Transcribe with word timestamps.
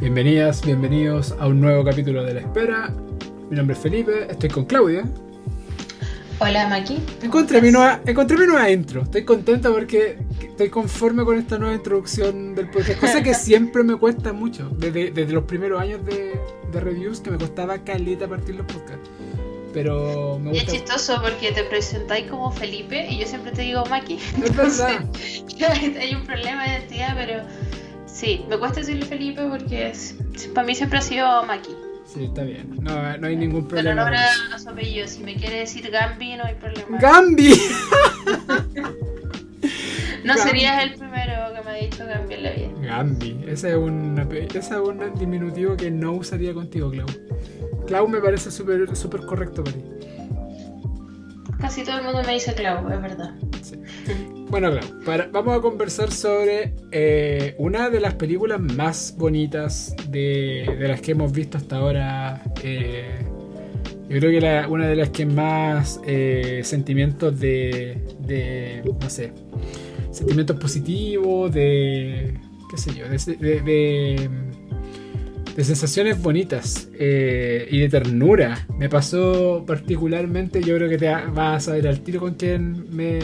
Bienvenidas, 0.00 0.64
bienvenidos 0.64 1.34
a 1.38 1.46
un 1.46 1.60
nuevo 1.60 1.84
capítulo 1.84 2.24
de 2.24 2.32
La 2.32 2.40
Espera. 2.40 2.90
Mi 3.50 3.56
nombre 3.56 3.76
es 3.76 3.82
Felipe, 3.82 4.28
estoy 4.30 4.48
con 4.48 4.64
Claudia. 4.64 5.04
Hola, 6.38 6.68
Maki. 6.68 6.96
Encontré 7.20 7.60
mi, 7.60 7.70
nueva, 7.70 8.00
encontré 8.06 8.38
mi 8.38 8.46
nueva 8.46 8.70
intro. 8.70 9.02
Estoy 9.02 9.26
contenta 9.26 9.70
porque 9.70 10.16
estoy 10.40 10.70
conforme 10.70 11.22
con 11.26 11.38
esta 11.38 11.58
nueva 11.58 11.74
introducción 11.74 12.54
del 12.54 12.70
podcast. 12.70 12.98
Cosa 12.98 13.22
que 13.22 13.34
siempre 13.34 13.82
me 13.82 13.94
cuesta 13.96 14.32
mucho. 14.32 14.70
Desde, 14.70 15.10
desde 15.10 15.34
los 15.34 15.44
primeros 15.44 15.78
años 15.78 16.02
de, 16.06 16.40
de, 16.72 16.80
reviews 16.80 17.20
que 17.20 17.30
me 17.30 17.36
costaba 17.36 17.76
calita 17.84 18.26
partir 18.26 18.54
los 18.54 18.64
podcasts. 18.72 19.10
Pero 19.74 20.38
me 20.38 20.48
gusta. 20.48 20.64
Y 20.64 20.66
es 20.66 20.80
chistoso 20.80 21.20
porque 21.20 21.52
te 21.52 21.64
presentáis 21.64 22.26
como 22.30 22.50
Felipe 22.50 23.06
y 23.06 23.18
yo 23.18 23.26
siempre 23.26 23.52
te 23.52 23.60
digo 23.60 23.84
Maki. 23.84 24.14
Es 24.14 24.56
verdad. 24.56 25.04
hay 26.00 26.14
un 26.14 26.24
problema 26.24 26.64
de 26.64 26.70
identidad, 26.78 27.14
pero 27.14 27.42
sí, 28.12 28.44
me 28.48 28.58
cuesta 28.58 28.80
decirle 28.80 29.06
Felipe 29.06 29.46
porque 29.48 29.92
para 30.54 30.66
mí 30.66 30.74
siempre 30.74 30.98
ha 30.98 31.02
sido 31.02 31.44
Maki. 31.44 31.70
Sí, 32.12 32.24
está 32.24 32.42
bien. 32.42 32.76
No, 32.80 33.16
no 33.18 33.28
hay 33.28 33.36
ningún 33.36 33.68
problema. 33.68 34.04
Pero 34.04 34.12
ahora 34.18 34.26
a 34.52 34.58
su 34.58 34.68
apellido. 34.68 35.06
Si 35.06 35.22
me 35.22 35.36
quiere 35.36 35.60
decir 35.60 35.88
Gambi, 35.90 36.36
no 36.36 36.44
hay 36.44 36.56
problema. 36.56 36.98
¡Gambi! 36.98 37.54
no 40.24 40.36
serías 40.36 40.82
el 40.82 40.94
primero 40.94 41.54
que 41.54 41.62
me 41.62 41.70
ha 41.70 41.74
dicho 41.74 42.04
Gambi 42.04 42.34
en 42.34 42.42
la 42.42 42.50
vida. 42.50 42.68
Gambi. 42.82 43.44
Ese 43.46 43.70
es 43.70 43.76
un, 43.76 44.18
ese 44.18 44.58
es 44.58 44.72
un 44.72 45.14
diminutivo 45.16 45.76
que 45.76 45.88
no 45.90 46.14
usaría 46.14 46.52
contigo, 46.52 46.90
Clau. 46.90 47.06
Clau 47.86 48.08
me 48.08 48.18
parece 48.18 48.50
súper 48.50 48.96
super 48.96 49.20
correcto 49.20 49.62
para 49.62 49.76
ti. 49.76 49.84
Casi 51.60 51.84
todo 51.84 51.98
el 51.98 52.04
mundo 52.04 52.22
me 52.26 52.32
dice 52.32 52.54
Clau, 52.54 52.90
es 52.90 53.02
verdad. 53.02 53.34
Sí. 53.62 53.76
Bueno, 54.50 54.72
Clau, 54.72 55.30
vamos 55.30 55.56
a 55.56 55.60
conversar 55.60 56.10
sobre 56.10 56.74
eh, 56.90 57.54
una 57.58 57.88
de 57.88 58.00
las 58.00 58.14
películas 58.14 58.60
más 58.60 59.14
bonitas 59.16 59.94
de, 60.08 60.76
las 60.80 61.00
que 61.00 61.12
hemos 61.12 61.30
visto 61.30 61.56
hasta 61.56 61.76
ahora. 61.76 62.42
Eh, 62.64 63.20
yo 64.08 64.18
creo 64.18 64.40
que 64.40 64.68
una 64.68 64.88
de 64.88 64.96
las 64.96 65.10
que 65.10 65.24
más 65.24 66.00
eh, 66.04 66.62
sentimientos 66.64 67.38
de, 67.38 68.02
de, 68.26 68.82
no 69.00 69.08
sé, 69.08 69.32
sentimientos 70.10 70.56
positivos, 70.58 71.52
de, 71.54 72.34
qué 72.68 72.76
sé 72.76 72.92
yo, 72.92 73.08
de, 73.08 73.60
de 73.60 74.30
de 75.56 75.64
sensaciones 75.64 76.20
bonitas 76.20 76.88
y 76.94 77.78
de 77.78 77.88
ternura. 77.88 78.66
Me 78.78 78.88
pasó 78.88 79.64
particularmente, 79.66 80.60
yo 80.60 80.76
creo 80.76 80.88
que 80.88 80.98
te 80.98 81.08
vas 81.08 81.38
a 81.38 81.60
saber 81.60 81.86
al 81.86 82.00
tiro 82.00 82.20
con 82.20 82.34
quién 82.34 82.86
me, 82.90 83.18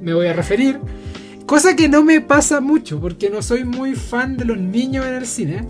me 0.00 0.14
voy 0.14 0.26
a 0.26 0.32
referir. 0.32 0.78
Cosa 1.46 1.76
que 1.76 1.88
no 1.88 2.02
me 2.02 2.20
pasa 2.20 2.60
mucho, 2.60 3.00
porque 3.00 3.30
no 3.30 3.40
soy 3.42 3.64
muy 3.64 3.94
fan 3.94 4.36
de 4.36 4.44
los 4.44 4.58
niños 4.58 5.06
en 5.06 5.14
el 5.14 5.26
cine. 5.26 5.64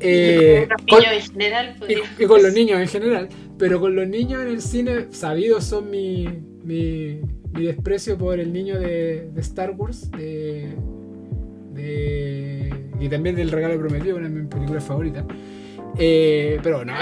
Eh, 0.00 0.68
con, 0.88 1.02
en 1.02 1.20
general, 1.20 1.76
y, 1.88 2.22
y, 2.22 2.26
con 2.26 2.42
los 2.42 2.52
niños 2.52 2.80
en 2.80 2.88
general. 2.88 3.28
Pero 3.58 3.80
con 3.80 3.94
los 3.94 4.06
niños 4.08 4.42
en 4.42 4.48
el 4.48 4.62
cine, 4.62 5.06
sabidos 5.10 5.64
son 5.64 5.90
mi, 5.90 6.28
mi, 6.64 7.20
mi 7.52 7.66
desprecio 7.66 8.16
por 8.18 8.38
el 8.38 8.52
niño 8.52 8.78
de, 8.78 9.30
de 9.32 9.40
Star 9.40 9.72
Wars, 9.72 10.10
de, 10.10 10.74
de 11.72 12.86
y 13.00 13.08
también 13.08 13.36
del 13.36 13.50
regalo 13.50 13.78
prometido, 13.78 14.16
una 14.16 14.28
de 14.28 14.34
mis 14.34 14.48
películas 14.48 14.84
favoritas. 14.84 15.24
Eh, 15.98 16.58
pero 16.62 16.78
bueno, 16.78 16.94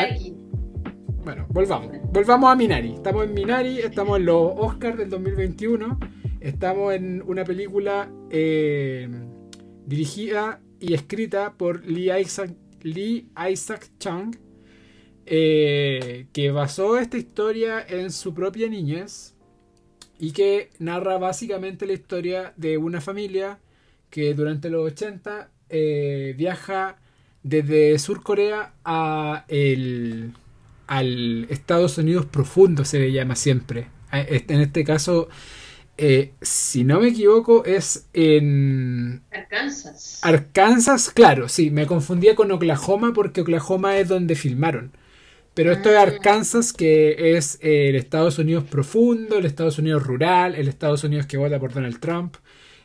bueno, 1.25 1.47
volvamos. 1.51 1.91
Volvamos 2.13 2.51
a 2.51 2.55
Minari. 2.57 2.95
Estamos 2.95 3.25
en 3.25 3.35
Minari, 3.35 3.79
estamos 3.79 4.19
en 4.19 4.27
los 4.27 4.53
Oscars 4.57 4.99
del 4.99 5.11
2021. 5.11 5.99
Estamos 6.45 6.93
en 6.93 7.23
una 7.27 7.43
película 7.43 8.13
eh, 8.29 9.09
dirigida 9.87 10.61
y 10.79 10.93
escrita 10.93 11.55
por 11.55 11.87
Lee 11.87 12.11
Isaac, 12.21 12.51
Lee 12.83 13.31
Isaac 13.51 13.91
Chung, 13.99 14.37
eh, 15.25 16.27
que 16.35 16.51
basó 16.51 16.99
esta 16.99 17.17
historia 17.17 17.83
en 17.89 18.13
su 18.13 18.35
propia 18.35 18.69
niñez 18.69 19.35
y 20.19 20.33
que 20.33 20.69
narra 20.79 21.17
básicamente 21.17 21.87
la 21.87 21.95
historia 21.95 22.53
de 22.59 22.77
una 22.77 23.01
familia 23.01 23.59
que 24.11 24.35
durante 24.35 24.69
los 24.69 24.85
80 24.93 25.51
eh, 25.71 26.35
viaja 26.37 26.99
desde 27.43 27.99
Sur 27.99 28.23
Corea 28.23 28.75
a 28.85 29.47
el, 29.49 30.35
al 30.89 31.47
Estados 31.49 31.97
Unidos 31.97 32.27
profundo, 32.27 32.85
se 32.85 32.99
le 32.99 33.13
llama 33.13 33.35
siempre. 33.35 33.87
En 34.13 34.61
este 34.61 34.85
caso, 34.85 35.29
eh, 35.97 36.33
si 36.41 36.85
no 36.85 37.01
me 37.01 37.09
equivoco, 37.09 37.65
es 37.65 38.09
en... 38.13 39.23
Arkansas. 39.31 40.21
Arkansas, 40.23 41.11
claro, 41.11 41.49
sí, 41.49 41.71
me 41.71 41.87
confundía 41.87 42.35
con 42.35 42.51
Oklahoma 42.53 43.13
porque 43.13 43.41
Oklahoma 43.41 43.97
es 43.99 44.09
donde 44.09 44.35
filmaron. 44.35 44.93
Pero 45.55 45.73
esto 45.73 45.91
es 45.91 45.97
ah. 45.97 46.03
Arkansas, 46.03 46.73
que 46.73 47.37
es 47.37 47.59
el 47.63 47.95
Estados 47.95 48.39
Unidos 48.39 48.65
profundo, 48.65 49.39
el 49.39 49.47
Estados 49.47 49.79
Unidos 49.79 50.03
rural, 50.03 50.57
el 50.57 50.69
Estados 50.69 51.05
Unidos 51.05 51.27
que 51.27 51.37
vota 51.37 51.61
por 51.61 51.73
Donald 51.73 52.01
Trump, 52.01 52.37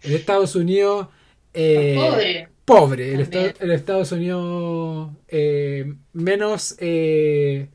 el 0.03 0.13
Estados 0.13 0.55
Unidos... 0.55 1.07
Eh, 1.53 1.95
pobre 1.97 2.49
pobre. 2.69 3.13
El, 3.15 3.27
el 3.59 3.71
Estados 3.71 4.11
Unidos 4.11 5.09
eh, 5.27 5.91
menos. 6.13 6.75
Eh, 6.77 7.67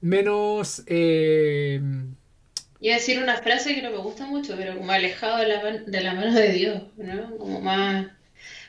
menos. 0.00 0.82
Iba 2.82 2.96
a 2.96 2.98
decir 2.98 3.22
una 3.22 3.38
frase 3.38 3.74
que 3.74 3.80
no 3.80 3.90
me 3.90 3.96
gusta 3.96 4.26
mucho, 4.26 4.54
pero 4.58 4.76
como 4.76 4.92
alejado 4.92 5.38
de 5.38 5.48
la, 5.48 5.62
de 5.62 6.00
la 6.02 6.14
mano 6.14 6.34
de 6.34 6.52
Dios, 6.52 6.82
¿no? 6.98 7.36
Como 7.38 7.60
más. 7.60 8.08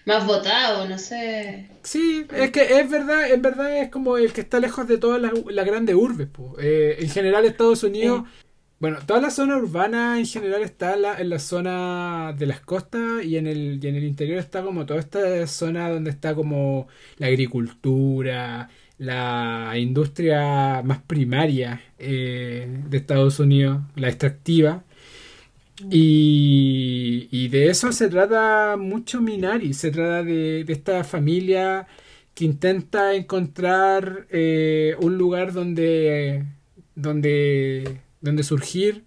Más 0.05 0.27
votado, 0.27 0.85
no 0.85 0.99
sé. 0.99 1.69
Sí, 1.83 2.27
es 2.35 2.51
que 2.51 2.79
es 2.79 2.89
verdad, 2.89 3.31
en 3.31 3.41
verdad 3.41 3.77
es 3.77 3.89
como 3.89 4.17
el 4.17 4.33
que 4.33 4.41
está 4.41 4.59
lejos 4.59 4.85
de 4.85 4.97
todas 4.97 5.21
las, 5.21 5.65
grandes 5.65 5.95
urbes. 5.95 6.27
Eh, 6.59 6.97
en 6.99 7.09
general 7.09 7.45
Estados 7.45 7.83
Unidos 7.83 8.23
bueno, 8.83 8.99
toda 9.05 9.21
la 9.21 9.29
zona 9.29 9.55
urbana 9.55 10.19
en 10.19 10.25
general 10.25 10.61
está 10.61 10.95
en 11.17 11.29
la, 11.29 11.39
zona 11.39 12.35
de 12.37 12.45
las 12.45 12.59
costas 12.59 13.23
y 13.23 13.37
en, 13.37 13.47
el, 13.47 13.79
y 13.81 13.87
en 13.87 13.95
el 13.95 14.03
interior 14.03 14.37
está 14.39 14.61
como 14.61 14.85
toda 14.85 14.99
esta 14.99 15.47
zona 15.47 15.89
donde 15.89 16.09
está 16.09 16.35
como 16.35 16.89
la 17.17 17.27
agricultura, 17.27 18.69
la 19.03 19.73
industria 19.77 20.81
más 20.83 21.01
primaria 21.01 21.81
eh, 21.99 22.67
de 22.89 22.97
Estados 22.97 23.39
Unidos, 23.39 23.81
la 23.95 24.09
extractiva. 24.09 24.83
Y, 25.91 27.27
y, 27.31 27.47
de 27.49 27.69
eso 27.69 27.91
se 27.91 28.09
trata 28.09 28.77
mucho 28.77 29.21
Minari, 29.21 29.73
se 29.73 29.91
trata 29.91 30.23
de, 30.23 30.63
de 30.63 30.73
esta 30.73 31.03
familia 31.03 31.87
que 32.35 32.45
intenta 32.45 33.15
encontrar 33.15 34.27
eh, 34.29 34.95
un 34.99 35.17
lugar 35.17 35.51
donde, 35.53 36.45
donde 36.95 37.99
donde 38.23 38.43
surgir, 38.43 39.03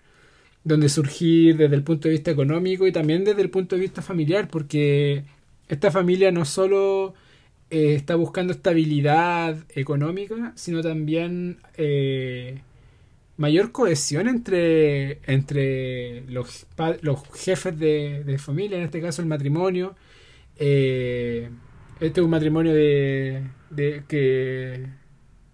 donde 0.64 0.88
surgir 0.88 1.56
desde 1.56 1.74
el 1.74 1.82
punto 1.82 2.08
de 2.08 2.12
vista 2.14 2.30
económico 2.30 2.86
y 2.86 2.92
también 2.92 3.24
desde 3.24 3.42
el 3.42 3.50
punto 3.50 3.74
de 3.76 3.82
vista 3.82 4.02
familiar, 4.02 4.48
porque 4.48 5.24
esta 5.68 5.90
familia 5.90 6.30
no 6.30 6.44
solo 6.44 7.14
eh, 7.70 7.94
está 7.94 8.16
buscando 8.16 8.52
estabilidad 8.52 9.56
económica, 9.74 10.52
sino 10.56 10.82
también 10.82 11.58
eh, 11.76 12.60
mayor 13.36 13.72
cohesión 13.72 14.28
entre, 14.28 15.20
entre 15.26 16.22
los, 16.28 16.66
los 17.02 17.22
jefes 17.34 17.78
de, 17.78 18.36
familia, 18.38 18.78
en 18.78 18.84
este 18.84 19.00
caso 19.00 19.22
el 19.22 19.28
matrimonio. 19.28 19.96
Eh, 20.56 21.50
este 22.00 22.20
es 22.20 22.24
un 22.24 22.30
matrimonio 22.30 22.74
de, 22.74 23.42
de 23.70 24.04
que, 24.08 24.86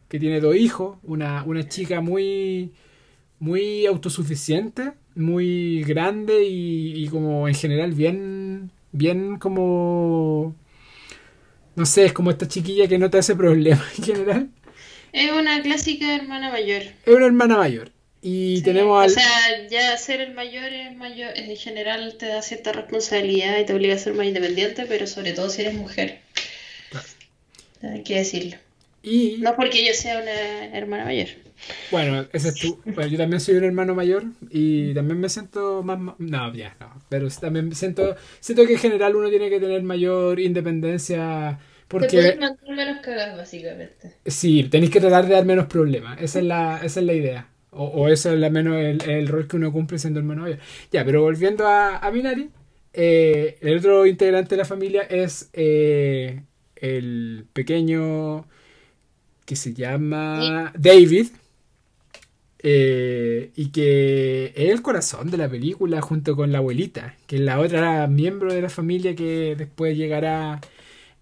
que 0.09 0.19
tiene 0.19 0.41
dos 0.41 0.57
hijos, 0.57 0.99
una, 1.03 1.45
una 1.45 1.69
chica 1.69 2.01
muy 2.01 2.73
muy 3.43 3.87
autosuficiente, 3.87 4.93
muy 5.17 5.83
grande 5.83 6.45
y, 6.49 7.09
como 7.09 7.49
en 7.49 7.55
general 7.55 7.93
bien, 7.93 8.71
bien 8.93 9.37
como... 9.39 10.55
No 11.75 11.87
sé, 11.87 12.05
es 12.05 12.13
como 12.13 12.31
esta 12.31 12.47
chiquilla 12.47 12.87
que 12.87 12.99
no 12.99 13.11
te 13.11 13.19
hace 13.19 13.35
problema 13.35 13.85
en 13.99 14.05
general. 14.05 14.49
Es 15.13 15.31
una 15.31 15.63
clásica 15.63 16.15
hermana 16.15 16.51
mayor. 16.51 16.83
Es 16.83 17.15
una 17.15 17.27
hermana 17.27 17.57
mayor. 17.57 17.91
Y 18.21 18.63
tenemos 18.63 19.03
al... 19.03 19.11
O 19.11 19.13
sea, 19.13 19.69
ya 19.69 19.97
ser 19.97 20.21
el 20.21 20.33
mayor 20.33 20.73
es 20.73 20.97
mayor, 20.97 21.37
en 21.37 21.57
general 21.57 22.15
te 22.19 22.27
da 22.27 22.41
cierta 22.41 22.73
responsabilidad 22.73 23.59
y 23.59 23.67
te 23.67 23.75
obliga 23.75 23.97
a 23.97 23.99
ser 23.99 24.15
más 24.15 24.27
independiente, 24.27 24.87
pero 24.87 25.07
sobre 25.07 25.33
todo 25.33 25.51
si 25.51 25.63
eres 25.63 25.75
mujer. 25.75 26.21
Hay 27.83 28.03
que 28.05 28.17
decirlo. 28.17 28.57
Y... 29.03 29.39
No 29.41 29.57
porque 29.57 29.85
yo 29.85 29.93
sea 29.93 30.19
una 30.23 30.67
hermana 30.67 31.05
mayor. 31.05 31.29
Bueno, 31.91 32.27
ese 32.33 32.49
es 32.49 32.55
tú. 32.57 32.81
Bueno, 32.85 33.07
yo 33.07 33.19
también 33.19 33.41
soy 33.41 33.57
un 33.57 33.65
hermano 33.65 33.95
mayor 33.95 34.25
y 34.51 34.95
también 34.95 35.21
me 35.21 35.29
siento 35.29 35.83
más... 35.83 35.99
No, 36.19 36.55
ya, 36.55 36.77
no. 36.81 37.03
Pero 37.09 37.29
también 37.29 37.75
siento, 37.75 38.17
siento 38.41 38.67
que 38.67 38.75
en 38.75 38.79
general 38.79 39.17
uno 39.17 39.29
tiene 39.31 39.51
que 39.51 39.61
tener 39.61 39.83
mayor 39.83 40.41
independencia 40.41 41.59
porque... 41.89 42.09
Te 42.09 42.37
mantener 42.37 42.77
menos 42.77 43.03
cagadas, 43.03 43.37
básicamente. 43.37 44.15
Sí, 44.27 44.65
tenéis 44.65 44.91
que 44.91 45.01
tratar 45.01 45.27
de 45.27 45.35
dar 45.35 45.45
menos 45.45 45.67
problemas. 45.67 46.21
Esa 46.21 46.39
es 46.41 46.45
la, 46.45 46.81
esa 46.83 47.01
es 47.01 47.07
la 47.07 47.13
idea. 47.13 47.49
O, 47.71 47.85
o 47.85 48.09
eso 48.09 48.33
es 48.33 48.39
la 48.39 48.51
menos 48.51 48.77
el, 48.77 49.29
rol 49.29 49.47
que 49.47 49.57
uno 49.57 49.73
cumple 49.73 49.99
siendo 49.99 50.21
hermano 50.21 50.43
mayor. 50.43 50.59
Ya, 50.91 51.05
pero 51.05 51.23
volviendo 51.23 51.67
a, 51.67 51.99
a 51.99 52.11
Minari, 52.11 52.51
eh, 52.93 53.59
el 53.61 53.79
otro 53.79 54.07
integrante 54.07 54.51
de 54.51 54.57
la 54.57 54.65
familia 54.65 55.03
es... 55.03 55.49
Eh, 55.53 56.43
el 56.83 57.47
pequeño 57.53 58.45
que 59.47 59.57
se 59.57 59.73
llama 59.73 60.73
David. 60.77 61.29
Eh, 62.65 63.51
y 63.57 63.71
que 63.73 64.53
es 64.57 64.71
el 64.71 64.83
corazón 64.83 65.31
de 65.31 65.37
la 65.37 65.49
película 65.49 66.01
junto 66.01 66.37
con 66.37 66.53
la 66.53 66.59
abuelita, 66.59 67.17
que 67.27 67.37
es 67.37 67.43
la 67.43 67.59
otra 67.61 68.07
miembro 68.07 68.53
de 68.55 68.63
la 68.63 68.69
familia 68.71 69.17
que 69.17 69.57
después 69.57 69.97
llegará 69.97 70.61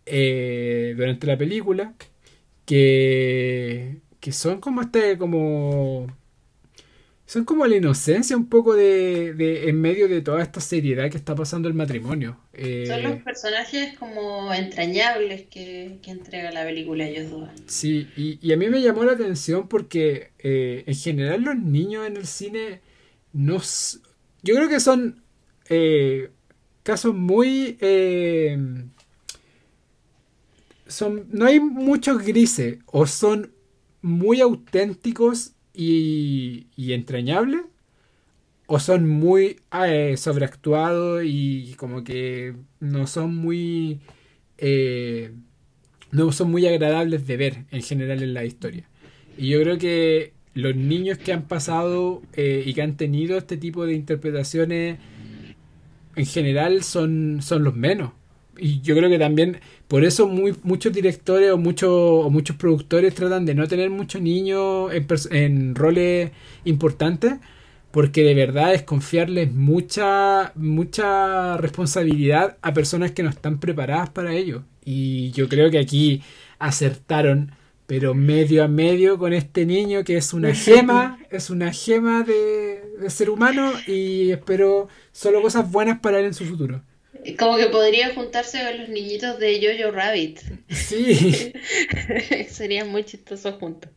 eh, 0.06 0.94
durante 0.96 1.26
la 1.26 1.38
película, 1.38 1.94
que, 2.66 4.00
que 4.20 4.32
son 4.32 4.60
como 4.60 4.82
este, 4.82 5.18
como 5.18 6.08
son 7.30 7.44
como 7.44 7.64
la 7.64 7.76
inocencia 7.76 8.36
un 8.36 8.48
poco 8.48 8.74
de, 8.74 9.34
de, 9.34 9.68
en 9.68 9.80
medio 9.80 10.08
de 10.08 10.20
toda 10.20 10.42
esta 10.42 10.60
seriedad 10.60 11.08
que 11.08 11.16
está 11.16 11.36
pasando 11.36 11.68
el 11.68 11.74
matrimonio. 11.74 12.40
Eh, 12.52 12.86
Son 12.88 13.00
los 13.04 13.22
personajes 13.22 13.96
como 13.96 14.52
entrañables 14.52 15.42
que, 15.42 16.00
entrega 16.06 16.50
la 16.50 16.64
película 16.64 17.06
ellos 17.06 17.30
dos. 17.30 17.48
Sí, 17.66 18.08
y, 18.16 18.52
a 18.52 18.56
mí 18.56 18.68
me 18.68 18.82
llamó 18.82 19.04
la 19.04 19.12
atención 19.12 19.68
porque 19.68 20.32
eh, 20.40 20.82
en 20.88 20.94
general 20.96 21.42
los 21.42 21.56
niños 21.56 22.04
en 22.04 22.16
el 22.16 22.26
cine 22.26 22.80
no... 23.32 23.58
Yo 24.42 24.56
creo 24.56 24.68
que 24.68 24.80
son 24.80 25.22
eh, 25.68 26.30
casos 26.82 27.14
muy... 27.14 27.78
son, 30.88 31.28
no 31.30 31.46
hay 31.46 31.60
muchos 31.60 32.24
grises 32.24 32.78
o 32.86 33.06
son 33.06 33.52
muy 34.02 34.40
auténticos 34.40 35.52
y, 35.74 36.66
y 36.76 36.92
entrañable 36.92 37.64
o 38.66 38.78
son 38.78 39.08
muy 39.08 39.56
eh, 39.84 40.16
sobreactuados 40.16 41.22
y 41.24 41.74
como 41.76 42.04
que 42.04 42.54
no 42.78 43.08
son 43.08 43.34
muy 43.34 43.98
eh, 44.58 45.32
no 46.12 46.30
son 46.30 46.52
muy 46.52 46.66
agradables 46.66 47.26
de 47.26 47.36
ver 47.36 47.64
en 47.72 47.82
general 47.82 48.22
en 48.22 48.32
la 48.34 48.44
historia. 48.44 48.88
Y 49.36 49.48
yo 49.48 49.60
creo 49.62 49.78
que 49.78 50.34
los 50.54 50.76
niños 50.76 51.18
que 51.18 51.32
han 51.32 51.48
pasado 51.48 52.22
eh, 52.34 52.62
y 52.64 52.74
que 52.74 52.82
han 52.82 52.96
tenido 52.96 53.38
este 53.38 53.56
tipo 53.56 53.86
de 53.86 53.94
interpretaciones 53.94 54.98
en 56.14 56.26
general 56.26 56.84
son, 56.84 57.40
son 57.42 57.64
los 57.64 57.74
menos 57.74 58.12
y 58.60 58.80
yo 58.80 58.94
creo 58.96 59.08
que 59.08 59.18
también 59.18 59.60
por 59.88 60.04
eso 60.04 60.28
muy, 60.28 60.54
muchos 60.62 60.92
directores 60.92 61.50
o, 61.50 61.58
muchos 61.58 61.90
o 61.90 62.30
muchos 62.30 62.56
productores 62.56 63.14
tratan 63.14 63.46
de 63.46 63.54
no 63.54 63.66
tener 63.66 63.90
muchos 63.90 64.22
niños 64.22 64.92
en, 64.92 65.06
en, 65.32 65.74
roles 65.74 66.30
importantes, 66.64 67.34
porque 67.90 68.22
de 68.22 68.34
verdad 68.34 68.74
es 68.74 68.82
confiarles 68.82 69.52
mucha, 69.52 70.52
mucha 70.54 71.56
responsabilidad 71.56 72.58
a 72.62 72.72
personas 72.72 73.12
que 73.12 73.22
no 73.22 73.30
están 73.30 73.58
preparadas 73.58 74.10
para 74.10 74.34
ello. 74.34 74.64
Y 74.84 75.30
yo 75.32 75.48
creo 75.48 75.70
que 75.70 75.78
aquí 75.78 76.22
acertaron, 76.58 77.52
pero 77.86 78.14
medio 78.14 78.64
a 78.64 78.68
medio 78.68 79.18
con 79.18 79.32
este 79.32 79.66
niño 79.66 80.04
que 80.04 80.16
es 80.16 80.32
una 80.32 80.54
gema, 80.54 81.18
es 81.30 81.50
una 81.50 81.72
gema 81.72 82.22
de, 82.22 82.80
de 83.00 83.10
ser 83.10 83.30
humano 83.30 83.72
y 83.86 84.30
espero 84.30 84.88
solo 85.12 85.42
cosas 85.42 85.70
buenas 85.70 85.98
para 86.00 86.20
él 86.20 86.26
en 86.26 86.34
su 86.34 86.44
futuro. 86.44 86.82
Como 87.38 87.56
que 87.56 87.66
podría 87.66 88.14
juntarse 88.14 88.62
con 88.64 88.78
los 88.78 88.88
niñitos 88.88 89.38
de 89.38 89.60
Jojo 89.60 89.92
Rabbit. 89.92 90.40
Sí. 90.68 91.52
Sería 92.48 92.84
muy 92.84 93.04
chistoso 93.04 93.52
juntos. 93.52 93.90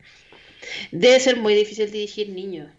Debe 0.90 1.20
ser 1.20 1.36
muy 1.36 1.54
difícil 1.54 1.90
dirigir 1.90 2.30
niños. 2.30 2.70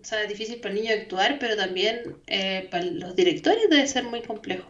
O 0.00 0.04
sea, 0.04 0.22
es 0.22 0.28
difícil 0.28 0.60
para 0.60 0.74
el 0.74 0.82
niño 0.82 0.94
actuar, 0.94 1.38
pero 1.38 1.56
también 1.56 2.16
eh, 2.26 2.68
para 2.70 2.84
los 2.84 3.16
directores 3.16 3.68
debe 3.70 3.86
ser 3.86 4.04
muy 4.04 4.22
complejo. 4.22 4.68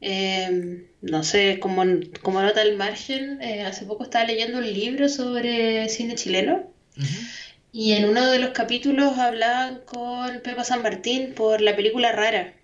Em, 0.00 0.86
no 1.02 1.24
sé, 1.24 1.58
como, 1.60 1.82
como 2.22 2.40
nota 2.40 2.60
al 2.62 2.76
margen, 2.76 3.42
eh, 3.42 3.62
hace 3.62 3.84
poco 3.84 4.04
estaba 4.04 4.24
leyendo 4.24 4.58
un 4.58 4.72
libro 4.72 5.08
sobre 5.08 5.88
cine 5.88 6.14
chileno. 6.14 6.72
Y 7.72 7.92
en 7.92 8.06
uno 8.06 8.30
de 8.30 8.38
los 8.38 8.50
capítulos 8.50 9.18
hablaban 9.18 9.80
con 9.84 10.40
Pepa 10.40 10.64
San 10.64 10.82
Martín 10.82 11.34
por 11.34 11.60
la 11.60 11.76
película 11.76 12.12
Rara 12.12 12.54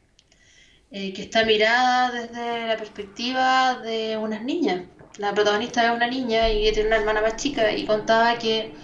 eh, 0.90 1.12
que 1.12 1.22
está 1.22 1.44
mirada 1.44 2.10
desde 2.12 2.66
la 2.68 2.76
perspectiva 2.76 3.80
de 3.80 4.16
unas 4.16 4.42
niñas. 4.42 4.82
La 5.18 5.32
protagonista 5.32 5.84
es 5.84 5.96
una 5.96 6.06
niña 6.08 6.48
y 6.48 6.70
tiene 6.72 6.88
una 6.88 6.96
hermana 6.96 7.20
más 7.20 7.36
chica 7.36 7.72
y 7.72 7.86
contaba 7.86 8.38
que 8.38 8.74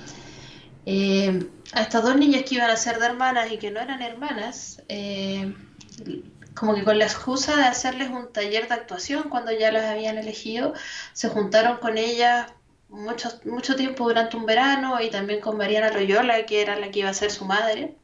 eh, 0.86 1.46
a 1.72 1.82
estas 1.82 2.02
dos 2.02 2.16
niñas 2.16 2.44
que 2.44 2.56
iban 2.56 2.70
a 2.70 2.76
ser 2.76 2.98
de 2.98 3.06
hermanas 3.06 3.50
y 3.52 3.58
que 3.58 3.70
no 3.70 3.80
eran 3.80 4.02
hermanas, 4.02 4.82
eh, 4.88 5.54
como 6.54 6.74
que 6.74 6.84
con 6.84 6.98
la 6.98 7.04
excusa 7.04 7.56
de 7.56 7.64
hacerles 7.64 8.10
un 8.10 8.32
taller 8.32 8.68
de 8.68 8.74
actuación 8.74 9.28
cuando 9.28 9.52
ya 9.52 9.70
las 9.72 9.84
habían 9.84 10.18
elegido, 10.18 10.74
se 11.12 11.28
juntaron 11.28 11.78
con 11.78 11.98
ellas 11.98 12.52
mucho, 12.88 13.30
mucho 13.44 13.76
tiempo 13.76 14.04
durante 14.08 14.36
un 14.36 14.46
verano 14.46 15.00
y 15.00 15.10
también 15.10 15.40
con 15.40 15.56
Mariana 15.56 15.90
Loyola, 15.90 16.44
que 16.46 16.62
era 16.62 16.76
la 16.76 16.90
que 16.90 17.00
iba 17.00 17.10
a 17.10 17.14
ser 17.14 17.30
su 17.30 17.44
madre. 17.44 17.96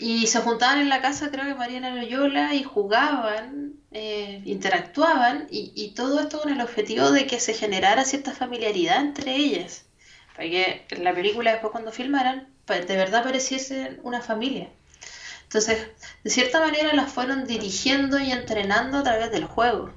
Y 0.00 0.26
se 0.26 0.40
juntaban 0.40 0.80
en 0.80 0.88
la 0.88 1.02
casa, 1.02 1.30
creo 1.30 1.44
que 1.44 1.54
Mariana 1.54 1.94
Loyola, 1.94 2.54
y 2.54 2.64
jugaban, 2.64 3.74
eh, 3.92 4.40
interactuaban, 4.46 5.46
y, 5.50 5.92
todo 5.94 6.20
esto 6.20 6.40
con 6.40 6.50
el 6.50 6.60
objetivo 6.62 7.10
de 7.10 7.26
que 7.26 7.38
se 7.38 7.52
generara 7.54 8.04
cierta 8.04 8.32
familiaridad 8.32 9.00
entre 9.00 9.36
ellas. 9.36 9.84
Para 10.34 10.48
que 10.48 10.86
en 10.90 11.04
la 11.04 11.14
película, 11.14 11.52
después 11.52 11.70
cuando 11.70 11.92
filmaran, 11.92 12.48
de 12.66 12.96
verdad 12.96 13.22
pareciesen 13.24 14.00
una 14.02 14.22
familia. 14.22 14.70
Entonces, 15.42 15.88
de 16.24 16.30
cierta 16.30 16.60
manera 16.60 16.94
las 16.94 17.12
fueron 17.12 17.46
dirigiendo 17.46 18.18
y 18.18 18.30
entrenando 18.32 18.98
a 18.98 19.02
través 19.02 19.30
del 19.30 19.44
juego. 19.44 19.92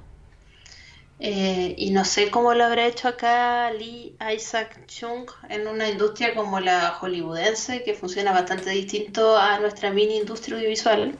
Eh, 1.26 1.74
y 1.78 1.90
no 1.90 2.04
sé 2.04 2.30
cómo 2.30 2.52
lo 2.52 2.64
habrá 2.64 2.86
hecho 2.86 3.08
acá 3.08 3.72
Lee 3.72 4.14
Isaac 4.36 4.84
Chung 4.86 5.24
en 5.48 5.66
una 5.66 5.88
industria 5.88 6.34
como 6.34 6.60
la 6.60 6.90
hollywoodense, 6.90 7.82
que 7.82 7.94
funciona 7.94 8.30
bastante 8.30 8.68
distinto 8.68 9.38
a 9.38 9.58
nuestra 9.58 9.90
mini 9.90 10.18
industria 10.18 10.56
audiovisual. 10.58 11.14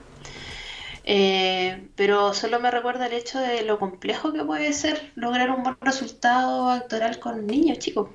Eh, 1.05 1.89
pero 1.97 2.35
solo 2.35 2.61
me 2.61 2.71
recuerda 2.71 3.07
el 3.07 3.15
hecho 3.15 3.39
de 3.39 3.63
lo 3.63 3.79
complejo 3.79 4.35
que 4.35 4.45
puede 4.45 4.75
ser 4.75 5.11
lograr 5.15 5.51
un 5.51 5.63
buen 5.63 5.77
resultado 5.81 6.69
actoral 6.69 7.19
con 7.19 7.47
niños, 7.47 7.79
chicos. 7.79 8.11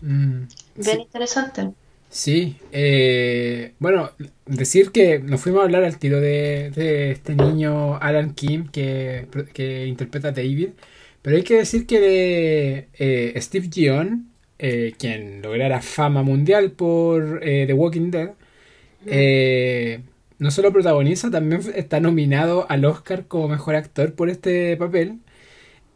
Mm, 0.00 0.44
Bien 0.76 1.00
interesante. 1.02 1.70
Sí, 2.08 2.56
eh, 2.72 3.74
bueno, 3.78 4.10
decir 4.46 4.90
que 4.90 5.18
nos 5.18 5.42
fuimos 5.42 5.60
a 5.60 5.64
hablar 5.64 5.84
al 5.84 5.98
tiro 5.98 6.18
de, 6.18 7.10
este 7.12 7.34
niño 7.34 7.96
Alan 7.96 8.32
Kim 8.32 8.68
que, 8.68 9.28
que 9.52 9.86
interpreta 9.86 10.28
a 10.28 10.32
David. 10.32 10.70
Pero 11.26 11.38
hay 11.38 11.42
que 11.42 11.56
decir 11.56 11.86
que 11.86 11.98
de 11.98 12.88
eh, 13.00 13.34
Steve 13.42 13.68
Gion, 13.68 14.30
eh, 14.60 14.94
quien 14.96 15.42
lograra 15.42 15.82
fama 15.82 16.22
mundial 16.22 16.70
por 16.70 17.40
eh, 17.42 17.64
The 17.66 17.72
Walking 17.72 18.12
Dead, 18.12 18.30
no 20.38 20.50
solo 20.52 20.72
protagoniza, 20.72 21.28
también 21.32 21.62
está 21.74 21.98
nominado 21.98 22.70
al 22.70 22.84
Oscar 22.84 23.26
como 23.26 23.48
mejor 23.48 23.74
actor 23.74 24.14
por 24.14 24.30
este 24.30 24.76
papel. 24.76 25.18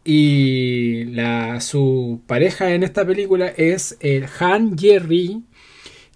Y 0.05 1.05
la, 1.05 1.61
su 1.61 2.23
pareja 2.27 2.75
en 2.75 2.83
esta 2.83 3.07
película 3.07 3.47
es 3.57 3.97
el 4.01 4.27
Han 4.41 4.77
Jerry, 4.77 5.45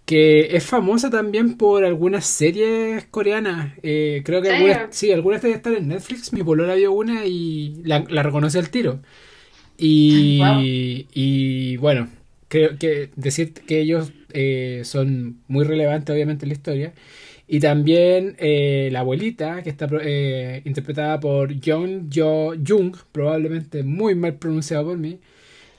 que 0.04 0.56
es 0.56 0.64
famosa 0.64 1.10
también 1.10 1.56
por 1.56 1.84
algunas 1.84 2.26
series 2.26 3.06
coreanas. 3.06 3.72
Eh, 3.82 4.22
creo 4.24 4.42
que 4.42 4.50
algunas, 4.50 4.94
sí, 4.94 5.12
algunas 5.12 5.42
deben 5.42 5.56
estar 5.56 5.72
en 5.72 5.88
Netflix. 5.88 6.32
Mi 6.32 6.42
polola 6.42 6.74
vio 6.74 6.92
una 6.92 7.26
y 7.26 7.82
la, 7.84 8.00
reconoce 8.00 8.58
al 8.58 8.70
tiro. 8.70 9.00
Y, 9.78 10.40
y 11.12 11.76
bueno, 11.78 12.08
creo 12.48 12.78
que 12.78 13.10
decir 13.16 13.54
que 13.54 13.80
ellos 13.80 14.12
eh, 14.32 14.82
son 14.84 15.40
muy 15.48 15.64
relevantes 15.64 16.14
obviamente 16.14 16.44
en 16.44 16.48
la 16.50 16.54
historia. 16.54 16.94
Y 17.46 17.60
también 17.60 18.36
eh, 18.38 18.88
la 18.92 19.00
abuelita, 19.00 19.62
que 19.62 19.70
está 19.70 19.86
interpretada 20.64 21.20
por 21.20 21.52
Jung 21.64 22.10
Jo 22.14 22.54
Jung, 22.66 22.96
probablemente 23.12 23.82
muy 23.84 24.14
mal 24.14 24.34
pronunciado 24.36 24.86
por 24.86 24.98
mí 24.98 25.20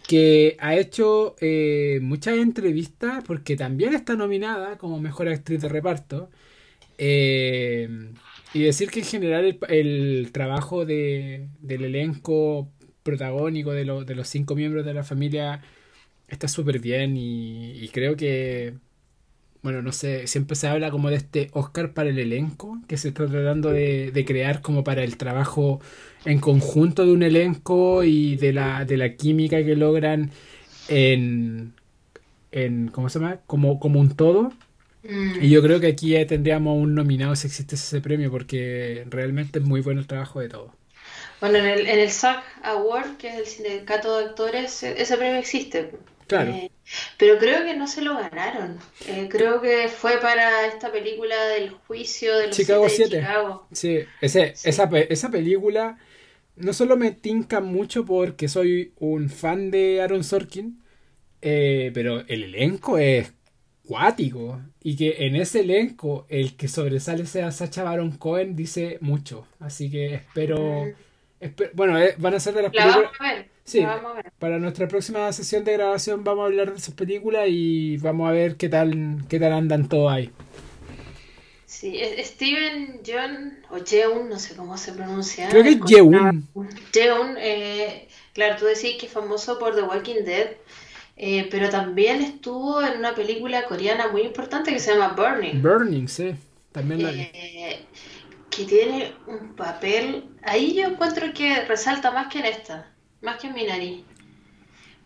que 0.07 0.57
ha 0.59 0.75
hecho 0.75 1.35
eh, 1.41 1.99
muchas 2.01 2.37
entrevistas 2.37 3.23
porque 3.25 3.55
también 3.55 3.93
está 3.93 4.15
nominada 4.15 4.77
como 4.77 4.99
mejor 4.99 5.27
actriz 5.29 5.61
de 5.61 5.69
reparto. 5.69 6.29
Eh, 6.97 7.89
y 8.53 8.63
decir 8.63 8.89
que 8.89 8.99
en 9.01 9.05
general 9.05 9.59
el, 9.67 10.29
trabajo 10.31 10.85
de, 10.85 11.49
del 11.59 11.83
elenco 11.85 12.71
protagónico 13.03 13.71
de, 13.73 13.83
de, 13.83 14.15
los 14.15 14.27
cinco 14.29 14.55
miembros 14.55 14.85
de 14.85 14.93
la 14.93 15.03
familia 15.03 15.61
está 16.27 16.47
súper 16.47 16.79
bien 16.79 17.15
y, 17.17 17.89
creo 17.93 18.15
que, 18.15 18.75
bueno, 19.61 19.81
no 19.81 19.91
sé, 19.91 20.27
siempre 20.27 20.55
se 20.55 20.67
habla 20.67 20.91
como 20.91 21.09
de 21.09 21.17
este 21.17 21.49
Oscar 21.53 21.93
para 21.93 22.09
el 22.09 22.19
elenco 22.19 22.81
que 22.87 22.97
se 22.97 23.09
está 23.09 23.27
tratando 23.27 23.71
de, 23.71 24.11
de 24.11 24.25
crear 24.25 24.61
como 24.61 24.83
para 24.83 25.03
el 25.03 25.17
trabajo 25.17 25.81
en 26.25 26.39
conjunto 26.39 27.05
de 27.05 27.11
un 27.11 27.23
elenco 27.23 28.03
y 28.03 28.35
de 28.35 28.53
la, 28.53 28.85
de 28.85 28.97
la 28.97 29.15
química 29.15 29.63
que 29.63 29.75
logran 29.75 30.31
en, 30.87 31.73
en 32.51 32.87
¿cómo 32.89 33.09
se 33.09 33.19
llama? 33.19 33.39
Como, 33.47 33.79
como 33.79 33.99
un 33.99 34.15
todo. 34.15 34.51
Mm. 35.03 35.43
Y 35.43 35.49
yo 35.49 35.61
creo 35.61 35.79
que 35.79 35.87
aquí 35.87 36.13
tendríamos 36.25 36.77
un 36.81 36.95
nominado 36.95 37.35
si 37.35 37.47
existe 37.47 37.75
ese 37.75 38.01
premio 38.01 38.31
porque 38.31 39.05
realmente 39.09 39.59
es 39.59 39.65
muy 39.65 39.81
bueno 39.81 40.01
el 40.01 40.07
trabajo 40.07 40.39
de 40.39 40.49
todos. 40.49 40.71
Bueno, 41.39 41.57
en 41.57 41.65
el, 41.65 41.87
en 41.87 41.99
el 41.99 42.09
SAG 42.09 42.43
Award, 42.63 43.17
que 43.17 43.27
es 43.29 43.35
el 43.35 43.45
sindicato 43.45 44.17
de 44.17 44.25
actores, 44.25 44.83
e, 44.83 45.01
ese 45.01 45.17
premio 45.17 45.37
existe. 45.37 45.91
Claro. 46.27 46.51
Eh, 46.51 46.71
pero 47.17 47.37
creo 47.37 47.63
que 47.65 47.75
no 47.75 47.87
se 47.87 48.01
lo 48.01 48.15
ganaron. 48.15 48.79
Eh, 49.07 49.27
creo 49.29 49.61
que 49.61 49.89
fue 49.89 50.17
para 50.19 50.65
esta 50.65 50.91
película 50.91 51.35
del 51.47 51.69
juicio 51.71 52.35
de 52.37 52.47
los 52.47 52.55
Chicago 52.55 52.89
siete 52.89 53.17
de 53.17 53.21
7. 53.21 53.27
Chicago. 53.27 53.67
Sí, 53.71 53.99
ese, 54.21 54.55
Sí. 54.55 54.69
Esa, 54.69 54.89
esa 54.97 55.29
película 55.29 55.99
no 56.57 56.73
solo 56.73 56.97
me 56.97 57.11
tinca 57.11 57.61
mucho 57.61 58.05
porque 58.05 58.47
soy 58.47 58.93
un 58.99 59.29
fan 59.29 59.71
de 59.71 60.01
Aaron 60.01 60.23
Sorkin, 60.23 60.81
eh, 61.41 61.91
pero 61.93 62.21
el 62.27 62.43
elenco 62.43 62.97
es 62.97 63.33
cuático. 63.85 64.61
Y 64.81 64.95
que 64.95 65.25
en 65.27 65.35
ese 65.35 65.61
elenco 65.61 66.25
el 66.29 66.55
que 66.55 66.67
sobresale 66.67 67.25
sea 67.25 67.51
Sacha 67.51 67.83
Baron 67.83 68.11
Cohen 68.11 68.55
dice 68.55 68.97
mucho. 69.01 69.47
Así 69.59 69.89
que 69.91 70.15
espero... 70.15 70.85
Espe- 71.41 71.71
bueno, 71.73 71.99
eh, 71.99 72.15
van 72.17 72.33
a 72.35 72.39
ser 72.39 72.53
de 72.55 72.63
las 72.63 72.73
La 72.73 72.81
películas... 72.83 73.11
vamos 73.11 73.21
a 73.21 73.33
ver. 73.35 73.49
Sí. 73.63 73.81
La 73.81 73.95
vamos 73.95 74.11
a 74.11 74.15
ver. 74.15 74.31
Para 74.39 74.59
nuestra 74.59 74.87
próxima 74.87 75.31
sesión 75.33 75.63
de 75.63 75.73
grabación 75.73 76.23
vamos 76.23 76.43
a 76.43 76.45
hablar 76.45 76.71
de 76.71 76.77
esas 76.77 76.93
películas 76.95 77.45
y 77.49 77.97
vamos 77.97 78.29
a 78.29 78.31
ver 78.31 78.55
qué 78.57 78.69
tal, 78.69 79.25
qué 79.27 79.39
tal 79.39 79.53
andan 79.53 79.89
todos 79.89 80.11
ahí. 80.11 80.31
Sí, 81.77 81.97
es- 81.99 82.27
Steven 82.29 83.01
John, 83.05 83.57
o 83.69 83.83
Jeun, 83.83 84.29
no 84.29 84.39
sé 84.39 84.55
cómo 84.55 84.77
se 84.77 84.93
pronuncia. 84.93 85.49
Creo 85.49 85.63
que 85.63 85.71
es 85.71 85.79
Yeun. 85.81 86.47
Jeun, 86.93 87.35
eh, 87.37 88.07
claro, 88.33 88.55
tú 88.57 88.65
decís 88.65 88.95
que 88.97 89.07
es 89.07 89.11
famoso 89.11 89.59
por 89.59 89.75
The 89.75 89.81
Walking 89.81 90.23
Dead, 90.23 90.51
eh, 91.17 91.47
pero 91.51 91.69
también 91.69 92.21
estuvo 92.21 92.81
en 92.81 92.99
una 92.99 93.13
película 93.13 93.65
coreana 93.65 94.07
muy 94.07 94.21
importante 94.21 94.71
que 94.71 94.79
se 94.79 94.93
llama 94.95 95.09
Burning. 95.17 95.61
Burning, 95.61 96.07
sí. 96.07 96.33
También 96.71 97.03
la 97.03 97.11
vi. 97.11 97.19
eh, 97.33 97.85
que 98.49 98.63
tiene 98.63 99.13
un 99.27 99.53
papel, 99.55 100.29
ahí 100.43 100.75
yo 100.75 100.87
encuentro 100.87 101.33
que 101.33 101.65
resalta 101.65 102.11
más 102.11 102.27
que 102.31 102.39
en 102.39 102.45
esta, 102.45 102.89
más 103.21 103.37
que 103.37 103.47
en 103.47 103.53
Minari, 103.53 104.05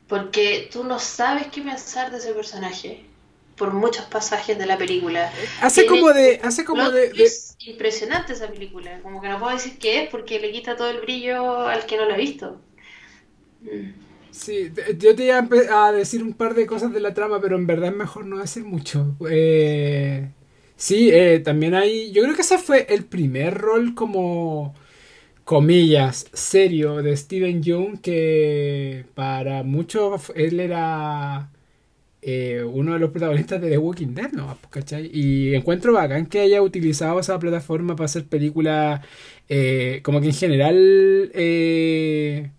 porque 0.08 0.70
tú 0.72 0.84
no 0.84 1.00
sabes 1.00 1.48
qué 1.48 1.64
pensar 1.64 2.12
de 2.12 2.18
ese 2.20 2.34
personaje 2.34 3.09
por 3.60 3.74
muchos 3.74 4.06
pasajes 4.06 4.58
de 4.58 4.66
la 4.66 4.78
película. 4.78 5.32
Hace 5.62 5.84
Tiene 5.84 6.00
como 6.00 6.14
de, 6.14 6.40
hace 6.42 6.64
como 6.64 6.90
de, 6.90 7.10
de- 7.10 7.14
twist 7.14 7.62
impresionante 7.68 8.34
esa 8.34 8.48
película, 8.48 9.00
como 9.04 9.22
que 9.22 9.28
no 9.28 9.38
puedo 9.38 9.52
decir 9.52 9.78
qué 9.78 10.04
es 10.04 10.10
porque 10.10 10.40
le 10.40 10.52
quita 10.52 10.76
todo 10.78 10.90
el 10.90 11.02
brillo 11.02 11.68
al 11.68 11.86
que 11.86 11.98
no 11.98 12.06
lo 12.06 12.14
ha 12.14 12.18
visto. 12.18 12.60
Sí, 14.32 14.72
yo 14.98 15.16
te 15.16 15.26
iba 15.26 15.46
a, 15.88 15.92
decir 15.92 16.24
un 16.24 16.34
par 16.34 16.54
de 16.56 16.66
cosas 16.66 16.94
de 16.94 17.02
la 17.02 17.14
trama, 17.14 17.42
pero 17.42 17.58
en 17.58 17.68
verdad 17.68 17.90
es 17.90 17.96
mejor 17.96 18.26
no 18.26 18.38
decir 18.40 18.64
mucho. 18.64 19.18
Eh, 19.30 20.32
sí, 20.78 21.10
eh, 21.12 21.40
también 21.40 21.76
hay, 21.76 22.12
yo 22.12 22.24
creo 22.24 22.36
que 22.36 22.42
ese 22.42 22.58
fue 22.58 22.86
el 22.90 23.04
primer 23.06 23.56
rol 23.56 23.94
como 23.94 24.74
comillas 25.44 26.28
serio 26.34 27.02
de 27.02 27.18
Steven 27.18 27.64
Yeun 27.64 27.98
que 27.98 29.06
para 29.16 29.64
muchos 29.64 30.32
él 30.36 30.60
era 30.60 31.52
eh, 32.22 32.64
uno 32.66 32.94
de 32.94 33.00
los 33.00 33.12
protagonistas 33.12 33.62
de 33.62 33.70
The 33.70 33.78
Walking 33.78 34.14
Dead, 34.14 34.32
¿no? 34.34 34.58
¿Cachai? 34.70 35.10
Y 35.14 35.56
encuentro 35.56 35.94
bacán 35.94 36.26
que 36.28 36.40
haya 36.42 36.62
utilizado 36.62 37.20
esa 37.20 37.40
plataforma 37.40 37.96
para 37.96 38.06
hacer 38.06 38.26
películas 38.28 39.02
eh, 39.50 40.02
como 40.04 40.22
que 40.22 40.28
en 40.28 40.34
general 40.34 41.32
eh, 41.34 42.52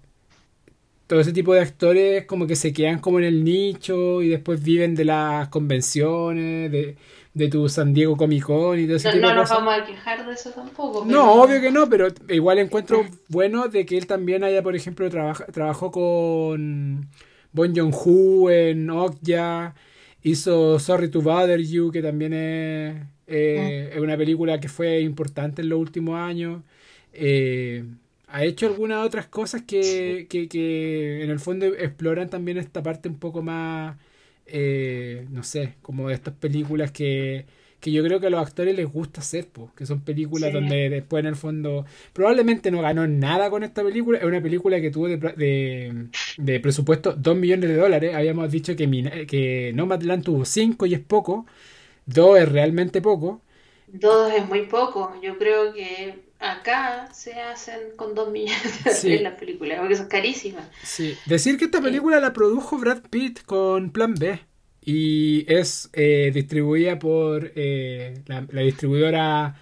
todo 1.07 1.21
ese 1.21 1.33
tipo 1.33 1.55
de 1.55 1.61
actores 1.61 2.25
como 2.27 2.47
que 2.47 2.55
se 2.57 2.73
quedan 2.73 3.01
como 3.01 3.19
en 3.19 3.25
el 3.25 3.43
nicho 3.45 4.23
y 4.23 4.29
después 4.29 4.63
viven 4.63 4.95
de 4.95 5.05
las 5.05 5.49
convenciones, 5.49 6.71
de, 6.71 6.97
de 7.35 7.49
tu 7.49 7.69
San 7.69 7.93
Diego 7.93 8.17
Comic 8.17 8.45
Con 8.45 8.79
y 8.79 8.87
todo 8.87 8.97
ese 8.97 9.09
No, 9.09 9.15
tipo 9.15 9.27
no 9.29 9.35
nos 9.35 9.51
vamos 9.51 9.75
a 9.75 9.85
quejar 9.85 10.25
de 10.27 10.33
eso 10.33 10.51
tampoco, 10.51 11.05
No, 11.05 11.43
obvio 11.43 11.61
que 11.61 11.71
no, 11.73 11.89
pero 11.89 12.09
igual 12.29 12.59
encuentro 12.61 13.07
bueno 13.29 13.67
de 13.69 13.85
que 13.87 13.99
él 13.99 14.07
también 14.07 14.45
haya, 14.45 14.63
por 14.63 14.77
ejemplo, 14.77 15.09
trabaja- 15.11 15.47
trabajó 15.47 15.91
con 15.91 17.09
Bon 17.53 17.75
Joon-ho 17.75 18.51
en 18.51 18.89
Okja, 18.91 19.75
hizo 20.23 20.79
Sorry 20.79 21.11
to 21.11 21.23
Bother 21.23 21.61
You, 21.61 21.91
que 21.91 22.03
también 22.03 22.33
es, 22.33 22.97
eh, 23.27 23.91
es 23.95 24.01
una 24.01 24.17
película 24.17 24.61
que 24.61 24.69
fue 24.69 25.01
importante 25.01 25.63
en 25.63 25.69
los 25.69 25.79
últimos 25.81 26.17
años. 26.17 26.63
Eh, 27.13 27.85
ha 28.29 28.45
hecho 28.45 28.67
algunas 28.67 29.05
otras 29.05 29.27
cosas 29.27 29.63
que, 29.63 30.27
que, 30.31 30.49
que 30.49 31.25
en 31.25 31.31
el 31.31 31.41
fondo 31.41 31.67
exploran 31.67 32.29
también 32.31 32.59
esta 32.59 32.83
parte 32.83 33.09
un 33.09 33.19
poco 33.19 33.43
más, 33.43 33.97
eh, 34.47 35.27
no 35.31 35.43
sé, 35.43 35.75
como 35.83 36.09
de 36.09 36.15
estas 36.15 36.35
películas 36.35 36.93
que, 36.93 37.47
que 37.81 37.91
yo 37.93 38.03
creo 38.05 38.21
que 38.21 38.27
a 38.29 38.31
los 38.31 38.41
actores 38.47 38.77
les 38.77 38.87
gusta 38.93 39.21
hacer, 39.21 39.49
po, 39.49 39.73
que 39.77 39.87
son 39.87 40.01
películas 40.03 40.51
Sí. 40.51 40.55
donde 40.55 40.89
después 40.91 41.21
en 41.23 41.27
el 41.27 41.37
fondo 41.37 41.85
probablemente 42.13 42.71
no 42.71 42.83
ganó 42.83 43.07
nada 43.09 43.51
con 43.51 43.63
esta 43.65 43.83
película, 43.83 44.19
es 44.19 44.25
una 44.25 44.41
película 44.43 44.81
que 44.81 44.91
tuvo 44.91 45.09
de, 45.09 45.17
de, 45.17 46.07
de 46.39 46.61
presupuesto 46.61 47.13
2 47.15 47.37
millones 47.37 47.69
de 47.71 47.77
dólares, 47.77 48.15
habíamos 48.15 48.51
dicho 48.51 48.77
que, 48.77 48.87
Mina- 48.87 49.27
que 49.27 49.73
Nomadland 49.75 50.25
tuvo 50.25 50.45
5 50.45 50.87
y 50.87 50.95
es 50.95 51.01
poco, 51.01 51.47
2 52.07 52.39
es 52.41 52.49
realmente 52.53 53.01
poco, 53.03 53.43
Dos 53.87 54.33
es 54.33 54.47
muy 54.49 54.67
poco. 54.67 55.13
Yo 55.23 55.37
creo 55.39 55.73
que 55.73 56.25
acá 56.39 57.09
se 57.13 57.33
hacen 57.35 57.97
con 57.97 58.15
dos 58.15 58.31
millones 58.31 58.85
de 58.85 58.91
Sí. 58.93 59.15
en 59.15 59.25
las 59.25 59.35
películas, 59.39 59.79
porque 59.81 59.97
son 59.97 60.09
carísimas. 60.09 60.69
Sí, 60.83 61.21
decir 61.27 61.59
que 61.59 61.65
esta 61.67 61.81
película 61.83 62.21
la 62.21 62.33
produjo 62.33 62.79
Brad 62.79 63.03
Pitt 63.11 63.43
con 63.45 63.91
Plan 63.93 64.15
B 64.15 64.41
y 64.83 65.45
es 65.53 65.91
eh, 65.93 66.31
distribuida 66.35 66.99
por 66.99 67.53
eh, 67.57 68.23
la, 68.27 68.47
la 68.51 68.63
distribuidora 68.63 69.57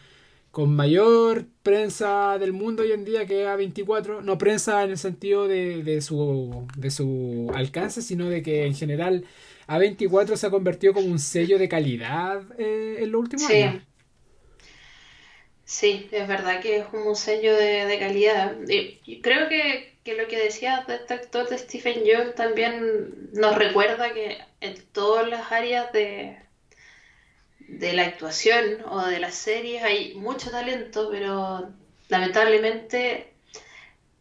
con 0.50 0.74
mayor 0.74 1.46
prensa 1.62 2.38
del 2.38 2.52
mundo 2.52 2.82
hoy 2.82 2.92
en 2.92 3.04
día 3.04 3.26
que 3.26 3.42
es 3.42 3.48
A24, 3.48 4.22
no 4.22 4.38
prensa 4.38 4.84
en 4.84 4.90
el 4.90 4.98
sentido 4.98 5.46
de, 5.48 5.82
de 5.84 6.00
su, 6.02 6.66
de 6.76 6.90
su 6.90 7.50
alcance, 7.54 8.02
sino 8.02 8.28
de 8.28 8.42
que 8.42 8.66
en 8.66 8.74
general 8.74 9.24
A24 9.68 10.36
se 10.36 10.46
ha 10.46 10.50
convertido 10.50 10.94
como 10.94 11.06
un 11.08 11.18
sello 11.18 11.58
de 11.58 11.68
calidad 11.68 12.42
eh, 12.58 12.98
en 13.00 13.12
los 13.12 13.20
últimos 13.20 13.52
Sí. 13.52 13.54
años. 13.54 13.82
Sí, 15.64 16.08
es 16.12 16.26
verdad 16.28 16.60
que 16.62 16.78
es 16.78 16.86
como 16.86 17.10
un 17.10 17.16
sello 17.16 17.54
de, 17.54 17.84
de 17.86 17.98
calidad. 17.98 18.56
Y, 18.68 19.00
y 19.04 19.20
creo 19.20 19.48
que, 19.48 19.97
que 20.08 20.16
lo 20.22 20.26
que 20.26 20.38
decías 20.38 20.86
de 20.86 20.94
este 20.94 21.14
actor 21.14 21.48
de 21.48 21.58
Stephen 21.58 22.02
Young 22.04 22.34
también 22.34 23.30
nos 23.34 23.54
recuerda 23.56 24.14
que 24.14 24.38
en 24.60 24.74
todas 24.92 25.28
las 25.28 25.52
áreas 25.52 25.92
de, 25.92 26.36
de 27.60 27.92
la 27.92 28.04
actuación 28.04 28.64
o 28.88 29.04
de 29.04 29.18
las 29.20 29.34
series 29.34 29.82
hay 29.82 30.14
mucho 30.14 30.50
talento, 30.50 31.08
pero 31.10 31.68
lamentablemente 32.08 33.34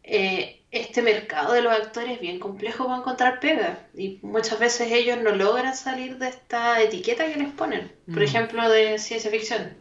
eh, 0.02 0.60
este 0.70 1.00
mercado 1.00 1.54
de 1.54 1.62
los 1.62 1.72
actores 1.72 2.10
es 2.16 2.20
bien 2.20 2.38
complejo 2.38 2.84
para 2.86 2.98
encontrar 2.98 3.40
pega 3.40 3.78
y 3.94 4.18
muchas 4.20 4.58
veces 4.58 4.92
ellos 4.92 5.16
no 5.22 5.30
logran 5.34 5.74
salir 5.74 6.18
de 6.18 6.28
esta 6.28 6.82
etiqueta 6.82 7.26
que 7.26 7.36
les 7.38 7.48
ponen, 7.52 7.90
por 8.12 8.20
Mm. 8.20 8.22
ejemplo 8.22 8.68
de 8.68 8.98
ciencia 8.98 9.30
ficción. 9.30 9.74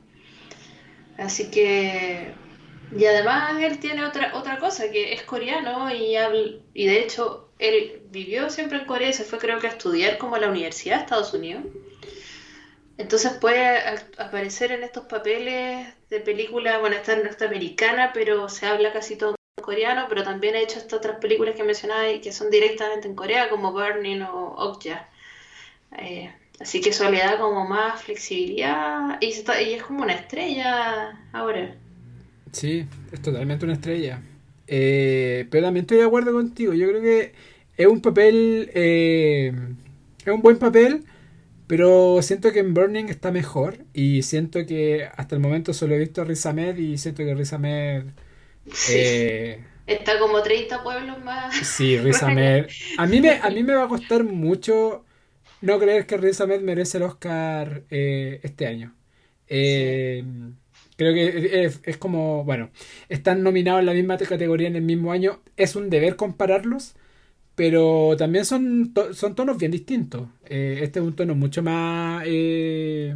Así 1.18 1.50
que 1.52 2.32
y 2.96 3.06
además 3.06 3.62
él 3.62 3.80
tiene 3.80 4.06
otra 4.06 4.32
otra 4.36 4.60
cosa 4.60 4.90
que 4.92 5.14
es 5.14 5.24
coreano 5.24 5.94
y 5.94 6.14
habl- 6.16 6.62
y 6.74 6.88
de 6.88 7.00
hecho 7.04 7.50
él 7.60 8.02
vivió 8.12 8.50
siempre 8.50 8.80
en 8.80 8.86
Corea 8.86 9.10
y 9.10 9.14
se 9.14 9.24
fue 9.24 9.40
creo 9.40 9.60
que 9.60 9.68
a 9.68 9.72
estudiar 9.72 10.18
como 10.18 10.36
a 10.36 10.40
la 10.40 10.50
universidad 10.50 10.98
de 10.98 11.02
Estados 11.04 11.34
Unidos. 11.34 11.64
Entonces 12.98 13.34
puede 13.34 13.78
aparecer 14.18 14.72
en 14.72 14.84
estos 14.84 15.06
papeles 15.06 15.88
de 16.10 16.20
película, 16.20 16.80
bueno, 16.80 16.96
esta 16.96 17.14
es 17.14 17.24
norteamericana, 17.24 18.12
pero 18.14 18.50
se 18.50 18.66
habla 18.66 18.92
casi 18.92 19.16
todo 19.18 19.36
en 19.58 19.64
coreano, 19.64 20.08
pero 20.10 20.24
también 20.24 20.56
ha 20.56 20.60
hecho 20.60 20.80
estas 20.80 20.94
otras 20.94 21.18
películas 21.20 21.56
que 21.56 21.64
mencionaba 21.64 22.10
y 22.10 22.22
que 22.22 22.32
son 22.32 22.50
directamente 22.50 23.08
en 23.08 23.16
Corea, 23.16 23.50
como 23.50 23.72
Burning 23.72 24.22
o 24.24 24.56
Okja. 24.58 25.08
Eh, 26.00 26.34
así 26.60 26.82
que 26.82 26.90
eso 26.90 27.10
le 27.10 27.20
da 27.20 27.38
como 27.38 27.66
más 27.68 28.02
flexibilidad 28.04 29.18
y, 29.22 29.32
está- 29.32 29.62
y 29.62 29.74
es 29.76 29.84
como 29.84 30.02
una 30.04 30.14
estrella 30.14 31.20
ahora. 31.34 31.76
Sí, 32.58 32.88
es 33.12 33.22
totalmente 33.22 33.66
una 33.66 33.76
estrella. 33.76 34.22
Eh, 34.66 35.48
pero 35.52 35.68
también 35.68 35.84
estoy 35.84 35.98
de 35.98 36.06
acuerdo 36.06 36.34
contigo. 36.34 36.74
Yo 36.74 36.88
creo 36.88 37.02
que 37.02 37.34
es 37.78 37.86
un 37.88 38.02
papel, 38.02 38.72
eh, 38.74 39.54
es 40.26 40.34
un 40.34 40.42
buen 40.42 40.58
papel, 40.58 41.06
pero 41.68 42.20
siento 42.24 42.52
que 42.52 42.60
en 42.60 42.74
Burning 42.74 43.06
está 43.10 43.32
mejor. 43.32 43.78
Y 43.94 44.24
siento 44.24 44.66
que 44.66 45.08
hasta 45.16 45.36
el 45.36 45.42
momento 45.42 45.72
solo 45.72 45.94
he 45.94 46.00
visto 46.00 46.22
a 46.22 46.26
Riz 46.26 46.46
Ahmed 46.48 46.78
y 46.78 46.98
siento 46.98 47.24
que 47.24 47.36
Riz 47.36 47.54
Ahmed... 47.54 48.06
Sí, 48.74 48.94
eh, 48.96 49.64
está 49.86 50.18
como 50.18 50.42
30 50.42 50.84
pueblos 50.84 51.24
más. 51.24 51.56
sí, 51.56 52.00
Riz 52.00 52.24
Ahmed... 52.24 52.66
A 52.98 53.06
mí 53.06 53.22
me, 53.22 53.34
a 53.34 53.50
mí 53.52 53.62
me 53.62 53.76
va 53.76 53.84
a 53.84 53.88
costar 53.88 54.24
mucho 54.24 55.06
no 55.62 55.80
creer 55.80 56.08
que 56.08 56.18
Riz 56.18 56.42
Ahmed 56.42 56.62
merece 56.62 56.98
el 56.98 57.04
Oscar 57.04 57.84
eh, 57.92 58.40
este 58.42 58.66
año. 58.66 58.96
Eh, 59.48 60.24
Creo 60.98 61.14
que 61.14 61.66
es, 61.84 61.98
como, 61.98 62.44
bueno, 62.44 62.72
están 63.10 63.44
nominados 63.44 63.82
en 63.82 63.86
la 63.88 63.94
misma 63.94 64.18
categoría 64.18 64.68
en 64.68 64.76
el 64.76 64.84
mismo 64.84 65.12
año. 65.12 65.42
Es 65.56 65.76
un 65.76 65.90
deber 65.90 66.16
compararlos, 66.16 66.96
pero 67.56 68.16
también 68.18 68.46
son, 68.46 68.94
son 69.14 69.36
tonos 69.36 69.58
bien 69.58 69.72
distintos. 69.72 70.30
Eh, 70.46 70.80
este 70.84 71.00
es 71.00 71.06
un 71.06 71.16
tono 71.16 71.36
mucho 71.36 71.64
más, 71.64 72.24
eh, 72.28 73.16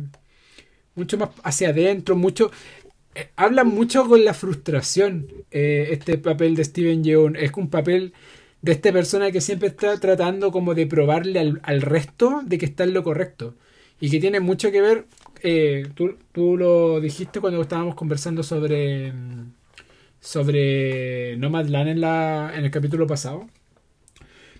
mucho 0.95 1.17
más 1.17 1.29
hacia 1.43 1.69
adentro, 1.69 2.15
mucho... 2.15 2.51
eh, 3.15 3.29
habla 3.35 3.63
mucho 3.63 4.07
con 4.07 4.23
la 4.25 4.33
frustración 4.33 5.27
eh, 5.51 5.89
este 5.91 6.17
papel 6.17 6.55
de 6.55 6.65
Steven 6.65 7.03
Yeun. 7.03 7.35
Es 7.35 7.51
un 7.55 7.69
papel 7.69 8.13
de 8.61 8.73
esta 8.73 8.91
persona 8.93 9.31
que 9.31 9.41
siempre 9.41 9.69
está 9.69 9.99
tratando 9.99 10.51
como 10.51 10.75
de 10.75 10.87
probarle 10.87 11.39
al, 11.63 11.81
resto 11.81 12.41
de 12.45 12.57
que 12.57 12.65
está 12.65 12.83
en 12.85 12.93
lo 12.93 13.03
correcto. 13.03 13.55
Y 14.01 14.09
que 14.09 14.19
tiene 14.19 14.39
mucho 14.39 14.71
que 14.71 14.81
ver, 14.81 15.05
eh, 15.43 15.87
tú, 15.95 16.17
tú, 16.33 16.57
lo 16.57 16.99
dijiste 16.99 17.39
cuando 17.39 17.61
estábamos 17.61 17.95
conversando 17.95 18.41
sobre, 18.43 19.13
sobre 20.19 21.37
Nomadland 21.37 21.89
en, 21.89 22.01
la, 22.01 22.51
en 22.55 22.65
el 22.65 22.71
capítulo 22.71 23.07
pasado. 23.07 23.47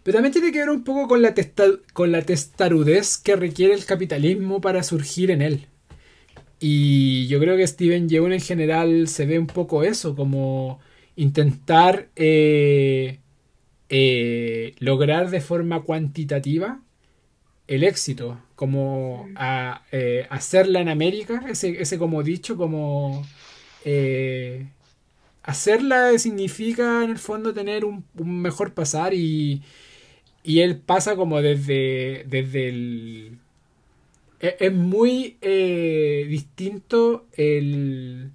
Pero 0.04 0.16
también 0.16 0.32
tiene 0.32 0.52
que 0.52 0.60
ver 0.60 0.70
un 0.70 0.84
poco 0.84 1.08
con 1.08 1.22
la, 1.22 1.34
con 1.94 2.12
la 2.12 2.22
testarudez 2.22 3.18
que 3.18 3.36
requiere 3.36 3.74
el 3.74 3.86
capitalismo 3.86 4.62
para 4.62 4.84
surgir 4.84 5.32
en 5.32 5.42
él. 5.42 5.68
Y 6.60 7.28
yo 7.28 7.40
creo 7.40 7.58
que 7.58 7.66
Steven 7.66 8.08
Yeun 8.08 8.34
en 8.34 8.42
general 8.42 9.08
se 9.08 9.26
ve 9.26 9.40
un 9.40 9.48
poco 9.48 9.84
eso, 9.84 10.16
como 10.16 10.80
intentar 11.16 12.10
eh, 12.16 13.20
eh, 13.90 14.76
lograr 14.80 15.32
de 15.32 15.42
forma 15.42 15.82
cuantitativa 15.82 16.80
el 17.72 17.86
éxito, 17.86 18.38
como 18.56 19.30
eh, 19.94 20.28
hacerla 20.30 20.82
en 20.82 20.90
América, 20.90 21.46
ese, 21.50 21.82
ese 21.82 21.98
como 21.98 22.22
dicho, 22.22 22.58
como 22.58 23.26
eh, 23.86 24.68
hacerla 25.42 26.20
significa 26.20 27.02
en 27.06 27.12
el 27.12 27.18
fondo 27.18 27.54
tener 27.54 27.86
un, 27.86 28.04
mejor 28.16 28.74
pasar 28.74 29.14
y, 29.14 29.62
y, 30.44 30.60
él 30.60 30.80
pasa 30.80 31.16
como 31.16 31.42
desde, 31.42 32.26
desde 32.28 32.68
el... 32.68 33.38
E, 34.42 34.58
es, 34.60 34.74
muy 34.74 35.38
distinto 36.28 37.26
el, 37.38 38.32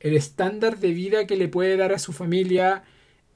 el 0.00 0.16
estándar 0.16 0.80
de 0.80 0.90
vida 0.92 1.26
que 1.26 1.36
le 1.36 1.48
puede 1.48 1.78
dar 1.78 1.94
a 1.94 1.98
su 1.98 2.12
familia 2.12 2.84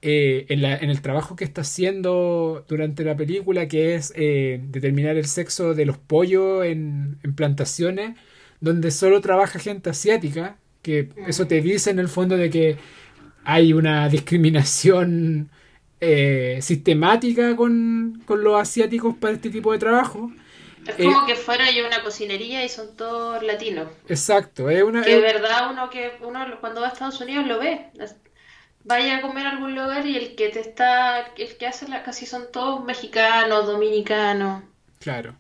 eh, 0.03 0.47
en, 0.49 0.65
el 0.65 1.03
trabajo 1.03 1.37
que 1.37 1.45
está 1.45 1.61
haciendo 1.61 2.65
durante 2.67 3.05
la 3.05 3.17
película, 3.17 3.69
que 3.69 3.95
es 3.95 4.15
eh, 4.17 4.59
determinar 4.63 5.19
el 5.19 5.27
sexo 5.27 5.75
de 5.75 5.85
los 5.85 5.99
pollos 5.99 6.65
en, 6.65 7.19
plantaciones, 7.37 8.17
donde 8.61 8.93
solo 8.93 9.21
trabaja 9.21 9.59
gente 9.59 9.91
asiática, 9.91 10.57
que 10.81 11.11
eso 11.27 11.47
te 11.47 11.61
dice 11.61 11.91
en 11.91 11.99
el 11.99 12.09
fondo 12.09 12.39
de 12.39 12.49
que 12.49 12.79
hay 13.45 13.75
una 13.75 14.09
discriminación 14.09 15.51
eh, 16.01 16.61
sistemática 16.63 17.55
con, 17.55 18.25
los 18.27 18.59
asiáticos 18.59 19.15
para 19.19 19.35
este 19.35 19.51
tipo 19.51 19.71
de 19.73 19.79
trabajo. 19.79 20.33
Es 20.87 20.97
como 20.97 21.27
que 21.27 21.35
fuera 21.35 21.71
yo 21.71 21.87
una 21.87 22.03
cocinería 22.03 22.65
y 22.65 22.71
son 22.71 22.97
todos 22.97 23.43
latinos. 23.43 23.89
Exacto, 24.09 24.71
es 24.71 24.83
una... 24.83 25.03
Que 25.03 25.17
de 25.17 25.21
verdad 25.21 25.71
uno 25.71 25.91
que 25.91 26.13
uno 26.23 26.41
cuando 26.61 26.81
va 26.81 26.87
a 26.87 26.91
Estados 26.91 27.21
Unidos 27.21 27.47
lo 27.47 27.59
ve 27.59 27.91
vaya 28.85 29.19
a 29.19 29.21
comer 29.21 29.47
a 29.47 29.51
algún 29.51 29.75
lugar 29.75 30.07
y 30.07 30.17
el 30.17 30.35
que 30.35 30.49
te 30.49 30.61
está, 30.61 31.21
el 31.37 31.57
que 31.57 31.67
hace 31.67 31.89
la 31.89 32.03
casi 32.03 32.27
son 32.27 32.45
todos 32.53 32.85
mexicanos, 32.85 33.67
dominicanos. 33.67 34.63
Claro. 34.99 35.35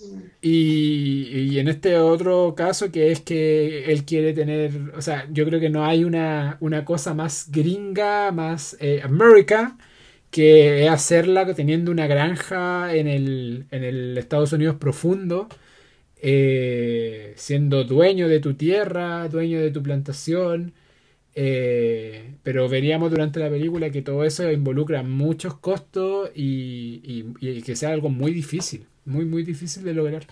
Mm. 0.00 0.20
Y, 0.42 1.58
en 1.58 1.68
este 1.68 1.98
otro 1.98 2.54
caso 2.56 2.90
que 2.90 3.12
es 3.12 3.20
que 3.20 3.84
él 3.92 4.04
quiere 4.04 4.32
tener, 4.32 4.72
o 4.96 5.02
sea, 5.02 5.26
yo 5.30 5.44
creo 5.46 5.60
que 5.60 5.70
no 5.70 5.84
hay 5.84 6.04
una, 6.04 6.56
una 6.60 6.84
cosa 6.84 7.14
más 7.14 7.50
gringa, 7.50 8.32
más 8.32 8.76
eh, 8.80 9.00
América, 9.02 9.76
que 10.30 10.88
hacerla 10.88 11.54
teniendo 11.54 11.92
una 11.92 12.06
granja 12.08 12.94
en 12.94 13.06
el, 13.08 13.66
en 13.70 13.84
el 13.84 14.18
Estados 14.18 14.52
Unidos 14.52 14.76
profundo, 14.76 15.48
eh, 16.20 17.34
siendo 17.36 17.84
dueño 17.84 18.28
de 18.28 18.40
tu 18.40 18.54
tierra, 18.54 19.28
dueño 19.28 19.60
de 19.60 19.70
tu 19.70 19.82
plantación, 19.82 20.74
eh, 21.34 22.34
pero 22.42 22.68
veríamos 22.68 23.10
durante 23.10 23.40
la 23.40 23.50
película 23.50 23.90
que 23.90 24.02
todo 24.02 24.24
eso 24.24 24.50
involucra 24.50 25.02
muchos 25.02 25.58
costos 25.58 26.30
y, 26.34 27.24
que 27.62 27.76
sea 27.76 27.90
algo 27.90 28.08
muy 28.08 28.32
difícil, 28.32 28.86
muy, 29.04 29.24
muy 29.24 29.42
difícil 29.42 29.84
de 29.84 29.94
lograr. 29.94 30.26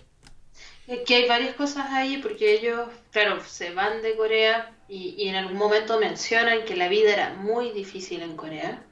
Es 0.87 1.01
que 1.07 1.15
hay 1.15 1.29
varias 1.29 1.55
cosas 1.55 1.87
ahí 1.91 2.19
porque 2.23 2.55
ellos, 2.55 2.89
claro, 3.11 3.41
se 3.45 3.73
van 3.73 4.03
de 4.03 4.17
Corea 4.17 4.75
y, 4.89 5.15
y 5.17 5.29
en 5.29 5.37
algún 5.37 5.57
momento 5.57 5.99
mencionan 5.99 6.65
que 6.65 6.77
la 6.77 6.89
vida 6.89 7.13
era 7.13 7.35
muy 7.35 7.71
difícil 7.71 8.23
en 8.23 8.37
Corea 8.37 8.83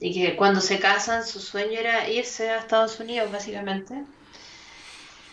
y 0.00 0.14
que 0.14 0.34
cuando 0.34 0.60
se 0.60 0.78
casan 0.78 1.26
su 1.26 1.40
sueño 1.40 1.78
era 1.78 2.08
irse 2.08 2.50
a 2.50 2.58
Estados 2.58 2.98
Unidos 3.00 3.30
básicamente. 3.30 4.02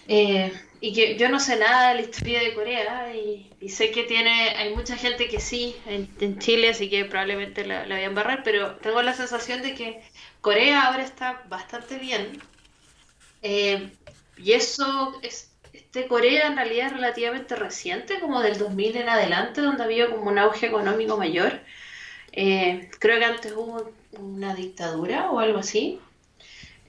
Eh, 0.09 0.53
y 0.79 0.93
que 0.93 1.17
yo 1.17 1.29
no 1.29 1.39
sé 1.39 1.57
nada 1.57 1.89
de 1.89 1.95
la 1.95 2.01
historia 2.01 2.39
de 2.39 2.53
Corea 2.53 3.15
y, 3.15 3.69
sé 3.69 3.91
que 3.91 4.03
tiene, 4.03 4.49
hay 4.51 4.73
mucha 4.75 4.95
gente 4.95 5.27
que 5.27 5.39
sí 5.39 5.75
en, 5.85 6.39
Chile, 6.39 6.69
así 6.69 6.89
que 6.89 7.05
probablemente 7.05 7.65
la, 7.65 7.85
la 7.85 7.95
voy 7.95 8.03
a 8.03 8.07
embarrar, 8.07 8.43
pero 8.43 8.75
tengo 8.77 9.01
la 9.01 9.13
sensación 9.13 9.61
de 9.61 9.73
que 9.73 10.01
Corea 10.41 10.87
ahora 10.87 11.03
está 11.03 11.43
bastante 11.49 11.97
bien. 11.97 12.41
Eh, 13.41 13.91
y 14.37 14.53
eso, 14.53 15.19
es, 15.21 15.51
este 15.73 16.07
Corea 16.07 16.47
en 16.47 16.55
realidad 16.55 16.87
es 16.87 16.93
relativamente 16.93 17.55
reciente, 17.55 18.19
como 18.19 18.41
del 18.41 18.57
2000 18.57 18.97
en 18.97 19.09
adelante, 19.09 19.61
donde 19.61 19.83
había 19.83 20.09
como 20.09 20.29
un 20.29 20.37
auge 20.37 20.67
económico 20.67 21.17
mayor. 21.17 21.59
Eh, 22.31 22.89
creo 22.99 23.19
que 23.19 23.25
antes 23.25 23.53
hubo 23.53 23.91
una 24.11 24.53
dictadura 24.55 25.31
o 25.31 25.39
algo 25.39 25.59
así. 25.59 25.99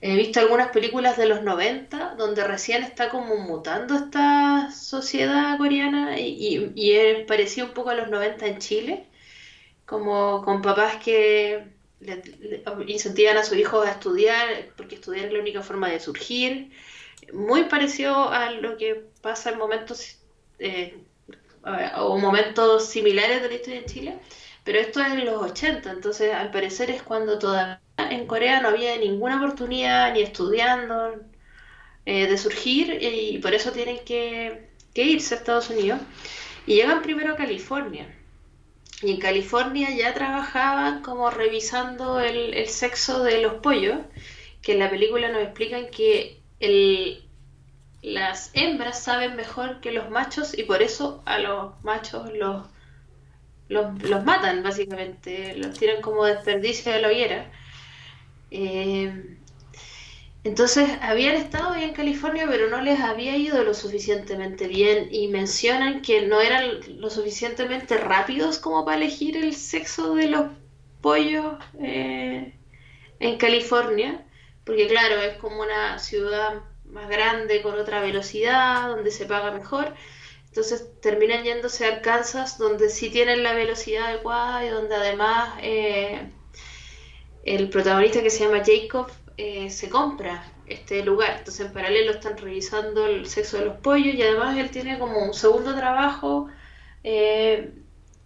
He 0.01 0.15
visto 0.15 0.39
algunas 0.39 0.69
películas 0.71 1.17
de 1.17 1.27
los 1.27 1.43
90 1.43 2.15
donde 2.15 2.45
recién 2.45 2.83
está 2.83 3.09
como 3.09 3.35
mutando 3.37 3.95
esta 3.95 4.71
sociedad 4.71 5.57
coreana 5.57 6.19
y, 6.19 6.71
y, 6.75 7.25
parecía 7.25 7.65
un 7.65 7.71
poco 7.71 7.89
a 7.89 7.95
los 7.95 8.09
90 8.09 8.47
en 8.47 8.59
Chile, 8.59 9.07
como 9.85 10.41
con 10.43 10.61
papás 10.61 10.97
que 11.03 11.65
le, 11.99 12.21
incentivan 12.87 13.37
a 13.37 13.43
sus 13.43 13.57
hijos 13.57 13.85
a 13.85 13.91
estudiar 13.91 14.69
porque 14.77 14.95
estudiar 14.95 15.25
es 15.25 15.33
la 15.33 15.39
única 15.39 15.61
forma 15.61 15.89
de 15.89 15.99
surgir. 15.99 16.71
Muy 17.33 17.65
parecido 17.65 18.29
a 18.29 18.51
lo 18.51 18.77
que 18.77 19.05
pasa 19.21 19.51
en 19.51 19.57
momentos 19.57 20.17
eh, 20.59 20.97
o 21.97 22.17
momentos 22.17 22.87
similares 22.87 23.41
de 23.41 23.49
la 23.49 23.55
historia 23.55 23.79
en 23.79 23.85
Chile, 23.85 24.19
pero 24.63 24.79
esto 24.79 25.01
es 25.01 25.13
en 25.13 25.25
los 25.25 25.41
80, 25.41 25.91
entonces 25.91 26.33
al 26.33 26.51
parecer 26.51 26.91
es 26.91 27.01
cuando 27.01 27.39
todavía 27.39 27.81
en 27.97 28.27
Corea 28.27 28.61
no 28.61 28.69
había 28.69 28.97
ninguna 28.97 29.37
oportunidad 29.37 30.13
ni 30.13 30.21
estudiando 30.21 31.15
eh, 32.05 32.27
de 32.27 32.37
surgir 32.37 32.97
y 33.01 33.37
por 33.39 33.53
eso 33.53 33.71
tienen 33.71 33.99
que, 34.05 34.69
irse 34.95 35.35
a 35.35 35.37
Estados 35.37 35.69
Unidos. 35.69 35.99
Y 36.65 36.75
llegan 36.75 37.01
primero 37.01 37.33
a 37.33 37.37
California. 37.37 38.13
Y 39.01 39.11
en 39.11 39.19
California 39.19 39.89
ya 39.95 40.13
trabajaban 40.13 41.01
como 41.01 41.29
revisando 41.29 42.19
el, 42.19 42.67
sexo 42.67 43.23
de 43.23 43.41
los 43.41 43.53
pollos, 43.55 43.99
que 44.61 44.73
en 44.73 44.79
la 44.79 44.89
película 44.89 45.29
nos 45.29 45.41
explican 45.41 45.89
que 45.89 46.41
el, 46.59 47.23
las 48.01 48.51
hembras 48.53 49.01
saben 49.01 49.35
mejor 49.35 49.79
que 49.79 49.91
los 49.91 50.09
machos 50.09 50.57
y 50.57 50.63
por 50.63 50.81
eso 50.81 51.21
a 51.25 51.39
los 51.39 51.81
machos 51.83 52.29
los, 52.33 52.65
los, 53.69 54.03
los 54.03 54.25
matan, 54.25 54.63
básicamente, 54.63 55.55
los 55.55 55.77
tiran 55.77 56.01
como 56.01 56.25
desperdicio 56.25 56.91
de 56.91 57.01
la 57.01 57.07
hoguera. 57.07 57.51
Eh, 58.51 59.37
entonces 60.43 60.89
habían 61.01 61.35
estado 61.35 61.71
ahí 61.71 61.83
en 61.83 61.93
California, 61.93 62.45
pero 62.49 62.69
no 62.69 62.81
les 62.81 62.99
había 63.01 63.35
ido 63.35 63.63
lo 63.63 63.73
suficientemente 63.73 64.67
bien 64.67 65.09
y 65.11 65.27
mencionan 65.27 66.01
que 66.01 66.23
no 66.23 66.41
eran 66.41 66.65
lo 66.99 67.09
suficientemente 67.09 67.97
rápidos 67.97 68.57
como 68.57 68.85
para 68.85 68.97
elegir 68.97 69.37
el 69.37 69.53
sexo 69.53 70.15
de 70.15 70.27
los 70.27 70.47
pollos 71.01 71.57
eh, 71.81 72.53
en 73.19 73.37
California, 73.37 74.25
porque 74.63 74.87
claro, 74.87 75.21
es 75.21 75.37
como 75.37 75.61
una 75.61 75.99
ciudad 75.99 76.63
más 76.85 77.09
grande 77.09 77.61
con 77.61 77.77
otra 77.77 78.01
velocidad, 78.01 78.87
donde 78.87 79.11
se 79.11 79.25
paga 79.25 79.51
mejor. 79.51 79.93
Entonces 80.49 80.99
terminan 81.01 81.43
yéndose 81.43 81.85
a 81.85 81.95
Arkansas, 81.95 82.57
donde 82.57 82.89
sí 82.89 83.09
tienen 83.09 83.43
la 83.43 83.53
velocidad 83.53 84.07
adecuada 84.07 84.65
y 84.65 84.69
donde 84.69 84.95
además 84.95 85.59
eh, 85.61 86.27
el 87.43 87.69
protagonista 87.69 88.21
que 88.21 88.31
se 88.31 88.45
llama 88.45 88.63
Jacob 88.65 89.07
eh, 89.37 89.69
se 89.69 89.89
compra 89.89 90.43
este 90.65 91.03
lugar. 91.03 91.35
Entonces 91.37 91.65
en 91.65 91.73
paralelo 91.73 92.11
están 92.11 92.37
revisando 92.37 93.05
el 93.05 93.27
sexo 93.27 93.57
de 93.57 93.65
los 93.65 93.77
pollos 93.77 94.15
y 94.15 94.21
además 94.21 94.57
él 94.57 94.71
tiene 94.71 94.99
como 94.99 95.23
un 95.23 95.33
segundo 95.33 95.75
trabajo, 95.75 96.47
eh, 97.03 97.71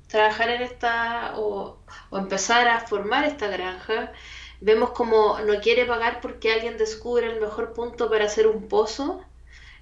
trabajar 0.08 0.50
en 0.50 0.62
esta 0.62 1.34
o, 1.38 1.78
empezar 2.12 2.68
a 2.68 2.80
formar 2.82 3.26
esta 3.26 3.48
granja. 3.48 4.14
Vemos 4.62 4.92
como 4.92 5.40
no 5.40 5.60
quiere 5.60 5.86
pagar 5.86 6.22
porque 6.22 6.54
alguien 6.54 6.78
descubre 6.78 7.28
el 7.28 7.42
mejor 7.42 7.74
punto 7.74 8.10
para 8.10 8.26
hacer 8.26 8.48
un 8.48 8.68
pozo 8.68 9.24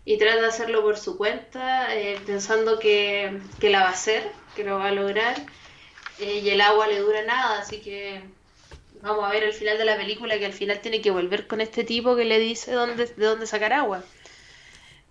y 0.05 0.17
trata 0.17 0.41
de 0.41 0.47
hacerlo 0.47 0.81
por 0.81 0.97
su 0.97 1.17
cuenta, 1.17 1.95
eh, 1.95 2.19
pensando 2.25 2.79
que, 2.79 3.39
que, 3.59 3.69
la 3.69 3.81
va 3.81 3.87
a 3.87 3.91
hacer, 3.91 4.31
que 4.55 4.63
lo 4.63 4.79
va 4.79 4.87
a 4.87 4.91
lograr, 4.91 5.35
y 6.19 6.49
el 6.49 6.61
agua 6.61 6.87
le 6.87 6.99
dura 6.99 7.23
nada, 7.23 7.59
así 7.59 7.79
que 7.79 8.21
vamos 9.01 9.25
a 9.25 9.31
ver 9.31 9.43
el 9.43 9.53
final 9.53 9.77
de 9.77 9.85
la 9.85 9.97
película 9.97 10.37
que 10.37 10.45
al 10.45 10.53
final 10.53 10.79
tiene 10.79 11.01
que 11.01 11.11
volver 11.11 11.47
con 11.47 11.61
este 11.61 11.83
tipo 11.83 12.15
que 12.15 12.25
le 12.25 12.39
dice 12.39 12.71
dónde, 12.71 13.05
de 13.05 13.25
dónde 13.25 13.47
sacar 13.47 13.73
agua. 13.73 14.03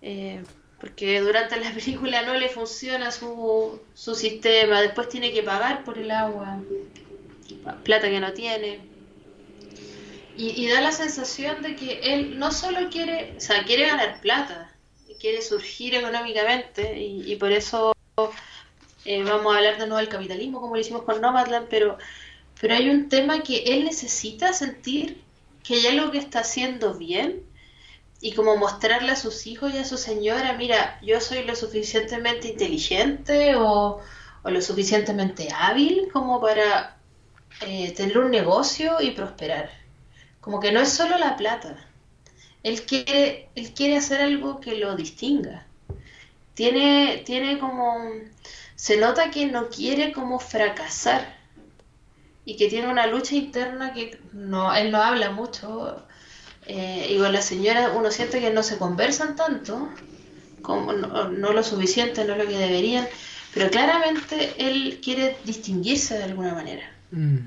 Eh, 0.01 0.41
porque 0.79 1.21
durante 1.21 1.57
la 1.59 1.71
película 1.73 2.23
no 2.23 2.33
le 2.33 2.49
funciona 2.49 3.11
su, 3.11 3.79
su 3.93 4.15
sistema, 4.15 4.81
después 4.81 5.09
tiene 5.09 5.31
que 5.31 5.43
pagar 5.43 5.83
por 5.83 5.97
el 5.97 6.11
agua, 6.11 6.59
plata 7.83 8.09
que 8.09 8.19
no 8.19 8.33
tiene. 8.33 8.79
Y, 10.37 10.67
da 10.69 10.81
la 10.81 10.91
sensación 10.91 11.61
de 11.61 11.75
que 11.75 11.99
él 12.13 12.39
no 12.39 12.51
solo 12.51 12.89
quiere, 12.89 13.35
o 13.37 13.39
sea, 13.39 13.63
quiere 13.63 13.85
ganar 13.85 14.21
plata, 14.21 14.70
quiere 15.21 15.41
surgir 15.43 15.93
económicamente 15.95 16.99
y, 16.99 17.35
por 17.35 17.51
eso 17.51 17.93
eh, 19.05 19.23
vamos 19.23 19.53
a 19.53 19.57
hablar 19.57 19.77
de 19.77 19.85
nuevo 19.85 19.97
del 19.97 20.09
capitalismo 20.09 20.59
como 20.59 20.75
lo 20.75 20.81
hicimos 20.81 21.03
con 21.03 21.21
Nomadland, 21.21 21.67
pero, 21.69 21.97
pero 22.59 22.73
hay 22.73 22.89
un 22.89 23.07
tema 23.07 23.43
que 23.43 23.63
él 23.65 23.85
necesita 23.85 24.51
sentir 24.51 25.21
que 25.63 25.75
hay 25.75 25.87
algo 25.87 26.11
que 26.11 26.17
está 26.17 26.39
haciendo 26.39 26.95
bien 26.95 27.43
y 28.19 28.33
como 28.33 28.57
mostrarle 28.57 29.11
a 29.11 29.15
sus 29.15 29.47
hijos 29.47 29.73
y 29.73 29.77
a 29.77 29.85
su 29.85 29.97
señora, 29.97 30.53
mira, 30.53 30.99
yo 31.01 31.19
soy 31.21 31.43
lo 31.43 31.55
suficientemente 31.55 32.49
inteligente 32.49 33.55
o, 33.55 33.99
lo 34.43 34.61
suficientemente 34.61 35.49
hábil 35.55 36.09
como 36.11 36.41
para 36.41 36.97
eh, 37.61 37.91
tener 37.93 38.17
un 38.17 38.31
negocio 38.31 39.01
y 39.01 39.11
prosperar. 39.11 39.69
Como 40.39 40.59
que 40.59 40.71
no 40.71 40.81
es 40.81 40.91
solo 40.91 41.17
la 41.17 41.35
plata. 41.35 41.77
Él 42.63 42.81
quiere, 42.83 43.49
él 43.55 43.73
quiere 43.73 43.97
hacer 43.97 44.21
algo 44.21 44.59
que 44.59 44.75
lo 44.75 44.95
distinga. 44.95 45.65
Tiene, 46.53 47.23
tiene 47.25 47.59
como... 47.59 47.97
Se 48.75 48.97
nota 48.97 49.31
que 49.31 49.45
no 49.45 49.69
quiere 49.69 50.11
como 50.11 50.39
fracasar 50.39 51.37
y 52.45 52.57
que 52.57 52.67
tiene 52.67 52.87
una 52.87 53.07
lucha 53.07 53.35
interna 53.35 53.93
que 53.93 54.19
no, 54.33 54.73
él 54.73 54.91
no 54.91 55.01
habla 55.01 55.31
mucho 55.31 56.03
eh, 56.65 57.07
y 57.09 57.17
con 57.17 57.31
la 57.31 57.41
señora 57.41 57.91
uno 57.91 58.11
siente 58.11 58.39
que 58.39 58.51
no 58.51 58.63
se 58.63 58.77
conversan 58.77 59.35
tanto, 59.35 59.89
como 60.61 60.93
no, 60.93 61.53
lo 61.53 61.63
suficiente, 61.63 62.25
no 62.25 62.35
lo 62.35 62.47
que 62.47 62.57
deberían, 62.57 63.07
pero 63.53 63.69
claramente 63.69 64.53
él 64.57 64.99
quiere 65.03 65.37
distinguirse 65.43 66.17
de 66.17 66.23
alguna 66.23 66.53
manera. 66.53 66.91
Mm. 67.11 67.37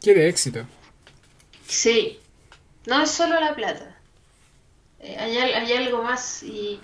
Quiere 0.00 0.28
éxito. 0.28 0.66
Sí, 1.66 2.18
no 2.86 3.02
es 3.02 3.10
solo 3.10 3.38
la 3.40 3.54
plata. 3.54 3.95
Eh, 5.06 5.16
hay, 5.18 5.38
hay, 5.38 5.72
algo 5.72 6.02
más 6.02 6.42
y, 6.42 6.80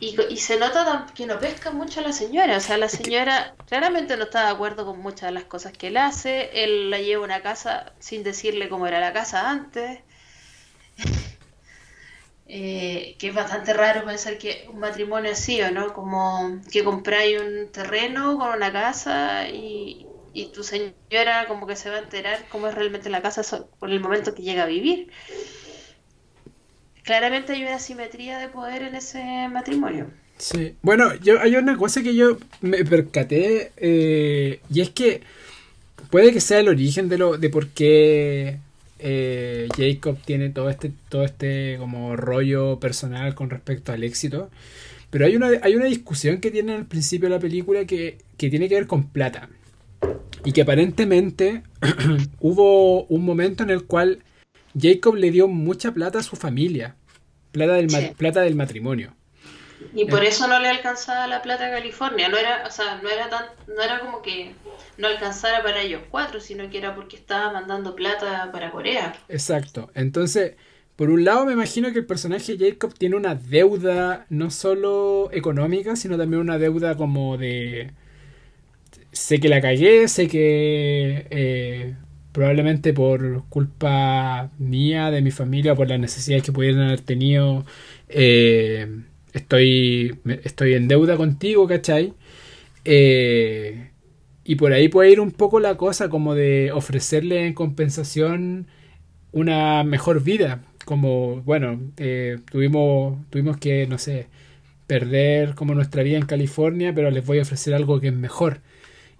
y, 0.00 0.16
y, 0.28 0.36
se 0.36 0.58
nota 0.58 1.06
que 1.14 1.24
no 1.26 1.38
pesca 1.38 1.70
mucho 1.70 2.00
a 2.00 2.02
la 2.02 2.12
señora. 2.12 2.58
O 2.58 2.60
sea, 2.60 2.76
la 2.76 2.90
señora 2.90 3.54
claramente 3.66 4.16
no 4.18 4.24
está 4.24 4.44
de 4.44 4.50
acuerdo 4.50 4.84
con 4.84 5.00
muchas 5.00 5.28
de 5.28 5.32
las 5.32 5.44
cosas 5.44 5.72
que 5.72 5.86
él 5.88 5.96
hace. 5.96 6.50
Él 6.62 6.90
la 6.90 6.98
lleva 6.98 7.22
a 7.22 7.24
una 7.24 7.40
casa 7.42 7.94
sin 8.00 8.22
decirle 8.22 8.68
cómo 8.68 8.86
era 8.86 9.00
la 9.00 9.12
casa 9.12 9.50
antes. 9.50 10.00
Eh, 12.54 13.16
que 13.18 13.28
es 13.28 13.34
bastante 13.34 13.72
raro 13.72 14.04
pensar 14.04 14.36
que 14.36 14.68
un 14.70 14.78
matrimonio 14.78 15.32
así, 15.32 15.62
¿o 15.62 15.70
no? 15.70 15.94
Como 15.94 16.60
que 16.70 16.84
compráis 16.84 17.40
un 17.40 17.72
terreno 17.72 18.36
con 18.36 18.50
una 18.50 18.70
casa 18.70 19.48
y, 19.48 20.06
tu 20.52 20.62
señora 20.62 21.46
como 21.48 21.66
que 21.66 21.76
se 21.76 21.88
va 21.88 21.96
a 21.96 22.00
enterar 22.00 22.46
cómo 22.50 22.68
es 22.68 22.74
realmente 22.74 23.08
la 23.08 23.22
casa 23.22 23.42
por 23.78 23.90
el 23.90 24.00
momento 24.00 24.34
que 24.34 24.42
llega 24.42 24.64
a 24.64 24.66
vivir. 24.66 25.10
Claramente 27.02 27.52
hay 27.52 27.62
una 27.62 27.78
simetría 27.78 28.38
de 28.38 28.48
poder 28.48 28.82
en 28.82 28.94
ese 28.94 29.48
matrimonio. 29.48 30.06
Sí, 30.38 30.74
bueno, 30.82 31.14
yo 31.16 31.40
hay 31.40 31.56
una 31.56 31.76
cosa 31.76 32.02
que 32.02 32.14
yo 32.14 32.38
me 32.60 32.84
percaté 32.84 33.72
eh, 33.76 34.60
y 34.72 34.80
es 34.80 34.90
que 34.90 35.22
puede 36.10 36.32
que 36.32 36.40
sea 36.40 36.60
el 36.60 36.68
origen 36.68 37.08
de 37.08 37.18
lo 37.18 37.38
de 37.38 37.48
por 37.48 37.68
qué 37.68 38.58
eh, 38.98 39.68
Jacob 39.76 40.16
tiene 40.24 40.50
todo 40.50 40.70
este, 40.70 40.92
todo 41.08 41.24
este 41.24 41.76
como 41.78 42.16
rollo 42.16 42.78
personal 42.78 43.34
con 43.34 43.50
respecto 43.50 43.92
al 43.92 44.04
éxito. 44.04 44.50
Pero 45.10 45.26
hay 45.26 45.36
una, 45.36 45.50
hay 45.62 45.74
una 45.74 45.84
discusión 45.86 46.38
que 46.38 46.50
tiene 46.50 46.74
al 46.74 46.86
principio 46.86 47.28
de 47.28 47.34
la 47.34 47.40
película 47.40 47.84
que, 47.84 48.18
tiene 48.36 48.68
que 48.68 48.76
ver 48.76 48.86
con 48.86 49.08
plata. 49.08 49.48
Y 50.44 50.52
que 50.52 50.62
aparentemente 50.62 51.62
hubo 52.40 53.04
un 53.04 53.24
momento 53.24 53.62
en 53.62 53.70
el 53.70 53.84
cual 53.84 54.20
Jacob 54.78 55.14
le 55.16 55.30
dio 55.30 55.48
mucha 55.48 55.92
plata 55.92 56.18
a 56.20 56.22
su 56.22 56.36
familia. 56.36 56.96
Plata 57.50 57.74
del, 57.74 58.14
plata 58.16 58.40
del 58.40 58.54
matrimonio. 58.54 59.14
Y 59.94 60.06
por 60.06 60.24
eso 60.24 60.46
no 60.46 60.58
le 60.58 60.68
alcanzaba 60.68 61.26
la 61.26 61.42
plata 61.42 61.66
a 61.66 61.70
California. 61.70 62.28
No 62.28 62.38
era, 62.38 62.64
o 62.66 62.70
sea, 62.70 63.00
no 63.02 63.10
era 63.10 63.28
tan, 63.28 63.44
no 63.66 63.82
era 63.82 64.00
como 64.00 64.22
que 64.22 64.54
no 64.96 65.08
alcanzara 65.08 65.62
para 65.62 65.80
ellos 65.82 66.02
cuatro, 66.10 66.40
sino 66.40 66.70
que 66.70 66.78
era 66.78 66.94
porque 66.94 67.16
estaba 67.16 67.52
mandando 67.52 67.94
plata 67.94 68.50
para 68.52 68.70
Corea. 68.70 69.14
Exacto. 69.28 69.90
Entonces, 69.94 70.54
por 70.96 71.10
un 71.10 71.24
lado 71.24 71.44
me 71.46 71.52
imagino 71.52 71.92
que 71.92 71.98
el 71.98 72.06
personaje 72.06 72.56
Jacob 72.58 72.94
tiene 72.94 73.16
una 73.16 73.34
deuda 73.34 74.26
no 74.30 74.50
solo 74.50 75.30
económica, 75.32 75.96
sino 75.96 76.16
también 76.16 76.40
una 76.40 76.58
deuda 76.58 76.96
como 76.96 77.36
de 77.36 77.92
sé 79.12 79.40
que 79.40 79.48
la 79.48 79.60
cagué, 79.60 80.08
sé 80.08 80.28
que 80.28 81.26
eh, 81.30 81.94
probablemente 82.32 82.92
por 82.94 83.44
culpa 83.48 84.50
mía, 84.58 85.10
de 85.10 85.22
mi 85.22 85.30
familia, 85.30 85.74
por 85.74 85.88
las 85.88 86.00
necesidades 86.00 86.44
que 86.44 86.52
pudieran 86.52 86.82
haber 86.82 87.00
tenido, 87.02 87.64
eh, 88.08 88.88
estoy, 89.32 90.18
estoy 90.44 90.74
en 90.74 90.88
deuda 90.88 91.16
contigo, 91.16 91.66
¿cachai? 91.68 92.14
Eh, 92.84 93.90
y 94.44 94.56
por 94.56 94.72
ahí 94.72 94.88
puede 94.88 95.10
ir 95.12 95.20
un 95.20 95.30
poco 95.32 95.60
la 95.60 95.76
cosa 95.76 96.08
como 96.08 96.34
de 96.34 96.72
ofrecerle 96.72 97.46
en 97.46 97.54
compensación 97.54 98.66
una 99.32 99.84
mejor 99.84 100.22
vida. 100.22 100.62
Como, 100.84 101.42
bueno, 101.42 101.80
eh, 101.98 102.38
tuvimos, 102.50 103.18
tuvimos 103.30 103.56
que, 103.58 103.86
no 103.86 103.98
sé, 103.98 104.26
perder 104.86 105.54
como 105.54 105.74
nuestra 105.74 106.02
vida 106.02 106.18
en 106.18 106.26
California, 106.26 106.92
pero 106.94 107.10
les 107.10 107.24
voy 107.26 107.38
a 107.38 107.42
ofrecer 107.42 107.74
algo 107.74 108.00
que 108.00 108.08
es 108.08 108.14
mejor. 108.14 108.60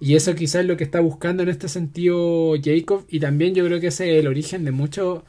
Y 0.03 0.17
eso 0.17 0.35
quizás 0.35 0.63
es 0.63 0.67
lo 0.67 0.77
que 0.77 0.83
está 0.83 0.99
buscando 0.99 1.45
en 1.45 1.49
este 1.49 1.69
sentido 1.69 2.55
Jacob. 2.61 3.05
Y 3.09 3.21
también 3.21 3.55
yo 3.55 3.65
creo 3.65 3.79
que 3.79 3.87
ese 3.87 4.11
es 4.11 4.19
el 4.19 4.27
origen 4.27 4.65
de 4.65 4.73
muchos 4.73 5.23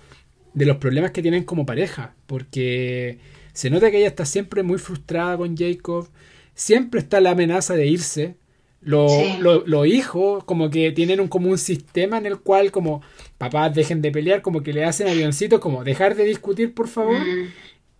de 0.55 0.65
los 0.65 0.77
problemas 0.77 1.11
que 1.11 1.21
tienen 1.21 1.43
como 1.43 1.63
pareja. 1.63 2.15
Porque 2.25 3.19
se 3.53 3.69
nota 3.69 3.91
que 3.91 3.99
ella 3.99 4.07
está 4.07 4.25
siempre 4.25 4.63
muy 4.63 4.79
frustrada 4.79 5.37
con 5.37 5.55
Jacob. 5.55 6.09
Siempre 6.55 7.01
está 7.01 7.21
la 7.21 7.29
amenaza 7.31 7.75
de 7.75 7.85
irse. 7.85 8.35
Los 8.81 9.85
hijos 9.85 10.43
como 10.43 10.71
que 10.71 10.91
tienen 10.91 11.19
un, 11.19 11.27
como 11.27 11.51
un 11.51 11.59
sistema 11.59 12.17
en 12.17 12.25
el 12.25 12.39
cual 12.39 12.71
como 12.71 13.03
papás 13.37 13.75
dejen 13.75 14.01
de 14.01 14.09
pelear, 14.09 14.41
como 14.41 14.63
que 14.63 14.73
le 14.73 14.85
hacen 14.85 15.07
avioncitos 15.07 15.59
como 15.59 15.83
dejar 15.83 16.15
de 16.15 16.25
discutir 16.25 16.73
por 16.73 16.87
favor. 16.87 17.19
Mm. 17.19 17.47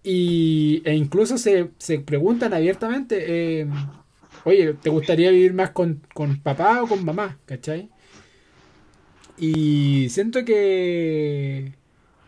Y, 0.03 0.81
e 0.86 0.95
incluso 0.95 1.38
se, 1.38 1.69
preguntan 1.99 2.51
abiertamente, 2.51 3.62
eh, 3.62 3.67
oye, 4.45 4.73
¿te 4.73 4.89
gustaría 4.89 5.32
vivir 5.32 5.53
más 5.53 5.71
con, 5.71 6.01
con 6.13 6.39
papá 6.41 6.84
o 6.84 6.88
con 6.88 7.03
mamá? 7.03 7.38
¿Cachai? 7.45 7.89
Y 9.38 10.10
siento 10.10 10.45
que 10.45 11.73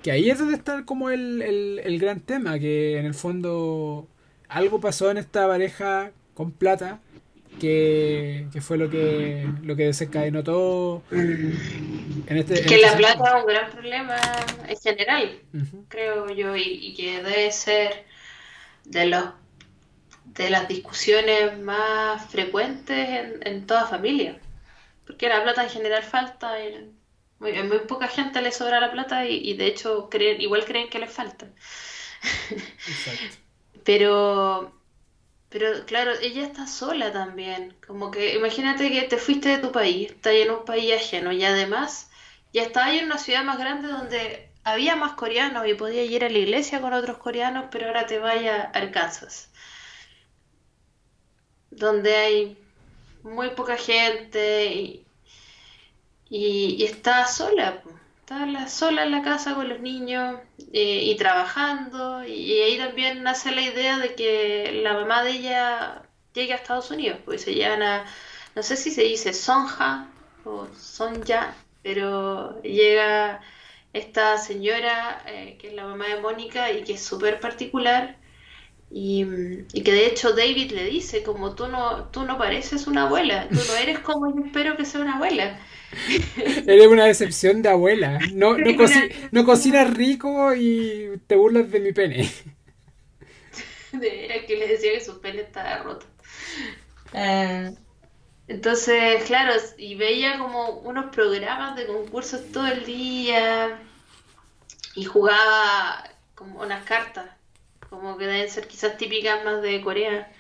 que 0.06 0.12
ahí 0.12 0.30
es 0.30 0.38
donde 0.38 0.56
está 0.56 0.86
como 0.86 1.10
el, 1.10 1.42
el, 1.42 2.00
gran 2.00 2.20
tema, 2.20 2.60
que 2.60 3.00
en 3.00 3.08
el 3.08 3.16
fondo 3.16 4.08
algo 4.48 4.80
pasó 4.80 5.10
en 5.10 5.18
esta 5.18 5.48
pareja 5.48 6.12
con 6.36 6.52
plata 6.52 7.00
que, 7.60 8.46
fue 8.62 8.78
lo 8.78 8.88
que 8.88 9.48
lo 9.64 9.76
que 9.76 9.86
desencadenó 9.86 10.44
todo 10.44 11.02
en 11.10 12.38
este 12.38 12.62
que 12.62 12.78
la 12.78 12.90
este 12.90 12.98
plata 13.00 13.24
es 13.30 13.44
un 13.44 13.48
gran 13.48 13.72
problema 13.72 14.16
en 14.68 14.78
general 14.78 15.40
creo 15.88 16.30
yo 16.30 16.56
y, 16.56 16.94
que 16.94 17.24
debe 17.24 17.52
ser 17.52 18.06
de 18.84 19.08
los 19.08 19.26
de 20.36 20.50
las 20.50 20.68
discusiones 20.68 21.58
más 21.60 22.30
frecuentes 22.30 23.10
en, 23.10 23.48
en 23.48 23.66
toda 23.68 23.86
familia 23.88 24.40
porque 25.06 25.30
la 25.30 25.44
plata 25.44 25.64
en 25.64 25.70
general 25.70 26.04
falta 26.04 26.56
muy, 27.40 27.54
muy 27.64 27.80
poca 27.80 28.08
gente 28.08 28.42
le 28.42 28.52
sobra 28.52 28.80
la 28.80 28.92
plata 28.92 29.26
y, 29.26 29.54
de 29.56 29.68
hecho 29.68 30.10
creen, 30.10 30.42
igual 30.42 30.66
creen 30.66 30.90
que 30.90 31.00
les 31.00 31.12
falta. 31.12 31.48
pero, 33.84 34.74
pero 35.50 35.86
claro, 35.86 36.12
ella 36.22 36.44
está 36.44 36.68
sola 36.68 37.12
también. 37.12 37.76
Como 37.86 38.12
que 38.12 38.36
imagínate 38.36 38.92
que 38.92 39.04
te 39.04 39.18
fuiste 39.18 39.50
de 39.50 39.58
tu 39.60 39.72
país, 39.72 40.12
estás 40.12 40.34
en 40.34 40.52
un 40.52 40.66
país 40.66 40.94
ajeno 40.94 41.32
y 41.32 41.44
además 41.46 42.10
ya 42.54 42.64
estabas 42.64 42.94
en 42.94 43.06
una 43.06 43.18
ciudad 43.18 43.44
más 43.44 43.60
grande 43.60 43.90
donde 43.90 44.50
había 44.64 44.96
más 44.96 45.14
coreanos 45.14 45.68
y 45.68 45.76
podías 45.76 46.10
ir 46.10 46.24
a 46.26 46.30
la 46.30 46.38
iglesia 46.38 46.82
con 46.82 46.94
otros 46.94 47.18
coreanos, 47.18 47.66
pero 47.72 47.88
ahora 47.88 48.08
te 48.08 48.18
vaya 48.20 48.72
a 48.74 48.80
Arkansas, 48.80 49.52
donde 51.76 52.16
hay 52.16 52.58
muy 53.24 53.50
poca 53.52 53.78
gente 53.78 54.66
y, 54.66 55.06
y, 56.30 56.84
está 56.84 57.26
sola, 57.28 57.82
está 58.20 58.68
sola 58.68 59.04
en 59.04 59.12
la 59.12 59.22
casa 59.24 59.56
con 59.56 59.70
los 59.70 59.80
niños 59.80 60.40
eh, 60.74 61.02
y 61.04 61.16
trabajando. 61.18 62.24
Y, 62.24 62.62
ahí 62.62 62.78
también 62.78 63.24
nace 63.24 63.52
la 63.52 63.62
idea 63.62 63.98
de 64.00 64.16
que 64.16 64.82
la 64.84 64.94
mamá 64.94 65.24
de 65.24 65.32
ella 65.32 66.04
llegue 66.34 66.54
a 66.54 66.58
Estados 66.58 66.92
Unidos, 66.92 67.20
pues 67.26 67.42
se 67.44 67.56
llama, 67.56 68.06
no 68.56 68.64
sé 68.64 68.78
si 68.78 68.92
se 68.92 69.04
dice 69.04 69.34
Sonja 69.34 70.08
o 70.44 70.68
Sonja, 70.78 71.56
pero 71.82 72.62
llega 72.62 73.42
esta 73.94 74.38
señora 74.38 75.24
eh, 75.28 75.58
que 75.60 75.70
es 75.70 75.74
la 75.74 75.86
mamá 75.86 76.08
de 76.08 76.22
Mónica 76.22 76.72
y 76.72 76.84
que 76.84 76.94
es 76.94 77.04
súper 77.04 77.40
particular 77.40 78.18
Y, 78.98 79.26
y, 79.74 79.84
que 79.84 79.92
de 79.92 80.08
hecho 80.08 80.32
David 80.32 80.72
le 80.72 80.86
dice, 80.86 81.22
como 81.22 81.54
tú 81.54 81.68
no, 81.68 82.06
tú 82.12 82.24
no 82.24 82.38
pareces 82.38 82.88
una 82.88 83.04
abuela, 83.04 83.50
tú 83.50 83.60
no 83.68 83.76
eres 83.76 84.00
como 84.00 84.34
yo 84.34 84.46
espero 84.46 84.78
que 84.78 84.86
sea 84.86 85.02
una 85.02 85.16
abuela. 85.16 85.60
Eres 86.66 86.88
una 86.88 87.04
decepción 87.04 87.62
de 87.62 87.68
abuela. 87.68 88.20
No, 88.34 88.58
no, 88.58 88.66
no 89.32 89.46
cocinas 89.46 89.94
rico 89.94 90.56
y 90.56 91.20
te 91.28 91.36
burlas 91.36 91.70
de 91.70 91.82
mi 91.82 91.92
pene. 91.92 92.32
Era 94.02 94.46
que 94.46 94.56
le 94.56 94.66
decía 94.66 94.94
que 94.94 95.04
su 95.04 95.20
pene 95.20 95.42
estaba 95.42 95.80
roto. 95.80 96.06
Eh, 97.12 97.74
entonces, 98.48 99.26
claro, 99.26 99.62
y 99.78 99.96
veía 99.96 100.38
como 100.38 100.70
unos 100.70 101.14
programas 101.14 101.76
de 101.76 101.86
concursos 101.86 102.50
todo 102.54 102.68
el 102.68 102.86
día 102.86 103.78
y 104.96 105.04
jugaba 105.04 106.10
como 106.34 106.62
unas 106.62 106.86
cartas, 106.86 107.35
como 107.90 108.18
que 108.18 108.26
deben 108.26 108.50
ser 108.50 108.68
quizás 108.68 108.98
típicas 108.98 109.44
más 109.44 109.62
de 109.62 109.82
Corea. 109.82 110.32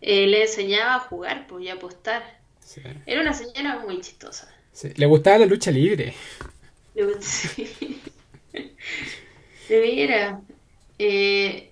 Eh, 0.00 0.26
le 0.26 0.42
enseñaba 0.42 0.94
a 0.94 1.00
jugar 1.00 1.46
pues, 1.46 1.64
y 1.64 1.68
a 1.68 1.74
apostar. 1.74 2.40
Era 3.06 3.20
una 3.20 3.34
señora 3.34 3.78
muy 3.78 4.00
chistosa. 4.00 4.48
Le 4.96 5.06
gustaba 5.06 5.38
la 5.38 5.46
lucha 5.46 5.70
libre. 5.70 6.14
Sí. 7.20 8.00
De 9.68 9.80
veras. 9.80 10.40
Eh, 10.98 11.70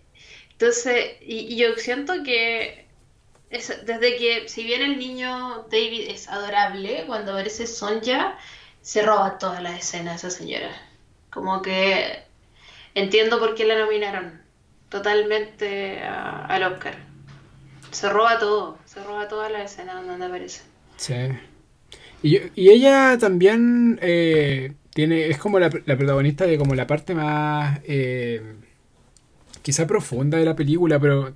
entonces, 0.52 1.16
y, 1.20 1.56
yo 1.56 1.74
siento 1.76 2.22
que 2.22 2.86
desde 3.50 4.16
que, 4.16 4.48
si 4.48 4.62
bien 4.62 4.80
el 4.80 4.98
niño 4.98 5.66
David 5.70 6.08
es 6.08 6.28
adorable, 6.28 7.04
cuando 7.06 7.32
aparece 7.32 7.66
Sonja, 7.66 8.38
se 8.80 9.02
roba 9.02 9.38
todas 9.38 9.62
las 9.62 9.78
escenas 9.78 10.24
esa 10.24 10.30
señora. 10.30 10.70
Como 11.30 11.60
que 11.60 12.22
entiendo 12.94 13.38
por 13.38 13.54
qué 13.54 13.64
la 13.64 13.78
nominaron 13.78 14.40
totalmente 14.88 16.00
al 16.02 16.62
Oscar. 16.64 16.94
Se 17.90 18.08
roba 18.08 18.38
todo, 18.38 18.78
se 18.84 19.02
roba 19.02 19.28
todas 19.28 19.50
las 19.50 19.72
escenas 19.72 20.06
donde 20.06 20.26
aparece. 20.26 20.62
Sí. 20.96 21.14
Y, 22.22 22.38
y 22.54 22.70
ella 22.70 23.16
también 23.18 23.98
eh, 24.02 24.72
tiene, 24.98 25.28
es 25.28 25.38
como 25.38 25.60
la, 25.60 25.70
protagonista 25.70 26.44
de 26.44 26.58
como 26.58 26.74
la 26.74 26.86
parte 26.86 27.14
más 27.14 27.80
eh, 27.84 28.42
quizá 29.62 29.86
profunda 29.86 30.38
de 30.38 30.44
la 30.44 30.56
película, 30.56 30.98
pero 30.98 31.32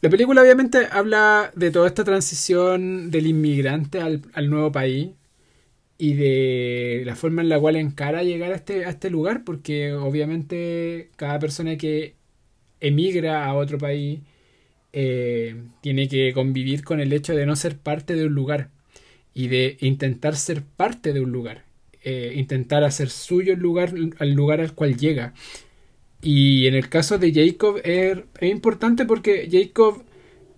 la 0.00 0.10
película 0.10 0.42
obviamente 0.42 0.88
habla 0.90 1.52
de 1.54 1.70
toda 1.70 1.86
esta 1.86 2.02
transición 2.02 3.12
del 3.12 3.28
inmigrante 3.28 4.00
al, 4.00 4.50
nuevo 4.50 4.72
país 4.72 5.10
y 6.00 6.14
de 6.14 7.02
la 7.04 7.14
forma 7.14 7.42
en 7.42 7.50
la 7.50 7.60
cual 7.60 7.76
encara 7.76 8.22
llegar 8.22 8.52
a 8.52 8.56
este, 8.56 8.86
a 8.86 8.88
este 8.88 9.10
lugar, 9.10 9.44
porque 9.44 9.92
obviamente 9.92 11.10
cada 11.16 11.38
persona 11.38 11.76
que 11.76 12.14
emigra 12.80 13.44
a 13.44 13.52
otro 13.52 13.76
país 13.76 14.20
eh, 14.94 15.56
tiene 15.82 16.08
que 16.08 16.32
convivir 16.32 16.84
con 16.84 17.00
el 17.00 17.12
hecho 17.12 17.36
de 17.36 17.44
no 17.44 17.54
ser 17.54 17.76
parte 17.76 18.14
de 18.14 18.24
un 18.24 18.34
lugar 18.34 18.70
y 19.34 19.48
de 19.48 19.76
intentar 19.80 20.36
ser 20.36 20.62
parte 20.62 21.12
de 21.12 21.20
un 21.20 21.32
lugar, 21.32 21.64
eh, 22.02 22.32
intentar 22.34 22.82
hacer 22.82 23.10
suyo 23.10 23.52
el 23.52 23.60
lugar, 23.60 23.92
al 24.18 24.32
lugar 24.32 24.62
al 24.62 24.74
cual 24.74 24.96
llega. 24.96 25.34
Y 26.22 26.66
en 26.66 26.76
el 26.76 26.88
caso 26.88 27.18
de 27.18 27.30
Jacob 27.30 27.78
es, 27.84 28.18
importante 28.40 29.04
porque 29.04 29.50
Jacob 29.52 30.02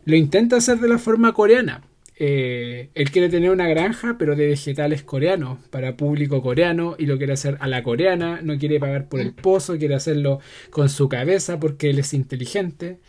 lo 0.04 0.14
intenta 0.14 0.58
hacer 0.58 0.78
de 0.78 0.88
la 0.88 0.98
forma 0.98 1.32
coreana. 1.34 1.82
Eh, 2.24 2.90
él 2.94 3.10
quiere 3.10 3.28
tener 3.28 3.50
una 3.50 3.66
granja, 3.66 4.14
pero 4.16 4.36
de 4.36 4.46
vegetales 4.46 5.02
coreanos, 5.02 5.58
para 5.70 5.96
público 5.96 6.40
coreano, 6.40 6.94
y 6.96 7.06
lo 7.06 7.18
quiere 7.18 7.32
hacer 7.32 7.56
a 7.58 7.66
la 7.66 7.82
coreana, 7.82 8.38
no 8.42 8.56
quiere 8.58 8.78
pagar 8.78 9.08
por 9.08 9.18
el 9.18 9.34
pozo, 9.34 9.76
quiere 9.76 9.96
hacerlo 9.96 10.38
con 10.70 10.88
su 10.88 11.08
cabeza 11.08 11.58
porque 11.58 11.90
él 11.90 11.98
es 11.98 12.14
inteligente. 12.14 13.00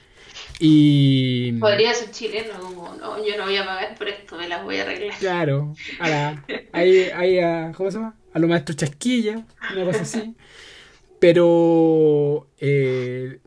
Y... 0.59 1.51
Podría 1.59 1.93
ser 1.93 2.09
chileno, 2.09 2.59
como, 2.59 2.95
no, 2.95 3.23
yo 3.23 3.37
no 3.37 3.43
voy 3.43 3.55
a 3.55 3.65
pagar 3.65 3.95
por 3.95 4.07
esto, 4.07 4.35
me 4.35 4.47
las 4.47 4.63
voy 4.63 4.77
a 4.77 4.81
arreglar. 4.81 5.19
Claro, 5.19 5.75
a 5.99 6.09
la, 6.09 6.45
ahí, 6.71 7.37
a, 7.37 7.71
¿cómo 7.77 7.91
se 7.91 7.99
llama? 7.99 8.15
A 8.33 8.39
lo 8.39 8.47
maestro 8.47 8.73
chasquilla, 8.73 9.45
una 9.75 9.85
cosa 9.85 10.01
así. 10.01 10.33
Pero 11.19 12.47
eh, 12.59 13.37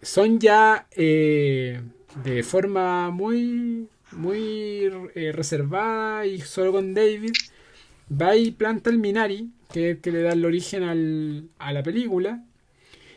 son 0.00 0.38
ya 0.38 0.86
eh, 0.92 1.80
de 2.22 2.42
forma 2.44 3.10
muy, 3.10 3.88
muy 4.12 4.90
eh, 5.14 5.32
reservada 5.32 6.26
y 6.26 6.40
solo 6.40 6.72
con 6.72 6.94
David. 6.94 7.32
Va 8.10 8.36
y 8.36 8.50
planta 8.50 8.90
el 8.90 8.98
Minari, 8.98 9.50
que 9.72 9.92
es 9.92 9.98
que 9.98 10.12
le 10.12 10.22
da 10.22 10.32
el 10.32 10.44
origen 10.44 11.50
a 11.58 11.72
la 11.72 11.82
película. 11.82 12.44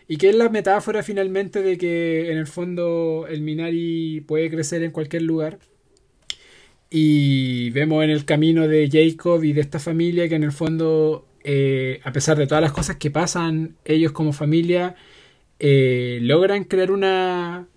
Y 0.07 0.17
que 0.17 0.29
es 0.29 0.35
la 0.35 0.49
metáfora 0.49 1.01
finalmente 1.03 1.61
de 1.63 1.77
que 1.77 2.31
en 2.31 2.37
el 2.37 2.47
fondo 2.47 3.25
el 3.27 3.41
Minari 3.41 4.21
puede 4.27 4.49
crecer 4.49 4.83
en 4.83 4.91
cualquier 4.91 5.23
lugar. 5.23 5.59
Y 6.89 7.71
vemos 7.71 8.03
en 8.03 8.11
el 8.11 8.25
camino 8.25 8.67
de 8.67 8.89
Jacob 8.89 9.43
y 9.43 9.53
de 9.53 9.61
esta 9.61 9.79
familia 9.79 10.29
que 10.29 10.35
en 10.35 10.43
el 10.43 10.51
fondo, 10.51 11.27
eh, 11.43 11.99
a 12.03 12.11
pesar 12.11 12.37
de 12.37 12.47
todas 12.47 12.61
las 12.61 12.71
cosas 12.71 12.97
que 12.97 13.11
pasan, 13.11 13.75
ellos 13.83 14.11
como 14.11 14.31
familia 14.31 14.95
eh, 15.59 16.19
logran 16.21 16.65
crear 16.65 16.91
una, 16.91 17.67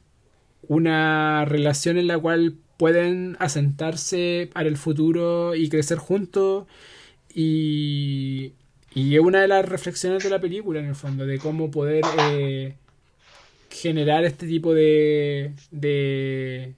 una 0.68 1.44
relación 1.46 1.96
en 1.96 2.06
la 2.08 2.18
cual 2.18 2.56
pueden 2.78 3.36
asentarse 3.40 4.48
para 4.54 4.68
el 4.68 4.78
futuro 4.78 5.54
y 5.54 5.68
crecer 5.68 5.98
juntos. 5.98 6.66
Y, 7.34 8.54
y 8.94 9.16
es 9.16 9.20
una 9.20 9.42
de 9.42 9.48
las 9.48 9.68
reflexiones 9.68 10.22
de 10.24 10.30
la 10.30 10.40
película, 10.40 10.80
en 10.80 10.86
el 10.86 10.94
fondo, 10.94 11.26
de 11.26 11.38
cómo 11.38 11.70
poder 11.70 12.04
eh, 12.30 12.76
generar 13.68 14.24
este 14.24 14.46
tipo 14.46 14.72
de, 14.74 15.52
de 15.70 16.74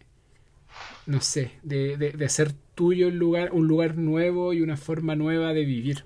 no 1.06 1.20
sé, 1.20 1.52
de, 1.62 1.96
de, 1.96 2.54
tuyo 2.74 3.08
un 3.08 3.18
lugar, 3.18 3.52
un 3.52 3.68
lugar 3.68 3.96
nuevo 3.96 4.54
y 4.54 4.62
una 4.62 4.78
forma 4.78 5.14
nueva 5.16 5.52
de 5.52 5.64
vivir. 5.66 6.04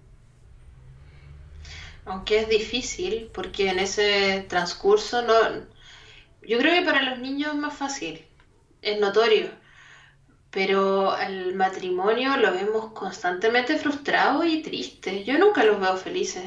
Aunque 2.04 2.40
es 2.40 2.48
difícil, 2.48 3.30
porque 3.33 3.70
en 3.70 3.78
ese 3.78 4.44
transcurso 4.48 5.22
no... 5.22 5.35
Yo 6.46 6.59
creo 6.59 6.74
que 6.74 6.85
para 6.85 7.02
los 7.02 7.20
niños 7.20 7.54
es 7.54 7.61
más 7.61 7.74
fácil, 7.74 8.22
es 8.83 9.00
notorio 9.00 9.63
pero 10.55 11.19
el 11.19 11.57
matrimonio 11.57 12.37
lo 12.37 12.53
vemos 12.53 12.93
constantemente 12.93 13.77
frustrado 13.77 14.45
y 14.45 14.62
triste. 14.62 15.25
Yo 15.25 15.37
nunca 15.37 15.64
los 15.64 15.81
veo 15.81 15.97
felices. 15.97 16.45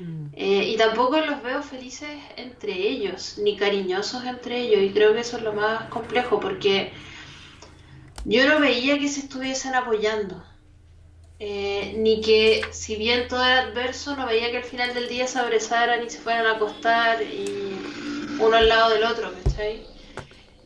Mm. 0.00 0.26
Eh, 0.32 0.64
y 0.70 0.76
tampoco 0.76 1.16
los 1.20 1.40
veo 1.40 1.62
felices 1.62 2.10
entre 2.36 2.72
ellos, 2.72 3.38
ni 3.38 3.56
cariñosos 3.56 4.24
entre 4.24 4.58
ellos. 4.58 4.82
Y 4.82 4.90
creo 4.90 5.14
que 5.14 5.20
eso 5.20 5.36
es 5.36 5.44
lo 5.44 5.52
más 5.52 5.84
complejo, 5.90 6.40
porque 6.40 6.92
yo 8.24 8.48
no 8.48 8.58
veía 8.58 8.98
que 8.98 9.08
se 9.08 9.20
estuviesen 9.20 9.76
apoyando. 9.76 10.42
Eh, 11.38 11.94
ni 11.98 12.20
que, 12.20 12.62
si 12.72 12.96
bien 12.96 13.28
todo 13.28 13.44
era 13.44 13.60
adverso, 13.60 14.16
no 14.16 14.26
veía 14.26 14.50
que 14.50 14.58
al 14.58 14.64
final 14.64 14.92
del 14.92 15.08
día 15.08 15.28
se 15.28 15.38
abrazaran 15.38 16.04
y 16.04 16.10
se 16.10 16.18
fueran 16.18 16.46
a 16.46 16.56
acostar 16.56 17.22
y 17.22 17.78
uno 18.40 18.56
al 18.56 18.68
lado 18.68 18.90
del 18.90 19.04
otro, 19.04 19.32
¿cachai? 19.44 19.86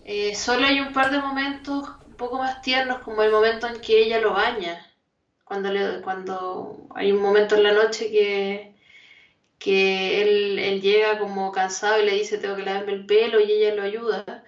Eh, 0.07 0.35
solo 0.35 0.67
hay 0.67 0.81
un 0.81 0.93
par 0.95 1.11
de 1.11 1.19
momentos 1.19 1.89
un 2.15 2.17
poco 2.17 2.39
más 2.39 2.63
tiernos 2.63 3.01
como 3.01 3.25
el 3.25 3.33
momento 3.33 3.67
en 3.67 3.81
que 3.81 3.99
ella 3.99 4.21
lo 4.21 4.35
baña. 4.35 4.87
Cuando, 5.45 5.73
le, 5.73 6.01
cuando 6.01 6.87
hay 6.95 7.11
un 7.11 7.21
momento 7.21 7.57
en 7.57 7.65
la 7.65 7.73
noche 7.73 8.09
que, 8.09 8.73
que 9.59 10.23
él, 10.23 10.81
llega 10.81 11.19
como 11.19 11.51
cansado 11.51 12.01
y 12.01 12.07
le 12.07 12.13
dice 12.15 12.39
tengo 12.39 12.55
que 12.55 12.63
lavarme 12.63 12.93
el 12.93 13.07
pelo 13.07 13.41
y 13.41 13.51
ella 13.51 13.75
lo 13.75 13.83
ayuda. 13.83 14.45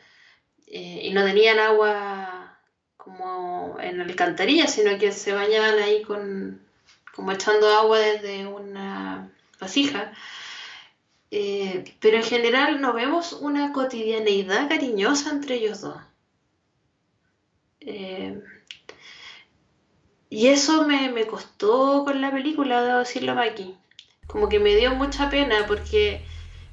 Eh, 0.68 1.00
y 1.02 1.10
no 1.12 1.24
tenían 1.24 1.58
agua 1.58 2.56
como 2.96 3.78
en 3.80 4.00
alcantarilla, 4.00 4.68
sino 4.68 4.96
que 4.98 5.10
se 5.10 5.32
bañaban 5.32 5.78
ahí 5.80 6.02
con 6.02 6.60
como 7.14 7.32
echando 7.32 7.68
agua 7.68 7.98
desde 7.98 8.46
una 8.46 9.28
vasija. 9.60 10.12
Eh, 11.32 11.96
pero 12.00 12.18
en 12.18 12.22
general 12.24 12.80
no 12.80 12.92
vemos 12.92 13.32
una 13.32 13.72
cotidianeidad 13.72 14.68
cariñosa 14.68 15.30
entre 15.30 15.56
ellos 15.56 15.80
dos. 15.80 15.96
Eh, 17.86 18.42
y 20.28 20.48
eso 20.48 20.86
me, 20.86 21.26
costó 21.26 22.04
con 22.04 22.20
la 22.20 22.32
película, 22.32 22.82
debo 22.82 22.98
decirlo 22.98 23.40
aquí. 23.40 23.76
Como 24.26 24.48
que 24.48 24.58
me 24.58 24.74
dio 24.74 24.94
mucha 24.94 25.30
pena 25.30 25.64
porque 25.66 26.24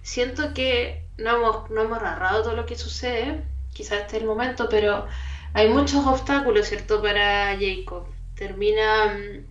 siento 0.01 0.53
que 0.53 1.05
no 1.17 1.37
hemos, 1.37 1.69
no 1.69 1.81
hemos 1.83 2.01
narrado 2.01 2.43
todo 2.43 2.55
lo 2.55 2.65
que 2.65 2.75
sucede, 2.75 3.45
quizás 3.73 4.01
este 4.01 4.17
es 4.17 4.23
el 4.23 4.27
momento, 4.27 4.67
pero 4.69 5.07
hay 5.53 5.69
muchos 5.69 6.05
obstáculos, 6.05 6.67
¿cierto? 6.67 7.01
Para 7.01 7.55
Jacob. 7.59 8.07
Termina, 8.35 9.13
mm, 9.13 9.45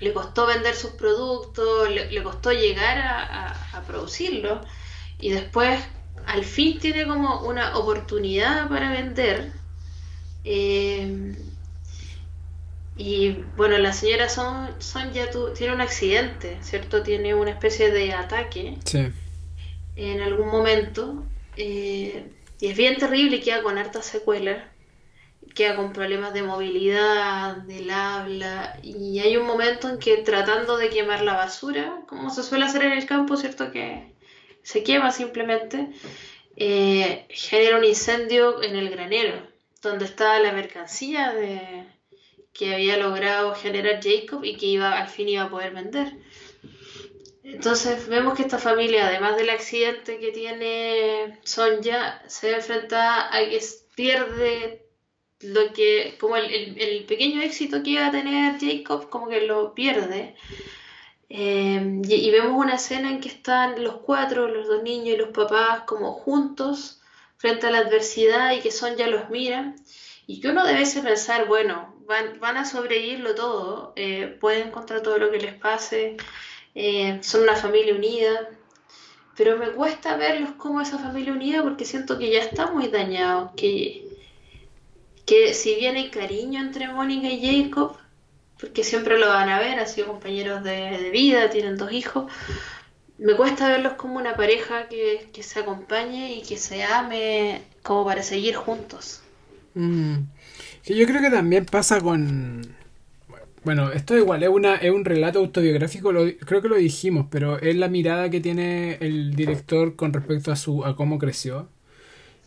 le 0.00 0.12
costó 0.12 0.46
vender 0.46 0.74
sus 0.74 0.92
productos, 0.92 1.90
le, 1.90 2.22
costó 2.22 2.52
llegar 2.52 2.98
a, 2.98 3.76
a 3.76 3.82
producirlo 3.82 4.60
y 5.18 5.30
después 5.30 5.80
al 6.26 6.44
fin 6.44 6.78
tiene 6.78 7.06
como 7.06 7.40
una 7.40 7.76
oportunidad 7.76 8.68
para 8.68 8.90
vender 8.92 9.52
eh, 10.46 11.34
y 12.96 13.32
bueno, 13.56 13.76
la 13.78 13.92
señora 13.92 14.28
Son, 14.28 14.80
Son 14.80 15.12
ya 15.12 15.28
tiene 15.54 15.74
un 15.74 15.80
accidente, 15.80 16.56
¿cierto? 16.62 17.02
Tiene 17.02 17.34
una 17.34 17.50
especie 17.50 17.90
de 17.90 18.14
ataque 18.14 18.78
en 19.96 20.20
algún 20.20 20.48
momento. 20.48 21.24
Eh, 21.56 22.30
y 22.60 22.66
es 22.68 22.76
bien 22.76 22.96
terrible, 22.96 23.40
queda 23.40 23.62
con 23.62 23.76
hartas 23.76 24.06
secuelas, 24.06 24.62
queda 25.54 25.74
con 25.74 25.92
problemas 25.92 26.32
de 26.32 26.42
movilidad, 26.42 27.56
del 27.56 27.90
habla, 27.90 28.78
y 28.82 29.18
hay 29.18 29.36
un 29.36 29.46
momento 29.46 29.88
en 29.88 29.98
que 29.98 30.18
tratando 30.18 30.76
de 30.76 30.88
quemar 30.88 31.22
la 31.22 31.34
basura, 31.34 32.02
como 32.06 32.30
se 32.30 32.42
suele 32.42 32.64
hacer 32.64 32.82
en 32.84 32.92
el 32.92 33.04
campo, 33.04 33.36
¿cierto? 33.36 33.72
Que 33.72 34.14
se 34.62 34.82
quema 34.82 35.10
simplemente, 35.10 35.88
eh, 36.56 37.26
genera 37.28 37.78
un 37.78 37.84
incendio 37.84 38.62
en 38.62 38.76
el 38.76 38.88
granero, 38.88 39.55
donde 39.86 40.04
estaba 40.04 40.38
la 40.40 40.52
mercancía 40.52 41.32
de, 41.32 41.86
que 42.52 42.74
había 42.74 42.96
logrado 42.96 43.54
generar 43.54 44.00
Jacob 44.02 44.44
y 44.44 44.56
que 44.56 44.66
iba 44.66 44.98
al 44.98 45.08
fin 45.08 45.28
iba 45.28 45.44
a 45.44 45.50
poder 45.50 45.72
vender. 45.72 46.12
Entonces 47.44 48.08
vemos 48.08 48.34
que 48.34 48.42
esta 48.42 48.58
familia, 48.58 49.06
además 49.06 49.36
del 49.36 49.50
accidente 49.50 50.18
que 50.18 50.32
tiene 50.32 51.38
Sonja, 51.44 52.22
se 52.26 52.56
enfrenta 52.56 53.34
a 53.34 53.38
que 53.38 53.60
pierde 53.94 54.86
lo 55.40 55.72
que, 55.72 56.16
como 56.18 56.36
el, 56.36 57.04
pequeño 57.06 57.40
éxito 57.42 57.82
que 57.82 57.90
iba 57.90 58.06
a 58.06 58.10
tener 58.10 58.58
Jacob, 58.58 59.08
como 59.10 59.28
que 59.28 59.42
lo 59.42 59.74
pierde. 59.74 60.34
Eh, 61.28 62.02
y, 62.08 62.30
vemos 62.30 62.52
una 62.56 62.76
escena 62.76 63.10
en 63.10 63.20
que 63.20 63.28
están 63.28 63.82
los 63.82 63.96
cuatro, 63.98 64.48
los 64.48 64.66
dos 64.66 64.82
niños 64.82 65.14
y 65.14 65.18
los 65.18 65.30
papás, 65.30 65.82
como 65.86 66.12
juntos 66.12 67.00
frente 67.36 67.66
a 67.66 67.70
la 67.70 67.78
adversidad 67.78 68.52
y 68.52 68.60
que 68.60 68.70
Sonja 68.70 69.06
los 69.06 69.30
mira. 69.30 69.74
Y 70.26 70.40
que 70.40 70.48
uno 70.48 70.66
debe 70.66 70.84
pensar, 71.02 71.46
bueno, 71.46 71.94
van, 72.06 72.40
van 72.40 72.56
a 72.56 72.64
sobrevivirlo 72.64 73.34
todo, 73.34 73.92
eh, 73.96 74.36
pueden 74.40 74.70
contra 74.70 75.02
todo 75.02 75.18
lo 75.18 75.30
que 75.30 75.38
les 75.38 75.54
pase 75.54 76.16
eh, 76.78 77.20
son 77.22 77.44
una 77.44 77.56
familia 77.56 77.94
unida, 77.94 78.50
pero 79.34 79.56
me 79.56 79.70
cuesta 79.70 80.14
verlos 80.16 80.50
como 80.58 80.82
esa 80.82 80.98
familia 80.98 81.32
unida 81.32 81.62
porque 81.62 81.86
siento 81.86 82.18
que 82.18 82.30
ya 82.30 82.40
está 82.40 82.70
muy 82.70 82.88
dañado, 82.88 83.52
que, 83.56 84.06
que 85.24 85.54
si 85.54 85.74
bien 85.76 85.96
hay 85.96 86.10
cariño 86.10 86.60
entre 86.60 86.88
Mónica 86.88 87.28
y 87.28 87.64
Jacob, 87.64 87.96
porque 88.60 88.84
siempre 88.84 89.18
lo 89.18 89.26
van 89.28 89.48
a 89.48 89.58
ver, 89.58 89.78
han 89.78 89.88
sido 89.88 90.08
compañeros 90.08 90.62
de, 90.64 91.08
vida, 91.10 91.48
tienen 91.48 91.78
dos 91.78 91.92
hijos, 91.92 92.30
me 93.18 93.34
cuesta 93.34 93.68
verlos 93.68 93.94
como 93.94 94.16
una 94.16 94.36
pareja 94.36 94.88
que, 94.88 95.42
se 95.42 95.60
acompañe 95.60 96.34
y 96.34 96.42
que 96.42 96.56
se 96.56 96.84
ame 96.84 97.62
como 97.82 98.04
para 98.04 98.22
seguir 98.22 98.54
juntos. 98.54 99.22
Mm. 99.74 100.20
yo 100.86 101.06
creo 101.06 101.20
que 101.20 101.30
también 101.30 101.66
pasa 101.66 102.00
con, 102.00 102.62
bueno, 103.62 103.92
esto 103.92 104.16
igual 104.16 104.42
es, 104.42 104.48
una, 104.48 104.76
es 104.76 104.90
un 104.90 105.04
relato 105.04 105.38
autobiográfico, 105.38 106.12
creo 106.46 106.62
que 106.62 106.68
lo 106.68 106.76
dijimos, 106.76 107.26
pero 107.30 107.58
es 107.60 107.76
la 107.76 107.88
mirada 107.88 108.30
que 108.30 108.40
tiene 108.40 108.94
el 109.00 109.34
director 109.34 109.96
con 109.96 110.12
respecto 110.12 110.52
a, 110.52 110.56
su, 110.56 110.84
a 110.84 110.96
cómo 110.96 111.18
creció. 111.18 111.68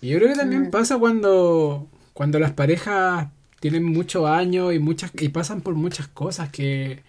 Y 0.01 0.09
yo 0.09 0.17
creo 0.17 0.29
que 0.29 0.39
también 0.39 0.63
mm. 0.63 0.71
pasa 0.71 0.97
cuando, 0.97 1.87
cuando 2.13 2.39
las 2.39 2.51
parejas 2.51 3.27
tienen 3.59 3.83
muchos 3.83 4.27
años 4.27 4.73
y, 4.73 4.79
muchas, 4.79 5.11
y 5.19 5.29
pasan 5.29 5.61
por 5.61 5.75
muchas 5.75 6.07
cosas 6.07 6.49
que 6.49 7.03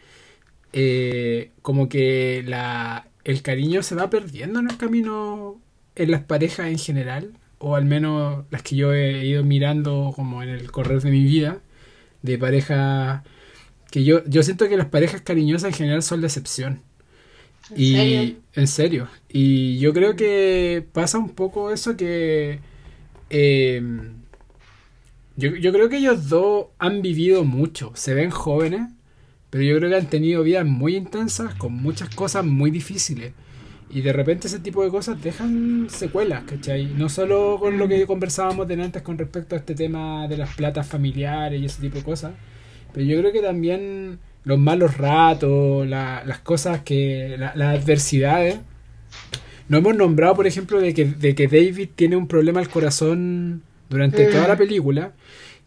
eh, 0.72 1.50
como 1.62 1.88
que 1.88 2.42
la, 2.46 3.09
el 3.24 3.42
cariño 3.42 3.82
se 3.82 3.94
va 3.94 4.10
perdiendo 4.10 4.60
en 4.60 4.70
el 4.70 4.76
camino 4.76 5.60
en 5.96 6.10
las 6.10 6.22
parejas 6.22 6.68
en 6.68 6.78
general, 6.78 7.32
o 7.58 7.76
al 7.76 7.84
menos 7.84 8.44
las 8.50 8.62
que 8.62 8.76
yo 8.76 8.92
he 8.94 9.26
ido 9.26 9.44
mirando 9.44 10.12
como 10.16 10.42
en 10.42 10.48
el 10.50 10.70
correr 10.70 11.02
de 11.02 11.10
mi 11.10 11.24
vida, 11.24 11.60
de 12.22 12.38
parejas 12.38 13.22
que 13.90 14.04
yo, 14.04 14.24
yo 14.26 14.42
siento 14.42 14.68
que 14.68 14.76
las 14.76 14.88
parejas 14.88 15.20
cariñosas 15.22 15.70
en 15.70 15.74
general 15.74 16.02
son 16.02 16.20
la 16.20 16.28
excepción. 16.28 16.82
¿En 17.70 17.80
y 17.80 17.94
serio? 17.94 18.36
en 18.54 18.66
serio. 18.66 19.08
Y 19.28 19.78
yo 19.78 19.92
creo 19.92 20.16
que 20.16 20.84
pasa 20.92 21.18
un 21.18 21.30
poco 21.30 21.72
eso 21.72 21.96
que 21.96 22.60
em, 23.30 24.14
yo, 25.36 25.56
yo 25.56 25.72
creo 25.72 25.88
que 25.88 25.98
ellos 25.98 26.28
dos 26.28 26.66
han 26.78 27.02
vivido 27.02 27.44
mucho, 27.44 27.92
se 27.94 28.14
ven 28.14 28.30
jóvenes, 28.30 28.88
pero 29.50 29.64
yo 29.64 29.76
creo 29.76 29.90
que 29.90 29.96
han 29.96 30.06
tenido 30.06 30.42
vidas 30.42 30.64
muy 30.64 30.96
intensas 30.96 31.54
con 31.54 31.74
muchas 31.74 32.14
cosas 32.14 32.44
muy 32.44 32.70
difíciles. 32.70 33.32
Y 33.92 34.02
de 34.02 34.12
repente 34.12 34.46
ese 34.46 34.60
tipo 34.60 34.84
de 34.84 34.90
cosas 34.90 35.20
dejan 35.20 35.88
secuelas, 35.90 36.44
¿cachai? 36.44 36.86
No 36.86 37.08
solo 37.08 37.58
con 37.58 37.76
lo 37.76 37.88
que 37.88 38.06
conversábamos 38.06 38.68
de 38.68 38.80
antes 38.80 39.02
con 39.02 39.18
respecto 39.18 39.56
a 39.56 39.58
este 39.58 39.74
tema 39.74 40.28
de 40.28 40.36
las 40.36 40.54
platas 40.54 40.86
familiares 40.86 41.60
y 41.60 41.64
ese 41.64 41.80
tipo 41.80 41.98
de 41.98 42.04
cosas, 42.04 42.32
pero 42.92 43.04
yo 43.04 43.18
creo 43.18 43.32
que 43.32 43.40
también 43.42 44.20
los 44.44 44.58
malos 44.58 44.96
ratos, 44.96 45.86
las 45.86 46.38
cosas 46.40 46.80
que. 46.82 47.36
las 47.38 47.80
adversidades. 47.80 48.58
No 49.68 49.78
hemos 49.78 49.94
nombrado, 49.94 50.34
por 50.34 50.46
ejemplo, 50.48 50.80
de 50.80 50.94
que, 50.94 51.04
de 51.04 51.34
que 51.36 51.46
David 51.46 51.90
tiene 51.94 52.16
un 52.16 52.26
problema 52.26 52.58
al 52.58 52.68
corazón 52.68 53.62
durante 53.88 54.26
toda 54.26 54.48
la 54.48 54.56
película, 54.56 55.12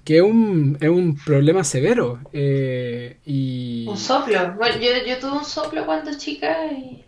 que 0.04 0.18
es 0.18 0.24
un, 0.24 0.78
es 0.82 0.90
un 0.90 1.16
problema 1.16 1.64
severo. 1.64 2.20
Eh, 2.34 3.18
y... 3.26 3.86
Un 3.88 3.98
soplo. 3.98 4.54
Bueno, 4.56 4.78
yo, 4.78 4.90
yo 5.06 5.18
tuve 5.20 5.38
un 5.38 5.46
soplo 5.46 5.86
cuando 5.86 6.18
chica 6.18 6.68
y, 6.68 7.04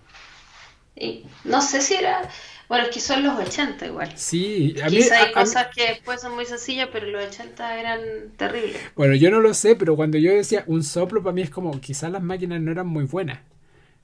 y 0.96 1.26
no 1.44 1.62
sé 1.62 1.82
si 1.82 1.96
era 1.96 2.30
bueno, 2.68 2.86
es 2.86 2.90
que 2.90 3.00
son 3.00 3.24
los 3.24 3.38
80 3.38 3.86
igual. 3.86 4.12
Sí, 4.16 4.76
a 4.84 4.90
mí, 4.90 4.98
hay 4.98 5.32
cosas 5.32 5.68
que 5.76 5.88
después 5.88 6.22
son 6.22 6.34
muy 6.34 6.46
sencillas, 6.46 6.90
pero 6.92 7.06
los 7.08 7.24
80 7.24 7.80
eran 7.80 8.00
terribles. 8.38 8.82
Bueno, 8.96 9.14
yo 9.16 9.30
no 9.30 9.40
lo 9.40 9.54
sé, 9.54 9.76
pero 9.76 9.96
cuando 9.96 10.18
yo 10.18 10.34
decía 10.34 10.64
un 10.68 10.84
soplo, 10.84 11.22
para 11.22 11.34
mí 11.34 11.44
es 11.44 11.50
como 11.50 11.80
quizás 11.80 12.12
las 12.12 12.24
máquinas 12.24 12.62
no 12.62 12.72
eran 12.72 12.88
muy 12.88 13.06
buenas. 13.06 13.40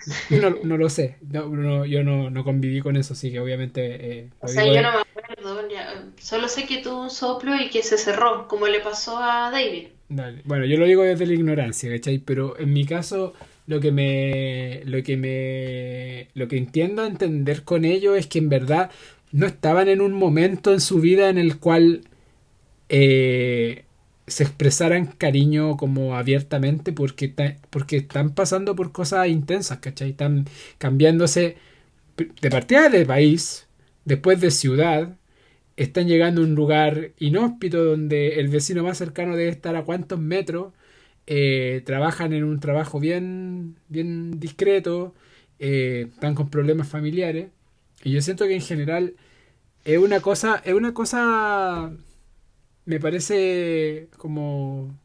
No, 0.31 0.49
no 0.63 0.77
lo 0.77 0.89
sé, 0.89 1.17
no, 1.21 1.85
yo 1.85 2.03
no, 2.03 2.31
no, 2.31 2.43
conviví 2.43 2.81
con 2.81 2.95
eso, 2.95 3.13
así 3.13 3.31
que 3.31 3.39
obviamente... 3.39 4.19
Eh, 4.19 4.29
o 4.39 4.47
sea, 4.47 4.65
yo 4.65 4.81
no 4.81 4.93
me 4.93 5.03
solo 6.17 6.47
sé 6.47 6.65
que 6.65 6.79
tuvo 6.79 7.03
un 7.03 7.09
soplo 7.09 7.55
y 7.55 7.69
que 7.69 7.83
se 7.83 7.97
cerró, 7.97 8.47
como 8.47 8.67
le 8.67 8.79
pasó 8.79 9.17
a 9.17 9.49
David. 9.51 9.87
Bueno, 10.43 10.65
yo 10.65 10.77
lo 10.77 10.85
digo 10.85 11.03
desde 11.03 11.25
la 11.25 11.33
ignorancia, 11.33 11.89
¿cachai? 11.89 12.19
Pero 12.19 12.59
en 12.59 12.73
mi 12.73 12.85
caso 12.85 13.33
lo 13.67 13.79
que 13.79 13.91
me 13.91 14.81
lo 14.85 15.01
que 15.03 15.15
me 15.15 16.27
lo 16.33 16.47
que 16.47 16.57
entiendo 16.57 17.05
entender 17.05 17.63
con 17.63 17.85
ello 17.85 18.15
es 18.15 18.27
que 18.27 18.39
en 18.39 18.49
verdad 18.49 18.91
no 19.31 19.45
estaban 19.47 19.87
en 19.87 20.01
un 20.01 20.13
momento 20.13 20.73
en 20.73 20.81
su 20.81 20.99
vida 20.99 21.29
en 21.29 21.37
el 21.37 21.57
cual 21.59 22.01
eh, 22.89 23.85
se 24.27 24.43
expresaran 24.43 25.05
cariño 25.05 25.77
como 25.77 26.15
abiertamente 26.15 26.91
porque, 26.93 27.33
porque 27.69 27.97
están 27.97 28.31
pasando 28.31 28.75
por 28.75 28.91
cosas 28.91 29.27
intensas, 29.27 29.79
¿cachai? 29.79 30.11
Están 30.11 30.45
cambiándose 30.77 31.57
de 32.17 32.49
partida 32.49 32.89
de 32.89 33.05
país, 33.05 33.67
después 34.05 34.39
de 34.41 34.51
ciudad, 34.51 35.17
están 35.77 36.07
llegando 36.07 36.41
a 36.41 36.45
un 36.45 36.55
lugar 36.55 37.11
inhóspito 37.19 37.83
donde 37.83 38.39
el 38.39 38.49
vecino 38.49 38.83
más 38.83 38.97
cercano 38.97 39.35
debe 39.35 39.49
estar 39.51 39.75
a 39.75 39.83
cuántos 39.83 40.19
metros 40.19 40.73
eh, 41.27 41.81
trabajan 41.85 42.33
en 42.33 42.43
un 42.43 42.59
trabajo 42.59 42.99
bien, 42.99 43.77
bien 43.89 44.39
discreto, 44.39 45.13
eh, 45.59 46.07
están 46.13 46.35
con 46.35 46.49
problemas 46.49 46.89
familiares. 46.89 47.49
Y 48.03 48.11
yo 48.11 48.21
siento 48.21 48.45
que 48.47 48.55
en 48.55 48.61
general 48.61 49.15
es 49.85 49.99
una 49.99 50.21
cosa, 50.21 50.61
es 50.65 50.73
una 50.73 50.93
cosa, 50.93 51.91
me 52.85 52.99
parece 52.99 54.09
como, 54.17 54.95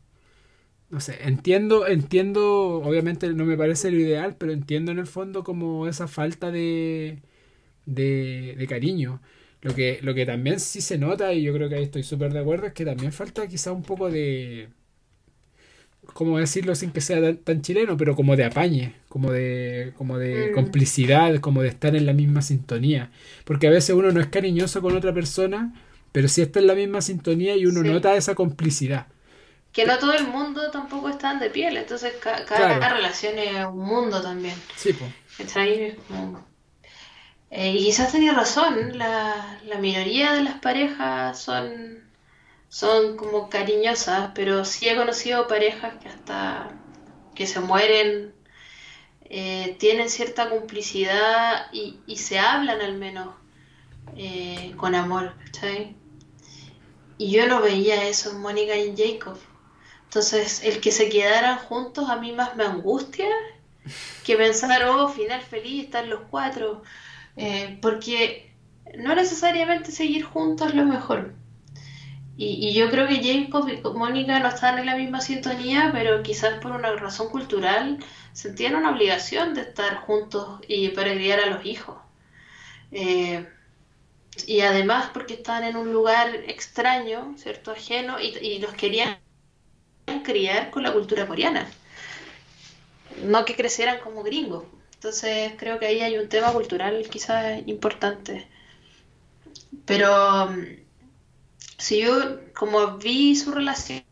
no 0.91 1.01
sé, 1.01 1.17
entiendo, 1.23 1.87
entiendo, 1.87 2.77
obviamente 2.83 3.29
no 3.33 3.45
me 3.45 3.57
parece 3.57 3.91
lo 3.91 3.99
ideal, 3.99 4.37
pero 4.39 4.53
entiendo 4.53 4.93
en 4.93 4.99
el 5.01 5.07
fondo 5.07 5.43
como 5.45 5.89
esa 5.89 6.07
falta 6.09 6.51
de, 6.51 7.23
de, 7.87 8.57
de 8.59 8.67
cariño. 8.67 9.21
Lo 9.63 9.75
que, 9.75 9.99
lo 10.03 10.15
que 10.15 10.27
también 10.27 10.61
sí 10.61 10.81
se 10.81 10.99
nota, 10.99 11.33
y 11.33 11.43
yo 11.43 11.53
creo 11.53 11.69
que 11.69 11.77
ahí 11.77 11.85
estoy 11.85 12.03
súper 12.03 12.33
de 12.33 12.41
acuerdo, 12.41 12.67
es 12.67 12.73
que 12.73 12.85
también 12.85 13.13
falta 13.13 13.47
quizá 13.49 13.73
un 13.73 13.83
poco 13.83 14.11
de, 14.11 14.69
¿cómo 16.13 16.39
decirlo 16.39 16.75
sin 16.75 16.93
que 16.93 17.01
sea 17.01 17.35
tan, 17.37 17.63
chileno? 17.63 17.97
Pero 17.97 18.15
como 18.17 18.37
de 18.37 18.45
apañe, 18.45 18.95
como 19.09 19.33
de, 19.33 19.93
como 19.97 20.19
de 20.19 20.51
mm. 20.51 20.55
complicidad, 20.55 21.37
como 21.41 21.63
de 21.63 21.69
estar 21.69 21.97
en 21.97 22.07
la 22.07 22.13
misma 22.13 22.43
sintonía. 22.43 23.11
Porque 23.45 23.67
a 23.67 23.71
veces 23.71 23.95
uno 23.95 24.13
no 24.13 24.21
es 24.21 24.27
cariñoso 24.29 24.83
con 24.83 24.97
otra 24.97 25.13
persona, 25.13 25.75
pero 26.13 26.29
sí 26.29 26.43
está 26.43 26.61
en 26.61 26.67
la 26.67 26.75
misma 26.75 27.01
sintonía 27.03 27.57
y 27.57 27.67
uno 27.67 27.83
nota 27.83 28.15
esa 28.17 28.35
complicidad. 28.35 29.07
Que 29.73 29.85
no 29.85 29.99
todo 29.99 30.15
el 30.15 30.27
mundo 30.27 30.71
tampoco 30.71 31.11
está 31.11 31.35
de 31.39 31.51
piel, 31.51 31.77
entonces 31.77 32.15
cada, 32.21 32.95
relación 32.95 33.39
es 33.39 33.67
un 33.67 33.79
mundo 33.79 34.23
también. 34.23 34.55
Sí, 34.75 34.95
pues. 34.95 35.11
Y 37.57 37.79
quizás 37.79 38.13
tenía 38.13 38.33
razón, 38.33 38.99
la, 38.99 39.61
la 39.65 39.79
minoría 39.79 40.33
de 40.35 40.43
las 40.43 40.61
parejas 40.61 41.39
son 41.39 42.07
son 42.69 43.17
como 43.17 43.49
cariñosas, 43.49 44.33
pero 44.35 44.65
sí 44.65 44.89
he 44.89 44.97
conocido 44.97 45.49
parejas 45.49 45.95
que 46.03 46.09
hasta 46.09 46.69
que 47.35 47.47
se 47.47 47.61
mueren 47.61 48.35
eh, 49.25 49.77
tienen 49.79 50.11
cierta 50.11 50.51
complicidad 50.51 51.67
y, 51.73 52.17
se 52.17 52.39
hablan 52.39 52.81
al 52.81 52.95
menos 52.97 53.35
eh, 54.17 54.75
con 54.77 54.95
amor, 54.95 55.35
¿cachai? 55.45 55.97
Y 57.19 57.31
yo 57.31 57.47
no 57.47 57.61
veía 57.63 58.09
eso 58.09 58.31
en 58.31 58.41
Mónica 58.41 58.77
y 58.77 58.95
Jacob. 58.97 59.39
Entonces, 60.05 60.63
el 60.65 60.81
que 60.81 60.93
se 60.93 61.09
quedaran 61.09 61.59
juntos 61.59 62.09
a 62.09 62.17
mí 62.17 62.33
más 62.33 62.57
me 62.57 62.65
angustia 62.65 63.29
que 64.25 64.37
pensar, 64.37 64.85
oh, 64.85 65.09
final 65.09 65.41
feliz, 65.43 65.85
están 65.85 66.11
los 66.11 66.21
cuatro. 66.31 66.83
Eh, 67.37 67.79
porque 67.83 68.53
no 68.99 69.15
necesariamente 69.15 69.93
seguir 69.93 70.25
juntos 70.25 70.69
es 70.69 70.75
lo 70.75 70.85
mejor. 70.85 71.35
Y, 72.39 72.75
yo 72.75 72.91
creo 72.91 73.09
que 73.09 73.23
Jacob 73.23 73.69
y 73.69 73.81
Mónica 73.97 74.39
no 74.41 74.49
están 74.49 74.79
en 74.79 74.87
la 74.87 74.97
misma 74.97 75.21
sintonía, 75.23 75.91
pero 75.93 76.23
quizás 76.23 76.61
por 76.61 76.73
una 76.73 76.93
razón 76.97 77.31
cultural 77.31 77.99
sentían 78.33 78.75
una 78.75 78.91
obligación 78.91 79.55
de 79.55 79.63
estar 79.63 79.97
juntos 80.01 80.61
y 80.69 80.91
para 80.91 81.15
criar 81.15 81.41
a 81.41 81.47
los 81.47 81.65
hijos. 81.65 81.97
Eh, 82.93 83.47
y 84.47 84.61
además 84.61 85.11
porque 85.15 85.35
estaban 85.35 85.65
en 85.65 85.77
un 85.77 85.93
lugar 85.93 86.35
extraño, 86.47 87.35
¿cierto? 87.39 87.73
Ajeno, 87.73 88.21
y, 88.21 88.37
y 88.39 88.59
los 88.59 88.75
querían 88.75 89.19
criar 90.25 90.71
con 90.71 90.83
la 90.83 90.93
cultura 90.93 91.27
coreana. 91.27 91.67
No 93.25 93.45
que 93.47 93.57
crecieran 93.57 93.99
como 94.01 94.23
gringos. 94.23 94.65
Entonces 95.07 95.53
creo 95.57 95.79
que 95.79 95.87
ahí 95.87 96.01
hay 96.01 96.19
un 96.19 96.29
tema 96.29 96.53
cultural 96.53 97.07
quizás 97.09 97.63
importante. 97.67 98.49
Pero 99.85 100.53
si 101.79 102.03
yo, 102.03 102.41
como 102.55 102.99
vi 102.99 103.37
su 103.37 103.53
relación, 103.53 104.03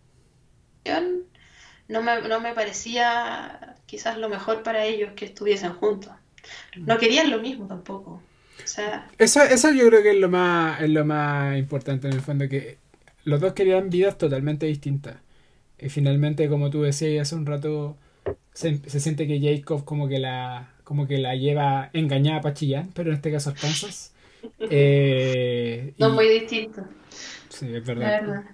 no 1.88 2.00
me, 2.00 2.22
no 2.22 2.38
me 2.38 2.54
parecía 2.54 3.74
quizás 3.86 4.18
lo 4.18 4.28
mejor 4.28 4.62
para 4.62 4.84
ellos 4.84 5.14
que 5.16 5.24
estuviesen 5.24 5.72
juntos. 5.72 6.12
No 6.76 6.96
querían 6.96 7.28
lo 7.28 7.40
mismo 7.40 7.66
tampoco. 7.66 8.22
O 8.62 8.66
sea, 8.66 9.10
eso, 9.18 9.42
eso 9.42 9.72
yo 9.72 9.88
creo 9.88 10.00
que 10.00 10.10
es 10.12 10.20
lo 10.20 10.28
más, 10.28 10.80
es 10.80 10.90
lo 10.90 11.04
más 11.04 11.58
importante 11.58 12.06
en 12.06 12.12
el 12.12 12.20
fondo, 12.20 12.48
que 12.48 12.78
los 13.24 13.40
dos 13.40 13.54
querían 13.54 13.90
vidas 13.90 14.16
totalmente 14.16 14.66
distintas. 14.66 15.16
Y 15.76 15.88
finalmente, 15.88 16.48
como 16.48 16.70
tú 16.70 16.82
decías 16.82 17.26
hace 17.26 17.34
un 17.34 17.46
rato, 17.46 17.96
se, 18.52 18.78
se 18.88 19.00
siente 19.00 19.26
que 19.26 19.40
Jacob 19.40 19.84
como 19.84 20.06
que 20.06 20.20
la 20.20 20.73
como 20.84 21.06
que 21.06 21.18
la 21.18 21.34
lleva 21.34 21.90
engañada 21.92 22.40
para 22.40 22.54
chillar, 22.54 22.86
pero 22.94 23.10
en 23.10 23.16
este 23.16 23.32
caso 23.32 23.50
es 23.50 23.60
Kansas. 23.60 24.10
Eh, 24.60 25.94
no 25.96 26.10
muy 26.10 26.28
distinto. 26.28 26.84
Sí, 27.48 27.74
es 27.74 27.82
verdad. 27.82 28.44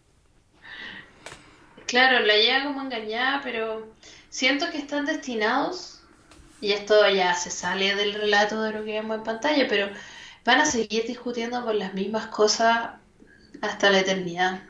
Claro, 1.87 2.25
la 2.25 2.37
lleva 2.37 2.63
como 2.63 2.83
engañada, 2.83 3.41
pero 3.43 3.93
siento 4.29 4.71
que 4.71 4.79
están 4.79 5.05
destinados, 5.05 6.01
y 6.61 6.71
esto 6.71 6.95
ya 7.09 7.35
se 7.35 7.51
sale 7.51 7.97
del 7.97 8.15
relato 8.15 8.63
de 8.63 8.71
lo 8.71 8.85
que 8.85 8.93
vemos 8.93 9.17
en 9.17 9.25
pantalla, 9.25 9.67
pero 9.69 9.89
van 10.45 10.61
a 10.61 10.67
seguir 10.67 11.07
discutiendo 11.09 11.65
por 11.65 11.75
las 11.75 11.93
mismas 11.95 12.27
cosas 12.27 12.91
hasta 13.61 13.91
la 13.91 14.01
eternidad. 14.01 14.63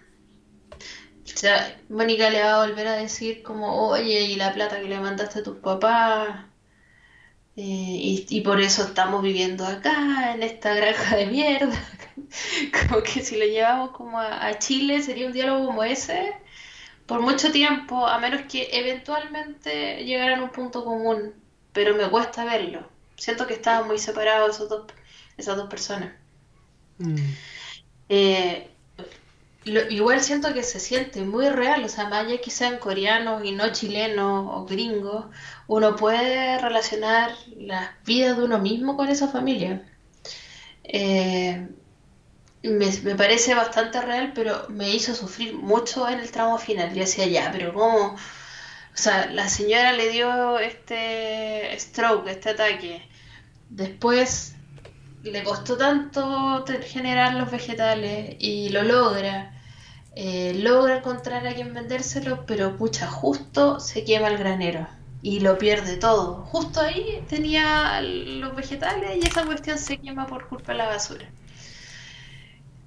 O 1.25 1.37
sea, 1.37 1.79
Mónica 1.89 2.31
le 2.31 2.43
va 2.43 2.63
a 2.63 2.67
volver 2.67 2.87
a 2.87 2.95
decir 2.95 3.43
como, 3.43 3.89
oye, 3.89 4.23
y 4.23 4.37
la 4.37 4.53
plata 4.53 4.81
que 4.81 4.89
le 4.89 4.99
mandaste 5.01 5.41
a 5.41 5.43
tus 5.43 5.59
papás, 5.59 6.47
eh, 7.63 8.25
y, 8.27 8.41
por 8.41 8.59
eso 8.59 8.85
estamos 8.85 9.23
viviendo 9.23 9.67
acá, 9.67 10.33
en 10.33 10.43
esta 10.43 10.75
granja 10.77 11.17
de 11.17 11.27
mierda. 11.27 11.79
como 12.89 13.03
que 13.03 13.21
si 13.21 13.37
lo 13.37 13.45
llevamos 13.45 13.91
como 13.91 14.19
a, 14.19 14.59
Chile 14.59 15.03
sería 15.03 15.27
un 15.27 15.35
diálogo 15.35 15.67
como 15.67 15.85
ese 15.85 16.33
por 17.05 17.21
mucho 17.21 17.53
tiempo, 17.53 18.07
a 18.07 18.19
menos 18.19 18.43
que 18.51 18.71
eventualmente 18.73 20.05
llegaran 20.05 20.41
a 20.41 20.45
un 20.45 20.51
punto 20.51 20.85
común. 20.85 21.35
Pero 21.73 21.95
me 21.95 22.09
cuesta 22.09 22.45
verlo. 22.47 22.89
Siento 23.17 23.47
que 23.47 23.55
estaban 23.55 23.87
muy 23.87 23.99
separados 23.99 24.57
esos 24.57 24.69
dos, 24.71 24.87
esas 25.37 25.57
dos 25.57 25.69
personas. 25.69 26.13
Mm. 26.99 27.17
Eh, 28.09 28.71
igual 29.65 30.23
siento 30.23 30.55
que 30.55 30.63
se 30.63 30.81
siente 30.81 31.23
muy 31.23 31.49
real, 31.49 31.85
o 31.85 31.89
sea, 31.89 32.09
más 32.09 32.27
allá 32.27 32.41
que 32.41 32.51
sean 32.51 32.79
coreanos 32.79 33.45
y 33.45 33.53
no 33.53 33.73
chilenos 33.73 34.49
o 34.51 34.67
gringos, 34.67 35.27
uno 35.67 35.97
puede 35.97 36.59
relacionar 36.59 37.33
las 37.57 37.91
vidas 38.05 38.37
de 38.39 38.45
uno 38.45 38.59
mismo 38.59 38.97
con 38.97 39.09
esa 39.09 39.29
familia. 39.29 39.87
Eh, 40.85 41.69
me, 42.63 43.15
parece 43.17 43.55
bastante 43.55 44.01
real, 44.01 44.33
pero 44.35 44.67
me 44.69 44.91
hizo 44.91 45.15
sufrir 45.15 45.55
mucho 45.55 46.09
en 46.09 46.21
el 46.21 46.31
tramo 46.31 46.59
final. 46.59 46.93
Yo 46.95 47.01
decía, 47.01 47.27
ya, 47.27 47.51
pero 47.53 47.73
¿cómo? 47.75 48.15
O 48.15 48.97
sea, 49.03 49.27
la 49.27 49.49
señora 49.49 49.93
le 49.93 50.11
dio 50.11 50.59
este 50.59 51.79
stroke, 51.79 52.29
este 52.29 52.51
ataque. 52.51 53.09
Después 53.71 54.55
le 55.23 55.43
costó 55.43 55.77
tanto 55.77 56.65
generar 56.83 57.35
los 57.35 57.51
vegetales 57.51 58.37
y 58.39 58.71
lo 58.71 58.83
logra. 58.83 59.55
Eh, 60.17 60.55
logra 60.57 60.99
encontrar 60.99 61.47
a 61.47 61.55
quien 61.55 61.73
vendérselo, 61.73 62.45
pero 62.47 62.77
pucha, 62.77 63.07
justo 63.07 63.79
se 63.81 64.05
quema 64.05 64.29
el 64.29 64.39
granero 64.39 64.89
y 65.23 65.41
lo 65.41 65.59
pierde 65.59 65.97
todo. 65.97 66.45
Justo 66.47 66.81
ahí 66.81 67.23
tenía 67.29 68.01
los 68.01 68.55
vegetales 68.57 69.19
y 69.23 69.27
esa 69.27 69.45
cuestión 69.45 69.79
se 69.79 69.99
quema 69.99 70.27
por 70.27 70.49
culpa 70.49 70.73
de 70.73 70.79
la 70.79 70.87
basura. 70.87 71.27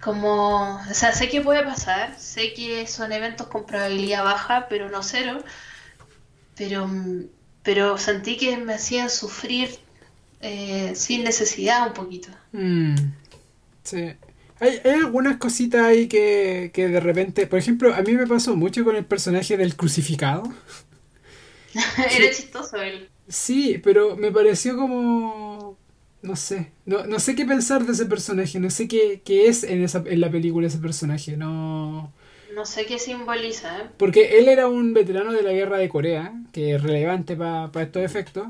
Como, 0.01 0.81
sé 0.91 1.29
que 1.29 1.39
puede 1.39 1.63
pasar, 1.63 2.19
sé 2.19 2.53
que 2.53 2.87
son 2.87 3.13
eventos 3.13 3.47
con 3.47 3.65
probabilidad 3.65 4.25
baja, 4.25 4.67
pero 4.67 4.89
no 4.89 5.01
cero. 5.01 5.41
Pero, 6.55 6.89
pero 7.63 7.97
sentí 7.97 8.35
que 8.37 8.57
me 8.57 8.73
hacían 8.73 9.09
sufrir 9.09 9.79
eh, 10.43 10.91
sin 10.93 11.23
necesidad 11.23 11.87
un 11.87 11.93
poquito. 11.93 12.27
Mm, 12.51 12.95
sí. 13.81 14.13
Hay, 14.59 14.81
hay, 14.83 14.91
algunas 14.91 15.37
cositas 15.37 15.81
ahí 15.83 16.07
que, 16.07 16.71
que 16.73 16.89
de 16.89 16.99
repente, 16.99 17.47
por 17.47 17.59
ejemplo, 17.59 17.93
a 17.93 18.01
mí 18.01 18.11
me 18.11 18.27
pasó 18.27 18.55
mucho 18.55 18.83
con 18.83 18.97
el 18.97 19.05
personaje 19.05 19.55
del 19.55 19.77
crucificado. 19.77 20.43
Era 21.97 22.29
chistoso 22.29 22.77
él. 22.81 23.09
Sí, 23.27 23.79
pero 23.81 24.17
me 24.17 24.31
pareció 24.31 24.75
como... 24.75 25.77
No 26.21 26.35
sé, 26.35 26.71
no, 26.85 27.05
no 27.05 27.19
sé 27.19 27.35
qué 27.35 27.45
pensar 27.45 27.85
de 27.85 27.91
ese 27.91 28.05
personaje, 28.05 28.57
no 28.57 28.69
sé 28.69 28.87
qué, 28.87 29.21
qué 29.25 29.47
es 29.47 29.63
en, 29.63 29.83
esa, 29.83 30.03
en 30.05 30.21
la 30.21 30.31
película 30.31 30.67
ese 30.67 30.77
personaje, 30.77 31.35
no... 31.35 32.13
No 32.55 32.65
sé 32.65 32.85
qué 32.85 32.99
simboliza, 32.99 33.79
¿eh? 33.79 33.89
Porque 33.97 34.37
él 34.39 34.47
era 34.47 34.67
un 34.67 34.93
veterano 34.93 35.33
de 35.33 35.41
la 35.41 35.51
guerra 35.51 35.77
de 35.77 35.89
Corea, 35.89 36.33
que 36.53 36.75
es 36.75 36.83
relevante 36.83 37.35
para 37.35 37.69
estos 37.81 38.03
efectos, 38.03 38.47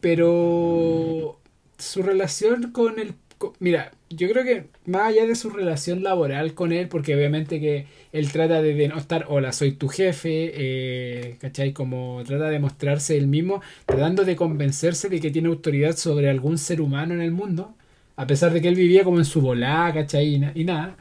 pero 0.00 1.38
su 1.78 2.02
relación 2.02 2.72
con 2.72 2.98
el... 2.98 3.14
Mira, 3.58 3.92
yo 4.08 4.28
creo 4.30 4.44
que 4.44 4.66
más 4.86 5.08
allá 5.08 5.26
de 5.26 5.34
su 5.34 5.50
relación 5.50 6.02
laboral 6.02 6.54
con 6.54 6.72
él, 6.72 6.88
porque 6.88 7.14
obviamente 7.16 7.60
que 7.60 7.86
él 8.12 8.30
trata 8.30 8.62
de 8.62 8.74
denostar, 8.74 9.26
hola, 9.28 9.52
soy 9.52 9.72
tu 9.72 9.88
jefe, 9.88 10.52
eh, 10.54 11.36
¿cachai? 11.40 11.72
Como 11.72 12.22
trata 12.24 12.50
de 12.50 12.60
mostrarse 12.60 13.16
él 13.16 13.26
mismo, 13.26 13.62
tratando 13.86 14.24
de 14.24 14.36
convencerse 14.36 15.08
de 15.08 15.20
que 15.20 15.30
tiene 15.30 15.48
autoridad 15.48 15.96
sobre 15.96 16.30
algún 16.30 16.58
ser 16.58 16.80
humano 16.80 17.14
en 17.14 17.20
el 17.20 17.32
mundo, 17.32 17.74
a 18.16 18.26
pesar 18.26 18.52
de 18.52 18.60
que 18.60 18.68
él 18.68 18.76
vivía 18.76 19.04
como 19.04 19.18
en 19.18 19.24
su 19.24 19.40
volá, 19.40 19.90
¿cachai? 19.92 20.52
Y, 20.54 20.64
nada. 20.64 20.96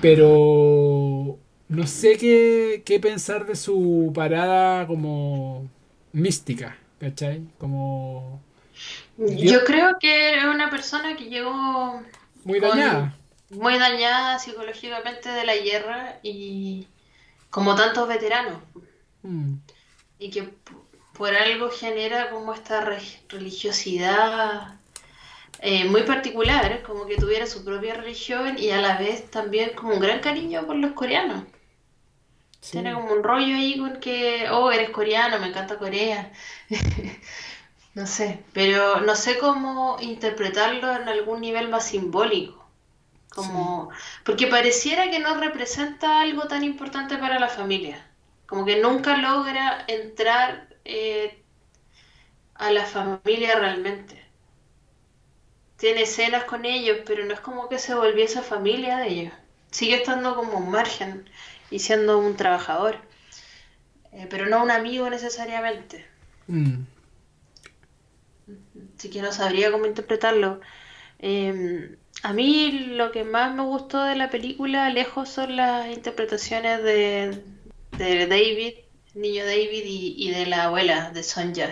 Pero 0.00 1.38
no 1.68 1.86
sé 1.86 2.16
qué, 2.18 2.82
qué 2.84 3.00
pensar 3.00 3.46
de 3.46 3.56
su 3.56 4.12
parada 4.14 4.86
como 4.86 5.68
mística, 6.12 6.76
¿cachai? 7.02 7.42
Como 7.58 8.40
yo, 9.16 9.64
creo 9.64 9.98
que 9.98 10.36
es 10.36 10.44
una 10.44 10.70
persona 10.70 11.16
que 11.16 11.24
llegó 11.24 12.00
muy 12.44 12.60
dañada. 12.60 13.16
Muy 13.50 13.76
dañada 13.76 14.38
psicológicamente 14.38 15.28
de 15.28 15.44
la 15.44 15.56
guerra 15.56 16.20
y 16.22 16.86
como 17.50 17.74
tantos 17.74 18.08
veteranos. 18.08 18.58
Mm. 19.22 19.56
Y 20.20 20.30
que 20.30 20.48
por 21.12 21.34
algo 21.34 21.70
genera 21.70 22.30
como 22.30 22.54
esta 22.54 22.88
religiosidad 23.28 24.76
eh, 25.58 25.84
muy 25.86 26.04
particular, 26.04 26.82
como 26.84 27.06
que 27.06 27.16
tuviera 27.16 27.46
su 27.48 27.64
propia 27.64 27.94
religión 27.94 28.56
y 28.58 28.70
a 28.70 28.80
la 28.80 28.96
vez 28.96 29.28
también 29.28 29.72
como 29.74 29.94
un 29.94 30.00
gran 30.00 30.20
cariño 30.20 30.64
por 30.66 30.76
los 30.76 30.92
coreanos. 30.92 31.42
Tiene 32.70 32.94
como 32.94 33.12
un 33.12 33.22
rollo 33.22 33.56
ahí 33.56 33.78
con 33.78 34.00
que, 34.00 34.48
oh, 34.50 34.70
eres 34.70 34.90
coreano, 34.90 35.38
me 35.38 35.48
encanta 35.48 35.78
Corea. 35.78 36.32
No 37.94 38.06
sé, 38.06 38.42
pero 38.54 39.00
no 39.02 39.14
sé 39.14 39.38
cómo 39.38 39.98
interpretarlo 40.00 40.96
en 40.96 41.08
algún 41.08 41.40
nivel 41.42 41.68
más 41.68 41.86
simbólico. 41.86 42.66
Como, 43.28 43.90
porque 44.24 44.46
pareciera 44.46 45.10
que 45.10 45.18
no 45.18 45.34
representa 45.38 46.20
algo 46.22 46.48
tan 46.48 46.64
importante 46.64 47.18
para 47.18 47.38
la 47.38 47.48
familia. 47.48 48.06
Como 48.46 48.64
que 48.64 48.80
nunca 48.80 49.16
logra 49.18 49.84
entrar 49.88 50.68
eh, 50.84 51.42
a 52.54 52.70
la 52.70 52.86
familia 52.86 53.58
realmente. 53.58 54.22
Tiene 55.76 56.02
escenas 56.02 56.44
con 56.44 56.64
ellos, 56.64 57.00
pero 57.04 57.26
no 57.26 57.34
es 57.34 57.40
como 57.40 57.68
que 57.68 57.78
se 57.78 57.94
volviese 57.94 58.40
familia 58.40 58.96
de 58.98 59.08
ellos. 59.08 59.34
Sigue 59.70 59.96
estando 59.96 60.34
como 60.34 60.56
un 60.58 60.70
margen 60.70 61.28
y 61.72 61.78
siendo 61.80 62.18
un 62.18 62.36
trabajador, 62.36 62.98
eh, 64.12 64.26
pero 64.30 64.46
no 64.46 64.62
un 64.62 64.70
amigo 64.70 65.10
necesariamente. 65.10 66.06
Mm 66.46 66.82
así 69.02 69.10
que 69.10 69.20
no 69.22 69.32
sabría 69.32 69.72
cómo 69.72 69.86
interpretarlo. 69.86 70.60
Em, 71.18 71.96
a 72.22 72.32
mí 72.32 72.70
lo 72.96 73.10
que 73.12 73.24
más 73.24 73.52
me 73.54 73.62
gustó 73.62 74.02
de 74.04 74.14
la 74.14 74.30
película, 74.30 74.90
lejos, 74.90 75.28
son 75.28 75.56
las 75.56 75.88
interpretaciones 75.88 76.82
de, 76.84 77.42
de 77.98 78.26
David, 78.28 78.74
niño 79.14 79.44
David, 79.44 79.82
y, 79.84 80.30
de 80.30 80.46
la 80.46 80.64
abuela 80.64 81.10
de 81.10 81.22
Sonja, 81.24 81.70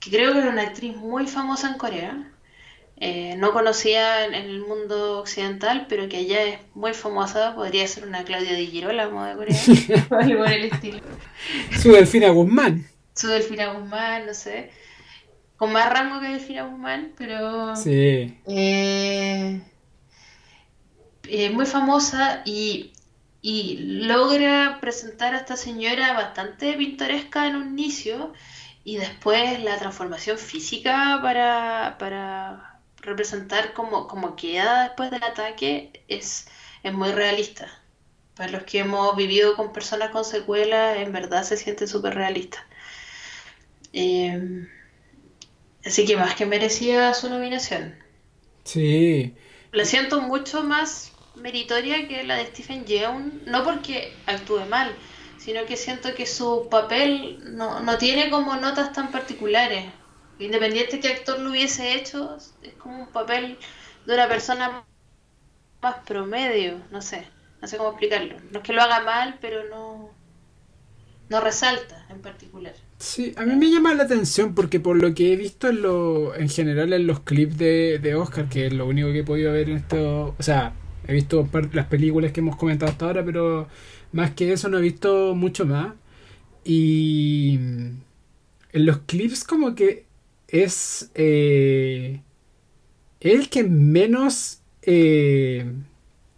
que 0.00 0.10
creo 0.10 0.32
que 0.32 0.40
era 0.40 0.50
una 0.50 0.62
actriz 0.62 0.96
muy 0.96 1.26
famosa 1.26 1.70
en 1.72 1.78
Corea. 1.78 2.32
Eh, 3.00 3.36
no 3.36 3.52
conocía 3.52 4.24
en, 4.24 4.34
el 4.34 4.60
mundo 4.60 5.20
occidental, 5.20 5.86
pero 5.88 6.08
que 6.08 6.16
allá 6.16 6.42
es 6.42 6.58
muy 6.74 6.94
famosa, 6.94 7.54
podría 7.54 7.86
ser 7.86 8.04
una 8.04 8.24
Claudia 8.24 8.54
Di 8.54 8.66
Girolamo 8.66 9.24
de 9.24 9.34
Corea, 9.36 9.56
algo 10.10 10.38
por 10.38 10.52
el 10.52 10.64
estilo. 10.64 11.00
Su 11.80 11.92
Delfina 11.92 12.30
Guzmán. 12.30 12.86
Su 13.14 13.28
Delfina 13.28 13.72
Guzmán, 13.72 14.26
no 14.26 14.34
sé. 14.34 14.72
Con 15.56 15.72
más 15.72 15.92
rango 15.92 16.20
que 16.20 16.28
Delfina 16.28 16.64
Guzmán, 16.64 17.12
pero... 17.16 17.76
Sí. 17.76 18.36
Eh, 18.46 19.60
eh, 21.28 21.50
muy 21.50 21.66
famosa 21.66 22.42
y, 22.44 22.94
y 23.42 23.76
logra 24.06 24.78
presentar 24.80 25.34
a 25.34 25.38
esta 25.38 25.56
señora 25.56 26.14
bastante 26.14 26.72
pintoresca 26.72 27.46
en 27.46 27.56
un 27.56 27.78
inicio 27.78 28.32
y 28.82 28.96
después 28.96 29.62
la 29.62 29.76
transformación 29.76 30.36
física 30.36 31.20
para, 31.22 31.96
para 31.98 32.77
representar 33.08 33.72
como, 33.72 34.06
como 34.06 34.36
queda 34.36 34.84
después 34.84 35.10
del 35.10 35.24
ataque 35.24 36.04
es, 36.08 36.48
es 36.82 36.92
muy 36.92 37.10
realista. 37.12 37.68
Para 38.36 38.52
los 38.52 38.62
que 38.64 38.80
hemos 38.80 39.16
vivido 39.16 39.56
con 39.56 39.72
personas 39.72 40.10
con 40.10 40.24
secuelas, 40.24 40.98
en 40.98 41.12
verdad 41.12 41.42
se 41.42 41.56
siente 41.56 41.86
súper 41.86 42.14
realista. 42.14 42.64
Eh, 43.92 44.66
así 45.84 46.04
que 46.04 46.16
más 46.16 46.34
que 46.34 46.46
merecía 46.46 47.14
su 47.14 47.28
nominación. 47.28 47.96
Sí. 48.64 49.34
La 49.72 49.84
siento 49.84 50.20
mucho 50.20 50.62
más 50.62 51.12
meritoria 51.34 52.06
que 52.06 52.24
la 52.24 52.36
de 52.36 52.46
Stephen 52.46 52.84
Yeun, 52.84 53.42
no 53.46 53.64
porque 53.64 54.12
actúe 54.26 54.64
mal, 54.66 54.94
sino 55.38 55.64
que 55.66 55.76
siento 55.76 56.14
que 56.14 56.26
su 56.26 56.68
papel 56.70 57.38
no, 57.56 57.80
no 57.80 57.98
tiene 57.98 58.30
como 58.30 58.56
notas 58.56 58.92
tan 58.92 59.10
particulares. 59.10 59.84
Independiente 60.38 61.00
que 61.00 61.08
actor 61.08 61.38
lo 61.40 61.50
hubiese 61.50 61.94
hecho, 61.94 62.36
es 62.62 62.74
como 62.78 63.02
un 63.02 63.08
papel 63.08 63.58
de 64.06 64.14
una 64.14 64.28
persona 64.28 64.84
más 65.82 65.94
promedio, 66.06 66.80
no 66.90 67.02
sé, 67.02 67.26
no 67.60 67.68
sé 67.68 67.76
cómo 67.76 67.90
explicarlo. 67.90 68.36
No 68.52 68.58
es 68.58 68.64
que 68.64 68.72
lo 68.72 68.82
haga 68.82 69.00
mal, 69.00 69.38
pero 69.40 69.68
no, 69.68 70.10
no 71.28 71.40
resalta 71.40 72.06
en 72.08 72.20
particular. 72.20 72.74
Sí, 72.98 73.32
a 73.36 73.44
mí 73.44 73.54
me 73.56 73.70
llama 73.70 73.94
la 73.94 74.04
atención 74.04 74.54
porque 74.54 74.80
por 74.80 74.96
lo 74.96 75.14
que 75.14 75.32
he 75.32 75.36
visto 75.36 75.68
en, 75.68 75.82
lo, 75.82 76.34
en 76.34 76.48
general 76.48 76.92
en 76.92 77.06
los 77.06 77.20
clips 77.20 77.58
de, 77.58 77.98
de 78.00 78.14
Oscar, 78.14 78.48
que 78.48 78.66
es 78.66 78.72
lo 78.72 78.86
único 78.86 79.08
que 79.12 79.20
he 79.20 79.24
podido 79.24 79.52
ver 79.52 79.70
en 79.70 79.76
esto, 79.78 80.34
o 80.38 80.42
sea, 80.42 80.74
He 81.08 81.14
visto 81.14 81.48
las 81.72 81.86
películas 81.86 82.32
que 82.32 82.40
hemos 82.40 82.56
comentado 82.56 82.92
hasta 82.92 83.06
ahora, 83.06 83.24
pero 83.24 83.66
más 84.12 84.32
que 84.32 84.52
eso 84.52 84.68
no 84.68 84.78
he 84.78 84.82
visto 84.82 85.34
mucho 85.34 85.64
más. 85.64 85.94
Y 86.64 87.54
en 87.56 88.86
los 88.86 88.98
clips 88.98 89.44
como 89.44 89.74
que 89.74 90.07
es 90.48 91.10
eh, 91.14 92.22
el 93.20 93.48
que 93.50 93.64
menos... 93.64 94.60
Eh, 94.82 95.70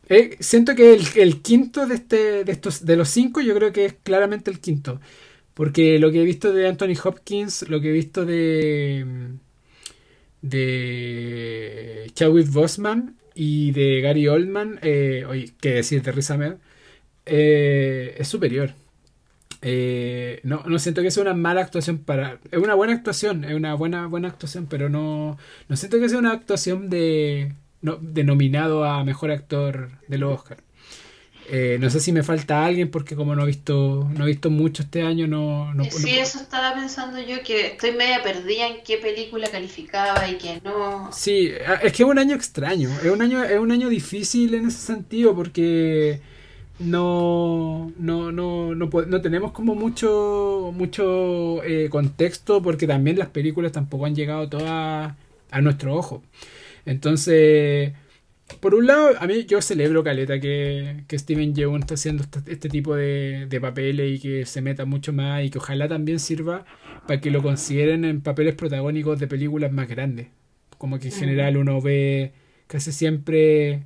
eh, 0.08 0.36
siento 0.40 0.74
que 0.74 0.94
el, 0.94 1.42
quinto 1.42 1.86
de, 1.86 1.94
este, 1.94 2.44
de, 2.44 2.52
estos, 2.52 2.84
de 2.84 2.96
los 2.96 3.08
cinco 3.10 3.40
yo 3.40 3.54
creo 3.54 3.72
que 3.72 3.84
es 3.86 3.94
claramente 4.02 4.50
el 4.50 4.60
quinto. 4.60 5.00
Porque 5.54 5.98
lo 5.98 6.10
que 6.10 6.22
he 6.22 6.24
visto 6.24 6.52
de 6.52 6.68
Anthony 6.68 6.94
Hopkins, 7.02 7.68
lo 7.68 7.80
que 7.80 7.90
he 7.90 7.92
visto 7.92 8.26
de 8.26 9.06
de 10.42 12.10
Chadwick 12.14 12.50
Bosman 12.50 13.16
y 13.34 13.72
de 13.72 14.00
Gary 14.00 14.28
Oldman, 14.28 14.78
eh, 14.82 15.24
oye, 15.28 15.52
qué 15.60 15.70
decir 15.74 16.02
de 16.02 16.12
Riz 16.12 16.30
Ahmed, 16.30 16.54
es 17.26 18.28
superior. 18.28 18.74
Eh, 19.62 20.40
no, 20.42 20.62
no 20.66 20.78
siento 20.78 21.02
que 21.02 21.10
sea 21.10 21.22
una 21.22 21.34
mala 21.34 21.60
actuación 21.60 21.98
para. 21.98 22.38
Es 22.50 22.58
una 22.58 22.74
buena 22.74 22.94
actuación, 22.94 23.44
es 23.44 23.54
una 23.54 23.74
buena, 23.74 24.06
buena 24.06 24.28
actuación, 24.28 24.66
pero 24.66 24.88
no, 24.88 25.38
no 25.68 25.76
siento 25.76 26.00
que 26.00 26.08
sea 26.08 26.18
una 26.18 26.32
actuación 26.32 26.88
de, 26.88 27.54
no, 27.82 27.96
de 27.96 28.24
nominado 28.24 28.84
a 28.84 29.04
mejor 29.04 29.30
actor 29.30 29.90
de 30.08 30.18
los 30.18 30.38
Oscars. 30.38 30.62
Eh, 31.52 31.78
no 31.80 31.90
sé 31.90 31.98
si 31.98 32.12
me 32.12 32.22
falta 32.22 32.64
alguien 32.64 32.92
porque 32.92 33.16
como 33.16 33.34
no 33.34 33.42
he 33.42 33.46
visto 33.46 34.08
no 34.16 34.24
he 34.24 34.28
visto 34.28 34.50
mucho 34.50 34.84
este 34.84 35.02
año 35.02 35.26
no, 35.26 35.74
no 35.74 35.82
sí 35.84 36.16
eso 36.16 36.38
estaba 36.38 36.76
pensando 36.76 37.18
yo 37.18 37.42
que 37.42 37.68
estoy 37.68 37.90
media 37.90 38.22
perdida 38.22 38.68
en 38.68 38.84
qué 38.84 38.98
película 38.98 39.48
calificaba 39.50 40.28
y 40.28 40.36
que 40.38 40.60
no 40.62 41.10
sí 41.12 41.50
es 41.82 41.92
que 41.92 42.04
es 42.04 42.08
un 42.08 42.20
año 42.20 42.36
extraño 42.36 42.88
es 43.02 43.10
un 43.10 43.20
año 43.20 43.42
es 43.42 43.58
un 43.58 43.72
año 43.72 43.88
difícil 43.88 44.54
en 44.54 44.68
ese 44.68 44.78
sentido 44.78 45.34
porque 45.34 46.20
no 46.80 47.92
no 47.98 48.32
no 48.32 48.74
no, 48.74 48.88
no 48.88 49.20
tenemos 49.20 49.52
como 49.52 49.74
mucho 49.74 50.72
mucho 50.74 51.62
eh, 51.64 51.88
contexto 51.90 52.62
porque 52.62 52.86
también 52.86 53.18
las 53.18 53.28
películas 53.28 53.72
tampoco 53.72 54.06
han 54.06 54.14
llegado 54.14 54.48
todas 54.48 55.14
a 55.50 55.60
nuestro 55.60 55.94
ojo 55.94 56.22
entonces 56.86 57.92
por 58.58 58.74
un 58.74 58.86
lado, 58.86 59.10
a 59.18 59.26
mí 59.26 59.44
yo 59.46 59.62
celebro, 59.62 60.02
Caleta, 60.02 60.40
que, 60.40 61.04
que 61.06 61.18
Steven 61.18 61.54
Yeun 61.54 61.80
está 61.80 61.94
haciendo 61.94 62.24
este, 62.24 62.40
este, 62.52 62.68
tipo 62.68 62.96
de, 62.96 63.46
de, 63.48 63.60
papeles 63.60 64.16
y 64.16 64.20
que 64.20 64.46
se 64.46 64.60
meta 64.60 64.84
mucho 64.84 65.12
más 65.12 65.44
y 65.44 65.50
que 65.50 65.58
ojalá 65.58 65.88
también 65.88 66.18
sirva 66.18 66.64
para 67.06 67.20
que 67.20 67.30
lo 67.30 67.42
consideren 67.42 68.04
en 68.04 68.20
papeles 68.20 68.54
protagónicos 68.54 69.18
de 69.20 69.28
películas 69.28 69.72
más 69.72 69.88
grandes. 69.88 70.28
Como 70.78 70.98
que 70.98 71.08
en 71.08 71.14
general 71.14 71.56
uno 71.56 71.80
ve 71.80 72.32
casi 72.66 72.92
siempre 72.92 73.84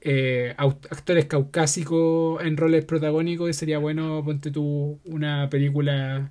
eh, 0.00 0.54
actores 0.58 1.26
caucásicos 1.26 2.42
en 2.44 2.56
roles 2.56 2.84
protagónicos 2.84 3.56
sería 3.56 3.78
bueno, 3.78 4.22
ponte 4.24 4.50
tú, 4.50 4.98
una 5.04 5.48
película 5.50 6.30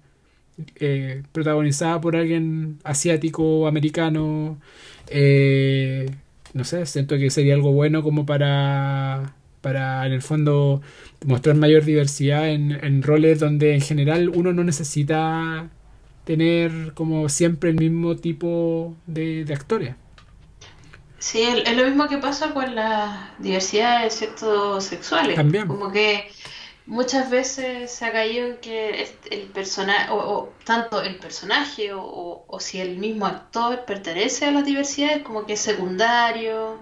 eh, 0.75 1.23
protagonizada 1.31 2.01
por 2.01 2.15
alguien 2.15 2.79
asiático, 2.83 3.67
americano. 3.67 4.59
Eh, 5.09 6.09
no 6.53 6.63
sé, 6.63 6.85
siento 6.85 7.17
que 7.17 7.29
sería 7.29 7.53
algo 7.55 7.71
bueno 7.73 8.03
como 8.03 8.25
para, 8.25 9.35
para 9.61 10.05
en 10.07 10.13
el 10.13 10.21
fondo, 10.21 10.81
mostrar 11.25 11.55
mayor 11.55 11.83
diversidad 11.85 12.49
en, 12.49 12.71
en 12.71 13.03
roles 13.03 13.39
donde 13.39 13.73
en 13.75 13.81
general 13.81 14.29
uno 14.29 14.53
no 14.53 14.63
necesita 14.63 15.69
tener 16.25 16.93
como 16.93 17.29
siempre 17.29 17.69
el 17.69 17.77
mismo 17.77 18.15
tipo 18.17 18.95
de, 19.07 19.45
de 19.45 19.53
actores. 19.53 19.95
Sí, 21.19 21.41
es 21.41 21.75
lo 21.75 21.85
mismo 21.85 22.07
que 22.07 22.17
pasa 22.17 22.53
con 22.53 22.75
la 22.75 23.33
diversidad 23.39 24.03
de 24.03 24.09
ciertos 24.09 24.83
sexuales. 24.83 25.35
También. 25.35 25.67
Como 25.67 25.91
que 25.91 26.31
muchas 26.85 27.29
veces 27.29 27.91
se 27.91 28.05
ha 28.05 28.11
caído 28.11 28.47
en 28.47 28.57
que 28.57 29.07
el 29.31 29.41
personaje, 29.47 30.07
o, 30.11 30.53
tanto 30.63 31.01
el 31.01 31.17
personaje 31.17 31.93
o, 31.93 32.45
o, 32.47 32.59
si 32.59 32.79
el 32.79 32.97
mismo 32.97 33.25
actor 33.25 33.85
pertenece 33.85 34.45
a 34.45 34.51
las 34.51 34.65
diversidades, 34.65 35.23
como 35.23 35.45
que 35.45 35.53
es 35.53 35.61
secundario. 35.61 36.79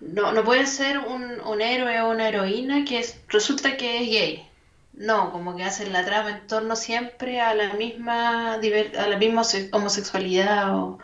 No, 0.00 0.32
no 0.32 0.44
puede 0.44 0.66
ser 0.66 0.98
un, 0.98 1.40
un 1.40 1.60
héroe 1.60 2.00
o 2.00 2.10
una 2.10 2.28
heroína 2.28 2.84
que 2.84 3.04
resulta 3.28 3.76
que 3.76 4.02
es 4.02 4.10
gay. 4.10 4.50
No, 4.94 5.32
como 5.32 5.56
que 5.56 5.64
hacen 5.64 5.92
la 5.92 6.04
trama 6.04 6.30
en 6.30 6.46
torno 6.46 6.76
siempre 6.76 7.40
a 7.40 7.54
la 7.54 7.72
misma, 7.74 8.54
a 8.54 9.06
la 9.08 9.16
misma 9.16 9.42
homosexualidad 9.72 10.74
o, 10.74 10.98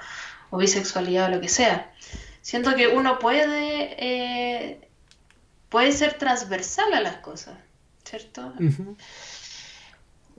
bisexualidad 0.53 1.27
o 1.27 1.37
lo 1.37 1.41
que 1.41 1.49
sea. 1.49 1.93
Siento 2.47 2.77
que 2.77 2.87
uno 2.87 3.19
puede, 3.19 3.97
eh, 3.99 4.89
puede 5.69 5.91
ser 5.91 6.15
transversal 6.15 6.95
a 6.95 7.01
las 7.01 7.17
cosas. 7.17 7.57
¿cierto? 8.09 8.53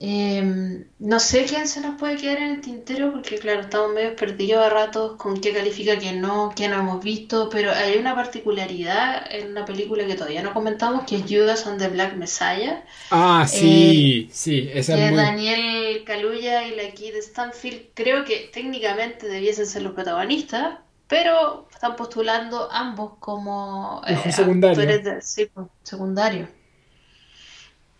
Em, 0.00 0.84
no 1.00 1.20
sé 1.20 1.44
quién 1.44 1.68
se 1.68 1.80
nos 1.82 1.98
puede 1.98 2.16
quedar 2.16 2.38
en 2.38 2.54
el 2.54 2.60
tintero 2.60 3.12
porque 3.12 3.36
claro, 3.36 3.60
estamos 3.60 3.92
medio 3.92 4.16
perdidos 4.16 4.64
a 4.64 4.70
ratos 4.70 5.16
con 5.16 5.38
qué 5.38 5.52
califica, 5.52 5.98
quién 5.98 6.22
no, 6.22 6.52
quién 6.56 6.70
no 6.70 6.78
hemos 6.78 7.04
visto, 7.04 7.50
pero 7.50 7.72
hay 7.72 7.98
una 7.98 8.14
particularidad 8.14 9.26
en 9.30 9.50
una 9.50 9.66
película 9.66 10.06
que 10.06 10.14
todavía 10.14 10.42
no 10.42 10.54
comentamos 10.54 11.04
que 11.04 11.16
es 11.16 11.24
Judas 11.28 11.66
on 11.66 11.76
the 11.76 11.88
Black 11.88 12.14
Messiah. 12.14 12.84
Ah, 13.10 13.44
sí, 13.46 14.28
eh, 14.30 14.32
sí, 14.32 14.70
esa 14.72 14.96
que 14.96 15.10
Daniel 15.10 16.04
Kaluuya 16.04 16.66
y 16.68 16.74
la 16.74 16.90
Kid 16.92 17.16
Stanfield 17.16 17.88
creo 17.92 18.24
que 18.24 18.50
técnicamente 18.50 19.26
debiesen 19.26 19.66
ser 19.66 19.82
los 19.82 19.92
protagonistas, 19.92 20.78
pero 21.08 21.66
están 21.72 21.96
postulando 21.96 22.70
ambos 22.70 23.14
como 23.18 24.02
eh, 24.06 24.30
secundario. 24.30 25.20
sí, 25.22 25.48
secundario. 25.82 26.48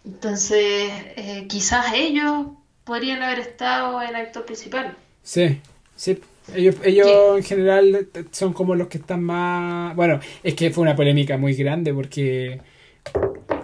Entonces, 0.05 0.91
eh, 1.17 1.47
quizás 1.49 1.93
ellos 1.95 2.49
podrían 2.85 3.23
haber 3.23 3.41
estado 3.41 4.01
en 4.03 4.15
actor 4.15 4.45
principal. 4.45 4.97
Sí, 5.23 5.61
sí. 5.97 6.21
Ellos, 6.55 6.77
ellos 6.83 7.09
en 7.37 7.43
general 7.43 8.09
son 8.31 8.53
como 8.55 8.75
los 8.75 8.89
que 8.89 8.99
están 8.99 9.23
más... 9.23 9.95
Bueno, 9.97 10.21
es 10.43 10.55
que 10.55 10.71
fue 10.71 10.83
una 10.83 10.97
polémica 10.97 11.37
muy 11.37 11.55
grande 11.55 11.93
porque... 11.93 12.61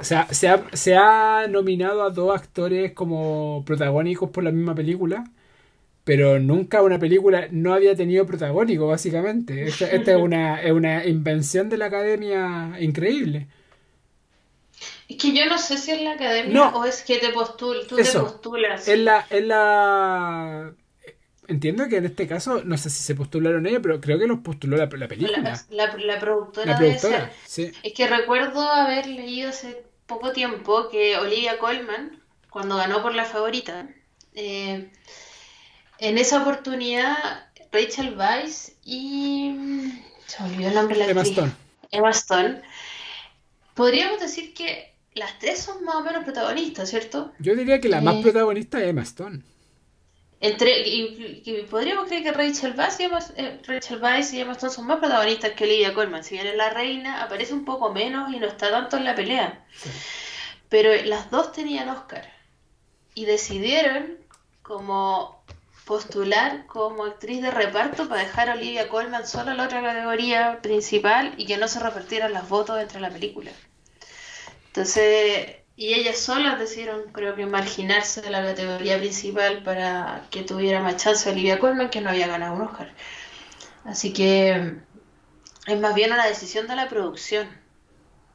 O 0.00 0.04
sea, 0.04 0.26
se 0.32 0.48
ha, 0.48 0.62
se 0.74 0.96
ha 0.96 1.46
nominado 1.48 2.02
a 2.02 2.10
dos 2.10 2.34
actores 2.34 2.92
como 2.92 3.62
protagónicos 3.64 4.28
por 4.28 4.44
la 4.44 4.50
misma 4.50 4.74
película, 4.74 5.24
pero 6.04 6.38
nunca 6.40 6.82
una 6.82 6.98
película 6.98 7.48
no 7.50 7.74
había 7.74 7.96
tenido 7.96 8.26
protagónico, 8.26 8.86
básicamente. 8.88 9.66
Esta, 9.68 9.86
esta 9.90 10.12
es, 10.12 10.18
una, 10.18 10.62
es 10.62 10.72
una 10.72 11.04
invención 11.06 11.68
de 11.70 11.78
la 11.78 11.86
academia 11.86 12.76
increíble. 12.80 13.48
Es 15.08 15.16
que 15.18 15.32
yo 15.34 15.46
no 15.46 15.58
sé 15.58 15.76
si 15.78 15.90
es 15.92 16.00
la 16.02 16.12
academia 16.12 16.68
o 16.70 16.84
es 16.84 17.02
que 17.02 17.18
te 17.18 17.30
postul, 17.30 17.86
tú 17.86 17.96
te 17.96 18.12
postulas. 18.12 18.88
Es 18.88 18.98
la, 18.98 19.26
es 19.30 19.44
la. 19.44 20.74
entiendo 21.48 21.88
que 21.88 21.96
en 21.98 22.06
este 22.06 22.26
caso, 22.26 22.62
no 22.64 22.76
sé 22.78 22.90
si 22.90 23.02
se 23.02 23.14
postularon 23.14 23.66
ella, 23.66 23.80
pero 23.80 24.00
creo 24.00 24.18
que 24.18 24.26
los 24.26 24.40
postuló 24.40 24.76
la, 24.76 24.86
la 24.86 25.08
película. 25.08 25.38
La, 25.70 25.86
la, 25.86 25.96
la 25.96 26.18
productora, 26.20 26.72
La 26.72 26.78
debe 26.78 26.98
ser. 26.98 27.30
sí. 27.46 27.72
Es 27.82 27.92
que 27.92 28.06
recuerdo 28.08 28.60
haber 28.62 29.06
leído 29.06 29.50
hace 29.50 29.84
poco 30.06 30.32
tiempo 30.32 30.88
que 30.88 31.16
Olivia 31.16 31.58
Colman, 31.58 32.22
cuando 32.50 32.76
ganó 32.76 33.02
por 33.02 33.14
la 33.14 33.24
favorita, 33.24 33.88
eh, 34.34 34.90
en 35.98 36.18
esa 36.18 36.42
oportunidad 36.42 37.16
Rachel 37.72 38.16
Weisz 38.18 38.72
y... 38.84 39.50
mm, 39.50 40.02
Se 40.26 40.42
olvidó 40.42 40.68
el 40.68 40.74
nombre 40.74 40.96
de 40.98 41.04
la 41.04 41.10
Emma 41.10 41.20
actriz. 41.22 41.38
Stone. 41.38 41.52
Emma 41.90 42.10
Stone. 42.10 42.62
Podríamos 43.74 44.20
decir 44.20 44.54
que 44.54 44.94
las 45.14 45.38
tres 45.38 45.60
son 45.60 45.84
más 45.84 45.96
o 45.96 46.00
menos 46.02 46.24
protagonistas, 46.24 46.90
¿cierto? 46.90 47.32
Yo 47.38 47.54
diría 47.54 47.80
que 47.80 47.88
la 47.88 48.00
más 48.00 48.16
Eh. 48.16 48.22
protagonista 48.22 48.80
es 48.80 48.88
Emma 48.88 49.02
Stone. 49.02 49.42
Entre, 50.40 50.86
y, 50.86 51.42
y 51.44 51.62
podríamos 51.70 52.06
creer 52.06 52.22
que 52.22 52.32
Rachel 52.32 52.74
Weisz, 52.76 53.00
y 53.00 53.04
Emma, 53.04 53.18
eh, 53.36 53.60
Rachel 53.66 54.00
y 54.34 54.40
Emma 54.40 54.52
Stone 54.52 54.72
son 54.72 54.86
más 54.86 54.98
protagonistas 54.98 55.52
que 55.52 55.64
Olivia 55.64 55.94
Colman. 55.94 56.22
Si 56.22 56.34
bien 56.34 56.46
es 56.46 56.56
la 56.56 56.70
reina, 56.70 57.22
aparece 57.22 57.54
un 57.54 57.64
poco 57.64 57.92
menos 57.94 58.32
y 58.32 58.38
no 58.38 58.46
está 58.46 58.70
tanto 58.70 58.96
en 58.98 59.04
la 59.04 59.14
pelea. 59.14 59.64
Sí. 59.72 59.88
Pero 60.68 60.90
las 61.06 61.30
dos 61.30 61.52
tenían 61.52 61.88
Oscar. 61.88 62.30
Y 63.14 63.24
decidieron 63.24 64.18
como 64.62 65.43
postular 65.84 66.66
como 66.66 67.04
actriz 67.04 67.42
de 67.42 67.50
reparto 67.50 68.08
para 68.08 68.22
dejar 68.22 68.48
a 68.48 68.54
Olivia 68.54 68.88
Colman 68.88 69.26
solo 69.26 69.50
en 69.50 69.58
la 69.58 69.64
otra 69.64 69.82
categoría 69.82 70.60
principal 70.62 71.34
y 71.36 71.46
que 71.46 71.58
no 71.58 71.68
se 71.68 71.80
repartieran 71.80 72.32
las 72.32 72.48
votos 72.48 72.80
entre 72.80 73.00
la 73.00 73.10
película. 73.10 73.50
Entonces, 74.68 75.56
y 75.76 75.94
ellas 75.94 76.18
solas 76.18 76.58
decidieron, 76.58 77.12
creo 77.12 77.34
que, 77.34 77.46
marginarse 77.46 78.22
de 78.22 78.30
la 78.30 78.42
categoría 78.42 78.98
principal 78.98 79.62
para 79.62 80.26
que 80.30 80.42
tuviera 80.42 80.80
más 80.80 80.96
chance 80.96 81.28
Olivia 81.28 81.58
Colman, 81.58 81.90
que 81.90 82.00
no 82.00 82.10
había 82.10 82.28
ganado 82.28 82.54
un 82.54 82.62
Oscar. 82.62 82.92
Así 83.84 84.12
que 84.12 84.76
es 85.66 85.80
más 85.80 85.94
bien 85.94 86.12
una 86.12 86.26
decisión 86.26 86.66
de 86.68 86.76
la 86.76 86.88
producción. 86.88 87.48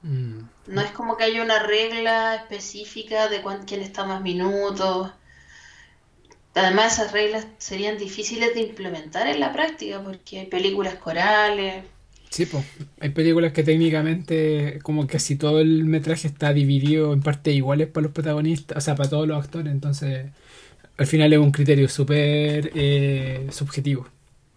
Mm. 0.01 0.41
No 0.67 0.81
es 0.81 0.91
como 0.91 1.17
que 1.17 1.23
haya 1.23 1.41
una 1.41 1.59
regla 1.59 2.35
específica 2.35 3.29
de 3.29 3.41
cuán, 3.41 3.65
quién 3.65 3.81
está 3.81 4.03
más 4.03 4.21
minutos. 4.21 5.11
Además, 6.55 6.93
esas 6.93 7.11
reglas 7.11 7.47
serían 7.57 7.97
difíciles 7.97 8.53
de 8.53 8.61
implementar 8.61 9.27
en 9.27 9.39
la 9.39 9.53
práctica 9.53 10.03
porque 10.03 10.39
hay 10.39 10.47
películas 10.47 10.95
corales. 10.95 11.85
Sí, 12.29 12.45
pues. 12.45 12.65
Hay 12.99 13.09
películas 13.09 13.53
que 13.53 13.63
técnicamente, 13.63 14.79
como 14.83 15.07
casi 15.07 15.35
todo 15.37 15.59
el 15.61 15.85
metraje 15.85 16.27
está 16.27 16.53
dividido 16.53 17.13
en 17.13 17.21
partes 17.23 17.55
iguales 17.55 17.87
para 17.87 18.03
los 18.03 18.13
protagonistas, 18.13 18.77
o 18.77 18.81
sea, 18.81 18.95
para 18.95 19.09
todos 19.09 19.27
los 19.27 19.43
actores, 19.43 19.71
entonces 19.71 20.31
al 20.97 21.07
final 21.07 21.33
es 21.33 21.39
un 21.39 21.51
criterio 21.51 21.89
súper 21.89 22.71
eh, 22.75 23.47
subjetivo. 23.51 24.07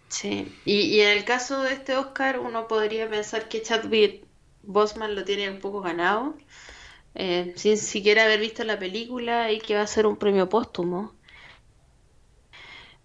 Sí. 0.08 0.52
Y, 0.64 0.82
y 0.82 1.00
en 1.00 1.10
el 1.18 1.24
caso 1.24 1.62
de 1.62 1.72
este 1.72 1.96
Oscar, 1.96 2.38
uno 2.38 2.68
podría 2.68 3.08
pensar 3.08 3.48
que 3.48 3.62
Chadwick 3.62 4.24
Boseman 4.62 5.14
lo 5.14 5.24
tiene 5.24 5.50
un 5.50 5.60
poco 5.60 5.80
ganado, 5.80 6.36
eh, 7.14 7.52
sin 7.56 7.76
siquiera 7.78 8.24
haber 8.24 8.40
visto 8.40 8.64
la 8.64 8.78
película 8.78 9.52
y 9.52 9.60
que 9.60 9.74
va 9.74 9.82
a 9.82 9.86
ser 9.86 10.06
un 10.06 10.16
premio 10.16 10.48
póstumo. 10.48 11.14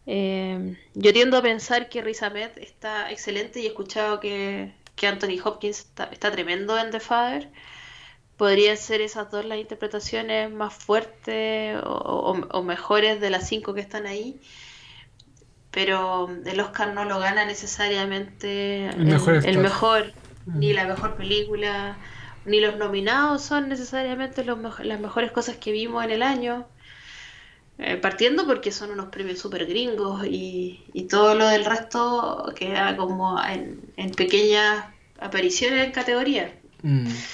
Eh, 0.07 0.77
yo 0.95 1.13
tiendo 1.13 1.37
a 1.37 1.41
pensar 1.43 1.89
que 1.89 2.01
Riz 2.01 2.23
Ahmed 2.23 2.51
está 2.57 3.11
excelente 3.11 3.59
y 3.61 3.65
he 3.65 3.69
escuchado 3.69 4.19
que, 4.21 4.73
que 4.95 5.07
Anthony 5.07 5.39
Hopkins 5.43 5.79
está, 5.79 6.05
está 6.05 6.31
tremendo 6.31 6.77
en 6.79 6.91
The 6.91 6.99
Father. 7.01 7.51
Podrían 8.37 8.77
ser 8.77 9.01
esas 9.01 9.31
dos 9.31 9.45
las 9.45 9.59
interpretaciones 9.59 10.51
más 10.51 10.73
fuertes 10.73 11.77
o, 11.83 11.89
o- 11.89 12.47
o 12.59 12.63
mejores 12.63 13.19
de 13.21 13.29
las 13.31 13.47
cinco 13.47 13.73
que 13.73 13.81
están 13.81 14.05
ahí. 14.07 14.39
Pero 15.71 16.29
el 16.45 16.59
Oscar 16.59 16.93
no 16.93 17.05
lo 17.05 17.19
gana 17.19 17.45
necesariamente 17.45 18.87
El 18.87 19.05
mejor 19.05 19.35
el, 19.35 19.45
actor. 19.45 19.51
el 19.51 19.57
mejor, 19.59 20.13
Mm. 20.45 20.59
ni 20.59 20.73
la 20.73 20.85
mejor 20.85 21.17
película, 21.17 21.97
ni 22.45 22.61
los 22.61 22.77
nominados 22.77 23.43
son 23.43 23.67
necesariamente 23.69 24.43
los 24.45 24.57
las 24.79 24.99
mejores 24.99 25.31
cosas 25.31 25.57
que 25.57 25.71
vimos 25.73 26.03
en 26.05 26.11
el 26.11 26.23
año. 26.23 26.67
Eh, 27.79 27.97
partiendo 27.97 28.47
porque 28.47 28.71
son 28.71 28.91
unos 28.91 29.09
premios 29.09 29.39
súper 29.39 29.67
gringos 29.67 30.25
y, 30.25 30.83
y 30.93 31.03
todo 31.07 31.35
lo 31.35 31.47
del 31.47 31.63
resto 31.63 32.51
queda 32.55 32.97
como 32.97 33.39
en, 33.43 33.81
en 33.97 34.11
pequeñas 34.11 34.85
apariciones 35.19 35.85
en 35.85 35.91
categoría. 35.91 36.59
Mm. 36.81 37.27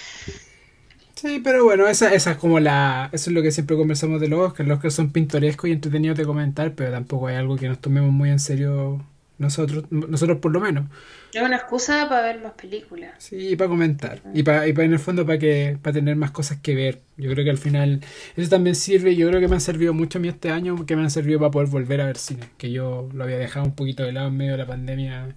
Sí, 1.15 1.39
pero 1.43 1.63
bueno, 1.63 1.87
esa, 1.87 2.13
esa 2.13 2.31
es 2.31 2.37
como 2.37 2.59
la. 2.59 3.09
Eso 3.13 3.29
es 3.29 3.33
lo 3.33 3.41
que 3.41 3.51
siempre 3.51 3.77
conversamos 3.77 4.19
de 4.19 4.27
los 4.27 4.39
Oscars. 4.39 4.67
Los 4.67 4.77
Oscars 4.77 4.95
son 4.95 5.11
pintorescos 5.11 5.69
y 5.69 5.73
entretenidos 5.73 6.17
de 6.17 6.25
comentar, 6.25 6.75
pero 6.75 6.91
tampoco 6.91 7.27
hay 7.27 7.35
algo 7.35 7.55
que 7.55 7.67
nos 7.69 7.79
tomemos 7.79 8.11
muy 8.11 8.29
en 8.29 8.39
serio 8.39 9.05
nosotros, 9.43 9.85
nosotros 9.91 10.39
por 10.39 10.51
lo 10.51 10.59
menos. 10.59 10.85
Es 11.33 11.41
una 11.41 11.55
excusa 11.57 12.07
para 12.09 12.21
ver 12.23 12.41
más 12.41 12.53
películas. 12.53 13.11
Sí, 13.19 13.55
para 13.55 13.69
comentar. 13.69 14.21
Y 14.33 14.43
para, 14.43 14.67
y 14.67 14.73
para 14.73 14.85
en 14.85 14.93
el 14.93 14.99
fondo 14.99 15.25
para 15.25 15.37
que 15.39 15.77
para 15.81 15.93
tener 15.93 16.15
más 16.15 16.31
cosas 16.31 16.59
que 16.61 16.75
ver. 16.75 17.01
Yo 17.17 17.29
creo 17.31 17.43
que 17.43 17.51
al 17.51 17.57
final 17.57 18.01
eso 18.35 18.49
también 18.49 18.75
sirve. 18.75 19.15
Yo 19.15 19.27
creo 19.29 19.39
que 19.39 19.47
me 19.47 19.55
han 19.55 19.61
servido 19.61 19.93
mucho 19.93 20.17
a 20.19 20.21
mí 20.21 20.27
este 20.27 20.49
año, 20.51 20.85
que 20.85 20.95
me 20.95 21.03
han 21.03 21.11
servido 21.11 21.39
para 21.39 21.51
poder 21.51 21.69
volver 21.69 22.01
a 22.01 22.05
ver 22.05 22.17
cine. 22.17 22.49
Que 22.57 22.71
yo 22.71 23.09
lo 23.13 23.23
había 23.23 23.37
dejado 23.37 23.65
un 23.65 23.75
poquito 23.75 24.03
de 24.03 24.11
lado 24.11 24.27
en 24.29 24.37
medio 24.37 24.51
de 24.53 24.57
la 24.59 24.67
pandemia, 24.67 25.35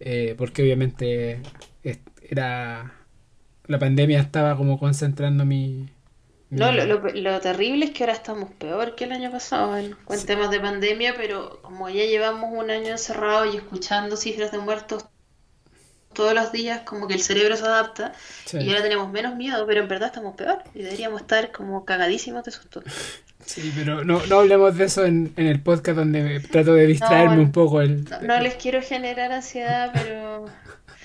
eh, 0.00 0.34
porque 0.38 0.62
obviamente 0.62 1.40
es- 1.82 2.00
era 2.28 2.92
la 3.66 3.78
pandemia 3.78 4.20
estaba 4.20 4.56
como 4.56 4.78
concentrando 4.78 5.44
mi... 5.44 5.88
No, 6.56 6.70
lo, 6.72 6.84
lo- 6.86 7.00
lo 7.10 7.40
terrible 7.40 7.86
es 7.86 7.90
que 7.92 8.04
ahora 8.04 8.12
estamos 8.14 8.50
peor 8.52 8.94
que 8.94 9.04
el 9.04 9.12
año 9.12 9.30
pasado 9.30 9.76
en, 9.76 9.96
temas 10.26 10.50
de 10.50 10.60
pandemia, 10.60 11.14
pero 11.16 11.60
como 11.62 11.88
ya 11.88 12.04
llevamos 12.04 12.50
un 12.52 12.70
año 12.70 12.88
encerrado 12.92 13.46
y 13.46 13.56
escuchando 13.56 14.16
cifras 14.16 14.52
de 14.52 14.58
muertos 14.58 15.06
todos 16.12 16.34
los 16.34 16.52
días, 16.52 16.82
como 16.82 17.08
que 17.08 17.14
el 17.14 17.22
cerebro 17.22 17.56
se 17.56 17.64
adapta 17.64 18.12
Sí, 18.44 18.58
y 18.58 18.68
ahora 18.68 18.82
tenemos 18.82 19.10
menos 19.10 19.34
miedo, 19.36 19.66
pero 19.66 19.80
en 19.82 19.88
verdad 19.88 20.08
estamos 20.08 20.34
peor 20.36 20.62
y 20.74 20.82
deberíamos 20.82 21.22
estar 21.22 21.52
como 21.52 21.84
cagadísimos 21.84 22.44
de 22.44 22.50
susto. 22.50 22.82
sí, 23.44 23.72
pero 23.76 24.04
no, 24.04 24.24
no 24.26 24.40
hablemos 24.40 24.76
de 24.76 24.84
eso 24.84 25.04
en, 25.04 25.32
en 25.36 25.46
el 25.46 25.62
podcast 25.62 25.98
donde 25.98 26.40
trato 26.40 26.74
de 26.74 26.86
distraerme 26.86 27.36
bueno. 27.36 27.42
un 27.42 27.52
poco. 27.52 27.80
El, 27.80 28.04
No, 28.10 28.20
no 28.22 28.40
les 28.40 28.54
quiero 28.56 28.82
generar 28.82 29.32
ansiedad, 29.32 29.90
pero, 29.94 30.46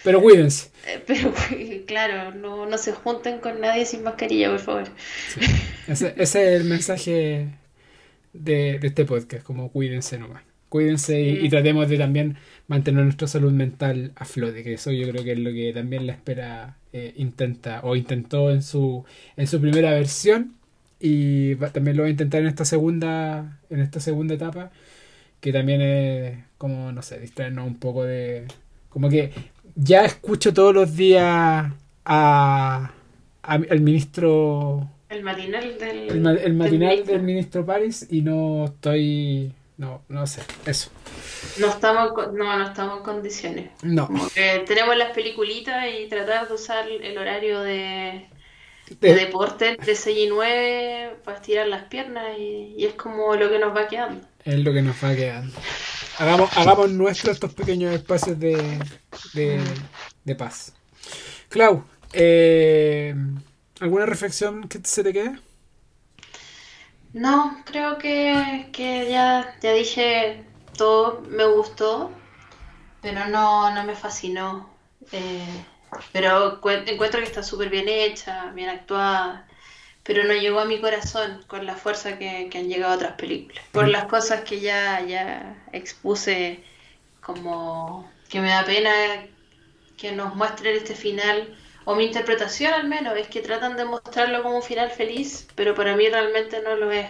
Pero 0.07 0.21
cuídense. 0.21 0.69
eh, 0.87 1.03
pero 1.05 1.33
claro, 1.85 2.31
no, 2.33 2.65
no 2.65 2.77
se 2.77 2.93
junten 2.93 3.39
con 3.39 3.59
nadie 3.61 3.85
sin 3.85 4.03
mascarilla, 4.03 4.49
por 4.51 4.59
favor. 4.59 4.83
Ese, 5.87 6.13
ese 6.17 6.21
es 6.55 6.61
el 6.61 6.63
mensaje 6.67 7.49
de, 8.33 8.79
de 8.79 8.87
este 8.87 9.05
podcast, 9.05 9.43
como 9.43 9.69
cuídense 9.71 10.17
nomás. 10.17 10.43
Cuídense 10.69 11.21
y, 11.21 11.45
y 11.45 11.47
Mm. 11.47 11.49
tratemos 11.49 11.89
de 11.89 11.97
también 11.97 12.37
mantener 12.67 13.03
nuestra 13.05 13.27
salud 13.27 13.51
mental 13.51 14.11
a 14.15 14.25
flote, 14.25 14.63
que 14.63 14.73
eso 14.73 14.91
yo 14.91 15.09
creo 15.09 15.23
que 15.23 15.31
es 15.33 15.39
lo 15.39 15.51
que 15.51 15.71
también 15.73 16.05
la 16.07 16.13
espera 16.13 16.77
eh, 16.93 17.13
intenta 17.17 17.81
o 17.83 17.95
intentó 17.95 18.51
en 18.51 18.61
su 18.61 19.05
en 19.37 19.47
su 19.47 19.61
primera 19.61 19.91
versión 19.91 20.55
y 20.99 21.53
va- 21.55 21.71
también 21.71 21.95
lo 21.97 22.03
va 22.03 22.07
a 22.07 22.11
intentar 22.11 22.41
en 22.41 22.47
esta 22.47 22.65
segunda 22.65 23.59
en 23.69 23.79
esta 23.79 23.99
segunda 24.01 24.33
etapa, 24.35 24.71
que 25.41 25.53
también 25.53 25.81
es 25.81 26.39
como 26.57 26.91
no 26.91 27.01
sé, 27.01 27.19
distraernos 27.19 27.67
un 27.67 27.75
poco 27.79 28.03
de 28.03 28.45
como 28.89 29.09
que 29.09 29.31
ya 29.77 30.05
escucho 30.05 30.53
todos 30.53 30.73
los 30.73 30.95
días 30.95 31.23
a, 31.25 31.71
a- 32.05 32.91
al 33.43 33.81
ministro 33.81 34.89
El 35.09 35.21
matinal 35.23 35.77
del, 35.77 36.09
el, 36.09 36.27
el 36.39 36.57
del 36.57 36.57
matinal 36.57 36.89
ministro. 36.89 37.13
del 37.13 37.23
ministro 37.23 37.65
Paris 37.65 38.07
y 38.09 38.21
no 38.21 38.65
estoy. 38.65 39.53
No, 39.77 40.03
no 40.09 40.25
sé, 40.27 40.41
eso. 40.65 40.89
No 41.55 41.67
estamos, 41.67 42.11
no, 42.33 42.57
no 42.57 42.63
estamos 42.67 42.97
en 42.99 43.03
condiciones. 43.03 43.71
No. 43.81 44.09
Tenemos 44.65 44.95
las 44.97 45.11
peliculitas 45.13 45.85
y 45.99 46.07
tratar 46.07 46.47
de 46.47 46.53
usar 46.53 46.87
el 46.89 47.17
horario 47.17 47.61
de, 47.61 48.29
de 49.01 49.11
Eh, 49.11 49.13
deporte 49.13 49.69
entre 49.69 49.95
6 49.95 50.17
y 50.19 50.27
9 50.29 51.21
para 51.23 51.37
estirar 51.37 51.67
las 51.67 51.85
piernas 51.85 52.37
y, 52.39 52.75
y 52.77 52.85
es 52.85 52.95
como 52.95 53.35
lo 53.35 53.49
que 53.49 53.59
nos 53.59 53.75
va 53.75 53.87
quedando. 53.87 54.27
Es 54.47 54.59
lo 54.59 54.73
que 54.73 54.81
nos 54.81 55.03
va 55.03 55.15
quedando. 55.15 55.53
Hagamos, 56.17 56.51
hagamos 56.55 56.91
nuestros 56.91 57.35
estos 57.35 57.53
pequeños 57.53 57.93
espacios 57.93 58.39
de, 58.39 58.83
de, 59.33 60.35
paz. 60.35 60.73
Clau, 61.49 61.85
eh, 62.13 63.15
¿alguna 63.81 64.05
reflexión 64.07 64.67
que 64.69 64.79
se 64.83 65.03
te 65.03 65.13
quede? 65.13 65.39
No, 67.13 67.63
creo 67.65 67.97
que, 67.97 68.69
que 68.73 69.09
ya, 69.09 69.55
ya 69.61 69.73
dije 69.73 70.45
todo, 70.77 71.21
me 71.21 71.45
gustó, 71.45 72.11
pero 73.01 73.27
no, 73.27 73.71
no 73.73 73.83
me 73.85 73.95
fascinó. 73.95 74.69
Eh, 75.11 75.65
pero 76.11 76.61
cue- 76.61 76.83
encuentro 76.87 77.19
que 77.21 77.27
está 77.27 77.43
súper 77.43 77.69
bien 77.69 77.87
hecha, 77.89 78.51
bien 78.53 78.69
actuada, 78.69 79.46
pero 80.07 80.23
no 80.23 80.33
llegó 80.33 80.61
a 80.61 80.65
mi 80.65 80.79
corazón 80.79 81.43
con 81.47 81.65
la 81.65 81.75
fuerza 81.75 82.17
que, 82.17 82.47
que 82.49 82.59
han 82.59 82.69
llegado 82.69 82.95
otras 82.95 83.13
películas. 83.13 83.65
Por 83.73 83.89
las 83.89 84.05
cosas 84.05 84.41
que 84.41 84.61
ya, 84.61 85.01
ya 85.01 85.67
expuse, 85.73 86.63
como 87.21 88.09
que 88.29 88.39
me 88.39 88.49
da 88.49 88.63
pena 88.65 88.91
que 89.97 90.13
nos 90.13 90.33
muestren 90.35 90.77
este 90.77 90.95
final, 90.95 91.57
o 91.83 91.95
mi 91.95 92.05
interpretación 92.05 92.73
al 92.73 92.87
menos, 92.87 93.17
es 93.17 93.27
que 93.27 93.41
tratan 93.41 93.75
de 93.75 93.83
mostrarlo 93.83 94.43
como 94.43 94.57
un 94.57 94.63
final 94.63 94.91
feliz, 94.91 95.47
pero 95.55 95.75
para 95.75 95.95
mí 95.97 96.07
realmente 96.07 96.61
no 96.61 96.77
lo 96.77 96.89
es. 96.91 97.07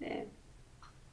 Eh, 0.00 0.26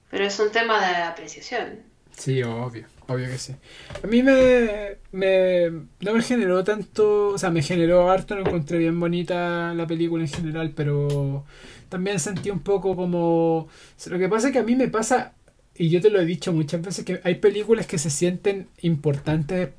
Pero 0.09 0.25
es 0.25 0.39
un 0.39 0.51
tema 0.51 0.79
de 0.87 0.95
apreciación. 1.03 1.83
Sí, 2.17 2.41
obvio, 2.43 2.87
obvio 3.09 3.27
que 3.27 3.37
sí. 3.37 3.55
A 4.03 4.07
mí 4.07 4.23
me, 4.23 4.97
me 5.11 5.69
no 6.01 6.13
me 6.13 6.21
generó 6.21 6.63
tanto, 6.63 7.29
o 7.29 7.37
sea, 7.37 7.49
me 7.49 7.61
generó 7.61 8.09
harto, 8.09 8.35
lo 8.35 8.41
encontré 8.41 8.77
bien 8.77 8.99
bonita 8.99 9.73
la 9.73 9.87
película 9.87 10.23
en 10.23 10.29
general, 10.29 10.71
pero 10.75 11.45
también 11.89 12.19
sentí 12.19 12.49
un 12.49 12.59
poco 12.59 12.95
como 12.95 13.67
lo 14.07 14.19
que 14.19 14.29
pasa 14.29 14.47
es 14.47 14.53
que 14.53 14.59
a 14.59 14.63
mí 14.63 14.75
me 14.75 14.87
pasa 14.87 15.33
y 15.75 15.89
yo 15.89 16.01
te 16.01 16.09
lo 16.09 16.19
he 16.19 16.25
dicho 16.25 16.51
muchas 16.51 16.81
veces 16.81 17.05
que 17.05 17.21
hay 17.23 17.35
películas 17.35 17.87
que 17.87 17.97
se 17.97 18.09
sienten 18.09 18.67
importantes 18.81 19.69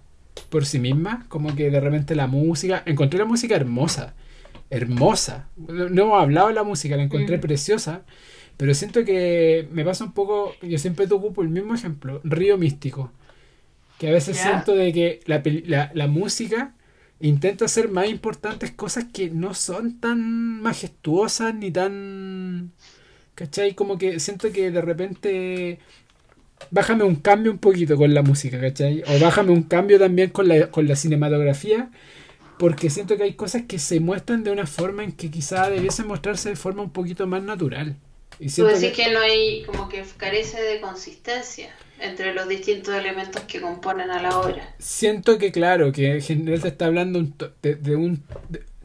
por 0.48 0.64
sí 0.64 0.78
mismas, 0.78 1.26
como 1.26 1.54
que 1.54 1.70
de 1.70 1.78
repente 1.78 2.14
la 2.14 2.26
música, 2.26 2.82
encontré 2.86 3.18
la 3.18 3.26
música 3.26 3.54
hermosa, 3.54 4.14
hermosa. 4.70 5.48
No 5.56 6.04
hemos 6.04 6.22
hablado 6.22 6.48
de 6.48 6.54
la 6.54 6.62
música, 6.62 6.96
la 6.96 7.02
encontré 7.02 7.36
mm. 7.36 7.40
preciosa, 7.40 8.02
pero 8.56 8.72
siento 8.74 9.04
que 9.04 9.68
me 9.72 9.84
pasa 9.84 10.04
un 10.04 10.12
poco, 10.12 10.54
yo 10.62 10.78
siempre 10.78 11.06
te 11.06 11.14
ocupo 11.14 11.42
el 11.42 11.48
mismo 11.48 11.74
ejemplo, 11.74 12.20
Río 12.24 12.56
Místico, 12.56 13.12
que 14.00 14.08
a 14.08 14.12
veces 14.12 14.38
siento 14.38 14.74
de 14.74 14.94
que 14.94 15.20
la, 15.26 15.42
la, 15.66 15.90
la 15.92 16.06
música 16.06 16.74
intenta 17.20 17.66
hacer 17.66 17.90
más 17.90 18.08
importantes 18.08 18.70
cosas 18.70 19.04
que 19.12 19.28
no 19.28 19.52
son 19.52 20.00
tan 20.00 20.62
majestuosas 20.62 21.54
ni 21.54 21.70
tan... 21.70 22.72
¿Cachai? 23.34 23.74
Como 23.74 23.98
que 23.98 24.18
siento 24.18 24.50
que 24.52 24.70
de 24.70 24.80
repente 24.80 25.78
bájame 26.70 27.04
un 27.04 27.16
cambio 27.16 27.52
un 27.52 27.58
poquito 27.58 27.98
con 27.98 28.14
la 28.14 28.22
música, 28.22 28.58
¿cachai? 28.58 29.02
O 29.06 29.18
bájame 29.20 29.50
un 29.52 29.64
cambio 29.64 29.98
también 29.98 30.30
con 30.30 30.48
la, 30.48 30.70
con 30.70 30.88
la 30.88 30.96
cinematografía, 30.96 31.90
porque 32.58 32.88
siento 32.88 33.18
que 33.18 33.24
hay 33.24 33.34
cosas 33.34 33.64
que 33.68 33.78
se 33.78 34.00
muestran 34.00 34.44
de 34.44 34.50
una 34.50 34.66
forma 34.66 35.04
en 35.04 35.12
que 35.12 35.30
quizá 35.30 35.68
debiesen 35.68 36.06
mostrarse 36.06 36.48
de 36.48 36.56
forma 36.56 36.82
un 36.82 36.90
poquito 36.90 37.26
más 37.26 37.42
natural. 37.42 37.96
Y 38.38 38.50
Tú 38.50 38.64
decís 38.64 38.92
que... 38.92 39.12
no 39.12 39.20
hay, 39.20 39.62
como 39.64 39.90
que 39.90 40.02
carece 40.16 40.58
de 40.62 40.80
consistencia 40.80 41.68
entre 42.00 42.34
los 42.34 42.48
distintos 42.48 42.94
elementos 42.94 43.42
que 43.42 43.60
componen 43.60 44.10
a 44.10 44.22
la 44.22 44.38
obra. 44.38 44.74
Siento 44.78 45.38
que, 45.38 45.52
claro, 45.52 45.92
que 45.92 46.12
en 46.12 46.22
general 46.22 46.60
te 46.60 46.68
está 46.68 46.86
hablando 46.86 47.22
de, 47.62 47.96
un... 47.96 48.22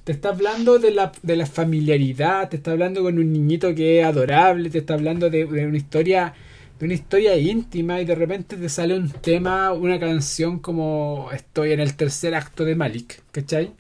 te 0.03 0.11
está 0.11 0.30
hablando 0.30 0.80
de 0.80 0.91
la, 0.91 1.11
de 1.22 1.36
la 1.36 1.45
familiaridad, 1.45 2.49
te 2.49 2.57
está 2.57 2.72
hablando 2.72 3.03
con 3.03 3.18
un 3.18 3.32
niñito 3.32 3.74
que 3.74 3.99
es 3.99 4.05
adorable, 4.05 4.70
te 4.70 4.80
está 4.80 4.95
hablando 4.95 5.30
de 5.30 5.45
una 5.45 5.78
historia 5.78 6.34
de 6.80 6.86
una 6.86 6.93
historia 6.93 7.38
íntima 7.38 8.01
y 8.01 8.05
de 8.05 8.16
repente 8.16 8.57
te 8.57 8.70
sale 8.70 8.97
un 8.97 9.09
tema, 9.09 9.72
una 9.72 9.99
canción 9.99 10.59
como 10.59 11.30
estoy 11.32 11.72
en 11.72 11.80
el 11.80 11.95
tercer 11.95 12.36
acto 12.36 12.66
de 12.66 12.76
Malik, 12.76 13.22
¿cachai? 13.32 13.72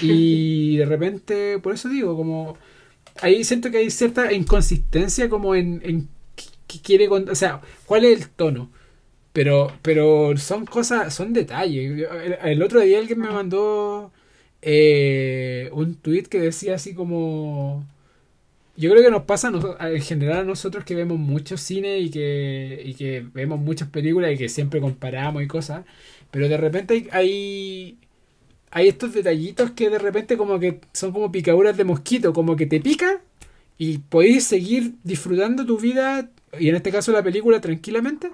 Y 0.00 0.76
de 0.78 0.86
repente, 0.86 1.58
por 1.58 1.74
eso 1.74 1.88
digo, 1.88 2.16
como 2.16 2.56
ahí 3.20 3.44
siento 3.44 3.70
que 3.70 3.78
hay 3.78 3.90
cierta 3.90 4.32
inconsistencia 4.32 5.28
como 5.28 5.54
en, 5.54 5.82
en 5.84 6.08
qué 6.68 6.80
quiere 6.80 7.08
contar, 7.08 7.32
o 7.32 7.36
sea, 7.36 7.60
cuál 7.86 8.04
es 8.04 8.20
el 8.20 8.30
tono. 8.30 8.70
Pero, 9.32 9.72
pero 9.82 10.36
son 10.36 10.66
cosas, 10.66 11.14
son 11.14 11.32
detalles. 11.32 12.08
El, 12.42 12.62
otro 12.62 12.80
día 12.80 12.98
alguien 12.98 13.20
me 13.20 13.30
mandó 13.30 14.12
eh, 14.62 15.70
un 15.72 15.96
tweet 15.96 16.24
que 16.24 16.40
decía 16.40 16.74
así 16.76 16.94
como 16.94 17.86
yo 18.78 18.90
creo 18.90 19.02
que 19.02 19.10
nos 19.10 19.24
pasa 19.24 19.50
en 19.80 20.02
general 20.02 20.38
a 20.38 20.44
nosotros 20.44 20.84
que 20.84 20.94
vemos 20.94 21.18
mucho 21.18 21.56
cine 21.56 21.98
y 21.98 22.10
que, 22.10 22.80
y 22.84 22.94
que 22.94 23.26
vemos 23.34 23.58
muchas 23.58 23.88
películas 23.88 24.32
y 24.32 24.38
que 24.38 24.48
siempre 24.48 24.80
comparamos 24.80 25.42
y 25.42 25.48
cosas, 25.48 25.84
pero 26.30 26.48
de 26.48 26.56
repente 26.56 27.08
hay, 27.10 27.98
hay, 28.70 28.88
estos 28.88 29.14
detallitos 29.14 29.72
que 29.72 29.90
de 29.90 29.98
repente 29.98 30.36
como 30.36 30.60
que 30.60 30.80
son 30.92 31.10
como 31.12 31.32
picaduras 31.32 31.76
de 31.76 31.82
mosquito, 31.82 32.32
como 32.32 32.54
que 32.54 32.66
te 32.66 32.80
pica 32.80 33.20
y 33.78 33.98
podéis 33.98 34.44
seguir 34.44 34.94
disfrutando 35.02 35.66
tu 35.66 35.76
vida, 35.78 36.30
y 36.58 36.68
en 36.68 36.76
este 36.76 36.90
caso 36.90 37.12
la 37.12 37.22
película, 37.22 37.60
tranquilamente, 37.60 38.30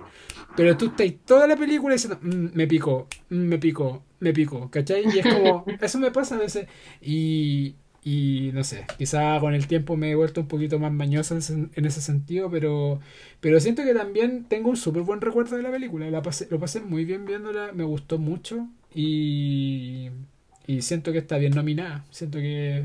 pero 0.57 0.77
tú 0.77 0.87
estás 0.87 1.13
toda 1.25 1.47
la 1.47 1.57
película 1.57 1.95
diciendo, 1.95 2.19
mm, 2.23 2.49
me 2.55 2.67
picó, 2.67 3.09
mm, 3.31 3.35
me 3.37 3.59
picó, 3.59 4.03
me 4.21 4.33
picó, 4.33 4.71
¿cachai? 4.71 5.05
Y 5.15 5.19
es 5.19 5.27
como, 5.27 5.65
eso 5.81 5.99
me 5.99 6.11
pasa 6.11 6.37
a 6.37 6.39
veces. 6.39 6.67
Y, 7.01 7.75
y 8.05 8.51
no 8.53 8.65
sé, 8.65 8.87
quizá 8.99 9.41
con 9.41 9.55
el 9.55 9.67
tiempo 9.67 9.97
me 9.97 10.11
he 10.11 10.15
vuelto 10.15 10.41
un 10.43 10.49
poquito 10.49 10.79
más 10.79 10.93
mañoso 10.93 11.35
en 11.35 11.87
ese, 11.87 12.01
sentido, 12.03 12.51
pero, 12.51 13.01
pero 13.41 13.61
siento 13.61 13.83
que 13.83 13.95
también 13.95 14.45
tengo 14.45 14.71
un 14.71 14.77
súper 14.77 15.03
buen 15.03 15.21
recuerdo 15.21 15.57
de 15.57 15.63
la 15.63 15.71
película. 15.71 16.11
La 16.11 16.23
pasé, 16.23 16.47
lo 16.51 16.59
pasé 16.61 16.81
muy 16.81 17.05
bien 17.05 17.25
viéndola, 17.25 17.73
me 17.73 17.85
gustó 17.85 18.19
mucho 18.19 18.69
y, 18.95 20.11
y 20.67 20.83
siento 20.83 21.13
que 21.13 21.19
está 21.19 21.39
bien 21.39 21.55
nominada. 21.55 22.05
Siento 22.11 22.39
que, 22.39 22.85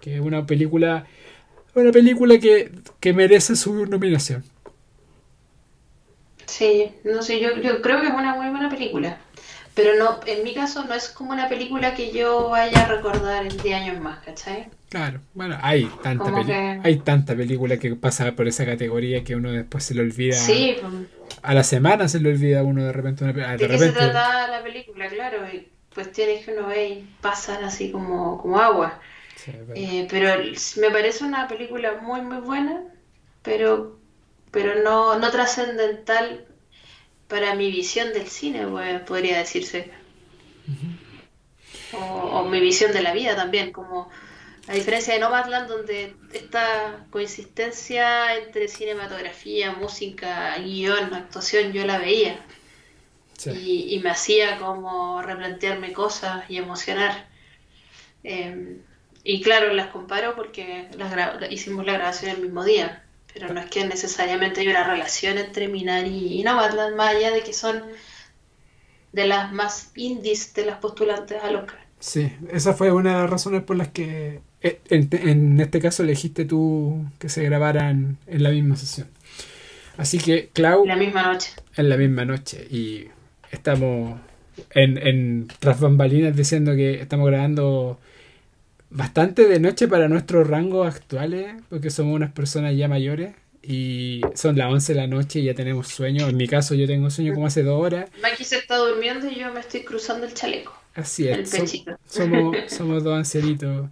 que 0.00 0.16
es 0.16 0.20
una 0.20 0.46
película, 0.46 1.06
una 1.74 1.92
película 1.92 2.38
que, 2.38 2.72
que 3.00 3.12
merece 3.12 3.56
su 3.56 3.86
nominación. 3.86 4.42
Sí, 6.46 6.92
no 7.04 7.22
sé, 7.22 7.40
yo, 7.40 7.56
yo 7.56 7.82
creo 7.82 8.00
que 8.00 8.06
es 8.06 8.12
una 8.12 8.34
muy 8.34 8.48
buena 8.50 8.68
película. 8.68 9.18
Pero 9.74 9.94
no, 9.98 10.20
en 10.26 10.42
mi 10.42 10.54
caso 10.54 10.84
no 10.84 10.94
es 10.94 11.10
como 11.10 11.32
una 11.32 11.50
película 11.50 11.94
que 11.94 12.10
yo 12.10 12.48
vaya 12.48 12.84
a 12.84 12.88
recordar 12.88 13.44
en 13.44 13.54
10 13.58 13.74
años 13.74 14.00
más, 14.00 14.24
¿cachai? 14.24 14.68
Claro, 14.88 15.20
bueno, 15.34 15.58
hay 15.60 15.84
tanta, 16.02 16.32
hay 16.82 16.96
tanta 17.00 17.36
película 17.36 17.76
que 17.76 17.94
pasa 17.94 18.32
por 18.32 18.48
esa 18.48 18.64
categoría 18.64 19.22
que 19.22 19.36
uno 19.36 19.52
después 19.52 19.84
se 19.84 19.94
le 19.94 20.00
olvida. 20.00 20.34
Sí. 20.34 20.76
A 21.42 21.52
la 21.52 21.62
semana 21.62 22.08
se 22.08 22.20
le 22.20 22.30
olvida 22.30 22.60
a 22.60 22.62
uno 22.62 22.84
de 22.84 22.92
repente 22.92 23.24
una 23.24 23.34
película. 23.34 23.56
¿De, 23.58 23.68
qué 23.68 23.78
se 23.78 23.92
trata 23.92 24.48
la 24.48 24.62
película? 24.62 25.08
Claro, 25.08 25.46
y 25.52 25.68
cuestiones 25.94 26.46
que 26.46 26.52
uno 26.52 26.68
ve 26.68 26.88
y 26.88 27.10
pasan 27.20 27.62
así 27.62 27.90
como, 27.90 28.38
como 28.38 28.58
agua. 28.58 28.98
Eh, 29.74 30.06
pero 30.10 30.42
me 30.80 30.90
parece 30.90 31.24
una 31.24 31.46
película 31.48 31.98
muy, 32.00 32.22
muy 32.22 32.38
buena, 32.38 32.82
pero, 33.42 33.98
pero 34.50 34.82
no, 34.82 35.18
no 35.18 35.30
trascendental 35.30 36.46
para 37.28 37.54
mi 37.54 37.70
visión 37.70 38.12
del 38.12 38.28
cine, 38.28 38.66
pues, 38.66 39.00
podría 39.02 39.38
decirse. 39.38 39.90
o, 41.92 42.44
mi 42.44 42.60
visión 42.60 42.92
de 42.92 43.02
la 43.02 43.12
vida 43.12 43.34
también, 43.36 43.72
como 43.72 44.08
a 44.68 44.72
diferencia 44.72 45.14
de 45.14 45.20
Nomadland, 45.20 45.68
donde 45.68 46.16
esta 46.32 47.06
coexistencia 47.10 48.34
entre 48.36 48.68
cinematografía, 48.68 49.72
música, 49.72 50.56
guion, 50.58 51.14
actuación, 51.14 51.72
yo 51.72 51.86
la 51.86 51.98
veía. 51.98 52.44
Y, 53.44 54.00
me 54.02 54.10
hacía 54.10 54.58
como 54.58 55.20
replantearme 55.22 55.92
cosas 55.92 56.48
y 56.48 56.56
emocionar. 56.56 57.28
Em, 58.22 58.78
y 59.22 59.42
claro, 59.42 59.74
las 59.74 59.88
comparo 59.88 60.34
porque 60.34 60.88
las 60.96 61.12
hicimos 61.52 61.84
la 61.84 61.94
grabación 61.94 62.30
el 62.30 62.42
mismo 62.42 62.64
día 62.64 63.05
pero 63.38 63.52
no 63.52 63.60
es 63.60 63.66
que 63.66 63.84
necesariamente 63.84 64.62
hay 64.62 64.68
una 64.68 64.82
relación 64.84 65.36
entre 65.36 65.68
Minari 65.68 66.38
y 66.40 66.42
Nomadland, 66.42 66.96
más 66.96 67.14
allá 67.14 67.30
de 67.30 67.42
que 67.42 67.52
son 67.52 67.82
de 69.12 69.26
las 69.26 69.52
más 69.52 69.90
indies 69.94 70.54
de 70.54 70.64
las 70.64 70.78
postulantes 70.78 71.42
al 71.42 71.56
Oscar. 71.56 71.78
Sí, 72.00 72.32
esa 72.50 72.72
fue 72.72 72.92
una 72.92 73.14
de 73.14 73.20
las 73.22 73.30
razones 73.30 73.62
por 73.62 73.76
las 73.76 73.88
que 73.88 74.40
eh, 74.62 74.80
en, 74.88 75.60
este 75.60 75.80
caso 75.80 76.02
elegiste 76.02 76.46
tú 76.46 77.04
que 77.18 77.28
se 77.28 77.42
grabaran 77.42 78.16
en 78.26 78.42
la 78.42 78.48
misma 78.48 78.76
sesión. 78.76 79.08
Así 79.98 80.18
que, 80.18 80.48
Clau. 80.54 80.82
En 80.82 80.88
la 80.88 80.96
misma 80.96 81.22
noche. 81.22 81.50
En 81.76 81.88
la 81.90 81.96
misma 81.98 82.24
noche. 82.24 82.66
Y 82.70 83.08
estamos 83.50 84.18
en, 84.70 84.96
en 85.06 85.48
tras 85.58 85.78
bambalinas 85.78 86.34
diciendo 86.34 86.74
que 86.74 87.02
estamos 87.02 87.26
grabando 87.26 87.98
bastante 88.90 89.46
de 89.46 89.60
noche 89.60 89.88
para 89.88 90.08
nuestros 90.08 90.46
rangos 90.46 90.86
actuales, 90.94 91.54
porque 91.68 91.90
somos 91.90 92.14
unas 92.14 92.32
personas 92.32 92.76
ya 92.76 92.88
mayores 92.88 93.34
y 93.62 94.20
son 94.34 94.56
las 94.56 94.70
11 94.70 94.94
de 94.94 95.00
la 95.00 95.06
noche 95.06 95.40
y 95.40 95.44
ya 95.44 95.54
tenemos 95.54 95.88
sueño. 95.88 96.28
En 96.28 96.36
mi 96.36 96.46
caso, 96.46 96.74
yo 96.74 96.86
tengo 96.86 97.10
sueño 97.10 97.34
como 97.34 97.46
hace 97.46 97.62
dos 97.62 97.80
horas. 97.80 98.08
Maki 98.22 98.44
se 98.44 98.58
está 98.58 98.76
durmiendo 98.76 99.28
y 99.28 99.36
yo 99.36 99.52
me 99.52 99.60
estoy 99.60 99.82
cruzando 99.82 100.26
el 100.26 100.34
chaleco. 100.34 100.72
Así 100.94 101.28
es. 101.28 101.50
somos, 102.06 102.56
somos 102.68 103.02
dos 103.02 103.16
ancianitos. 103.16 103.88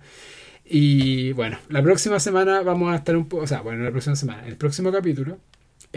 Y 0.64 1.32
bueno, 1.32 1.58
la 1.68 1.82
próxima 1.82 2.18
semana 2.20 2.62
vamos 2.62 2.92
a 2.92 2.96
estar 2.96 3.16
un 3.16 3.28
poco. 3.28 3.42
O 3.42 3.46
sea, 3.46 3.60
bueno, 3.60 3.84
la 3.84 3.90
próxima 3.90 4.16
semana, 4.16 4.46
el 4.46 4.56
próximo 4.56 4.90
capítulo 4.92 5.38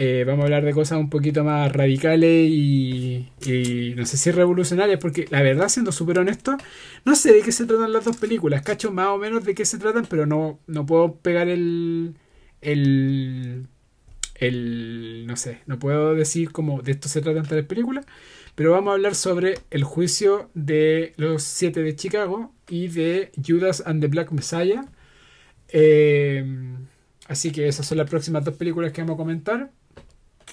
eh, 0.00 0.22
vamos 0.24 0.42
a 0.42 0.44
hablar 0.44 0.64
de 0.64 0.72
cosas 0.72 0.96
un 1.00 1.10
poquito 1.10 1.42
más 1.42 1.72
radicales 1.72 2.48
y, 2.48 3.26
no 3.96 4.06
sé 4.06 4.16
si 4.16 4.30
revolucionarias, 4.30 5.00
porque 5.00 5.26
la 5.28 5.42
verdad, 5.42 5.68
siendo 5.68 5.90
súper 5.90 6.20
honesto, 6.20 6.56
no 7.04 7.16
sé 7.16 7.32
de 7.32 7.42
qué 7.42 7.50
se 7.50 7.66
tratan 7.66 7.92
las 7.92 8.04
dos 8.04 8.16
películas. 8.16 8.62
Cacho 8.62 8.92
más 8.92 9.08
o 9.08 9.18
menos 9.18 9.44
de 9.44 9.56
qué 9.56 9.64
se 9.64 9.76
tratan, 9.76 10.06
pero 10.08 10.24
no, 10.24 10.60
no 10.68 10.86
puedo 10.86 11.16
pegar 11.16 11.48
el, 11.48 12.14
el, 12.60 13.66
el. 14.36 15.26
No 15.26 15.36
sé, 15.36 15.62
no 15.66 15.80
puedo 15.80 16.14
decir 16.14 16.52
cómo 16.52 16.80
de 16.80 16.92
esto 16.92 17.08
se 17.08 17.20
tratan 17.20 17.46
tales 17.46 17.66
películas, 17.66 18.06
pero 18.54 18.70
vamos 18.70 18.92
a 18.92 18.94
hablar 18.94 19.16
sobre 19.16 19.58
el 19.70 19.82
juicio 19.82 20.48
de 20.54 21.12
los 21.16 21.42
siete 21.42 21.82
de 21.82 21.96
Chicago 21.96 22.54
y 22.68 22.86
de 22.86 23.32
Judas 23.44 23.82
and 23.84 24.00
the 24.00 24.06
Black 24.06 24.30
Messiah. 24.30 24.84
Eh, 25.70 26.44
así 27.26 27.50
que 27.50 27.66
esas 27.68 27.86
son 27.86 27.98
las 27.98 28.08
próximas 28.08 28.44
dos 28.44 28.54
películas 28.54 28.92
que 28.92 29.02
vamos 29.02 29.14
a 29.14 29.18
comentar. 29.18 29.72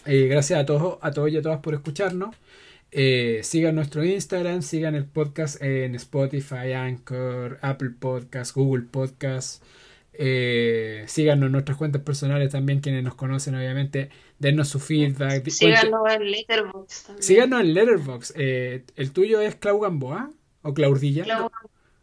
Eh, 0.05 0.27
gracias 0.27 0.59
a 0.59 0.65
todos, 0.65 0.97
a 1.01 1.11
todos 1.11 1.31
y 1.31 1.37
a 1.37 1.41
todas 1.41 1.59
por 1.59 1.73
escucharnos. 1.73 2.35
Eh, 2.91 3.41
sigan 3.43 3.75
nuestro 3.75 4.05
Instagram, 4.05 4.61
sigan 4.61 4.95
el 4.95 5.05
podcast 5.05 5.61
en 5.61 5.95
Spotify, 5.95 6.73
Anchor, 6.73 7.59
Apple 7.61 7.91
Podcast, 7.99 8.55
Google 8.55 8.85
Podcast. 8.89 9.63
Eh, 10.13 11.03
síganos 11.07 11.47
en 11.47 11.51
nuestras 11.51 11.77
cuentas 11.77 12.01
personales 12.03 12.51
también, 12.51 12.79
quienes 12.79 13.03
nos 13.03 13.15
conocen, 13.15 13.55
obviamente. 13.55 14.09
Denos 14.39 14.69
su 14.69 14.79
feedback. 14.79 15.47
Síganos 15.49 16.01
en 16.09 16.31
Letterboxd 16.31 17.05
también. 17.07 17.23
Síganos 17.23 17.61
en 17.61 17.73
Letterboxd. 17.73 18.33
Eh, 18.37 18.85
¿El 18.95 19.11
tuyo 19.11 19.41
es 19.41 19.55
Clau 19.55 19.79
Gamboa 19.79 20.29
o 20.61 20.73
Claudilla? 20.73 21.23
Clau... 21.23 21.51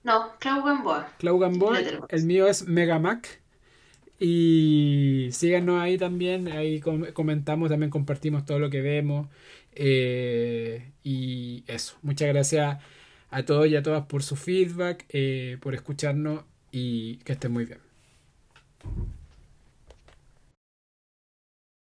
No, 0.05 0.33
Clau 0.41 0.63
Gamboa. 0.63 1.13
Clau 1.19 1.39
Gamboa. 1.39 1.79
El 2.09 2.25
mío 2.25 2.49
es 2.49 2.67
Megamac. 2.67 3.42
Y 4.25 5.31
síganos 5.33 5.81
ahí 5.83 5.99
también. 5.99 6.47
Ahí 6.49 6.81
comentamos, 6.81 7.71
también 7.71 7.91
compartimos 7.91 8.45
todo 8.45 8.61
lo 8.61 8.71
que 8.71 8.81
vemos. 8.81 9.29
Eh, 9.75 10.93
y 11.03 11.65
eso. 11.67 11.97
Muchas 12.03 12.29
gracias 12.29 12.79
a 13.31 13.43
todos 13.45 13.67
y 13.67 13.75
a 13.75 13.83
todas 13.83 14.07
por 14.07 14.23
su 14.23 14.37
feedback, 14.37 15.07
por 15.61 15.75
escucharnos 15.75 16.45
y 16.71 17.17
que 17.19 17.33
estén 17.33 17.53
muy 17.53 17.65
bien. 17.65 17.81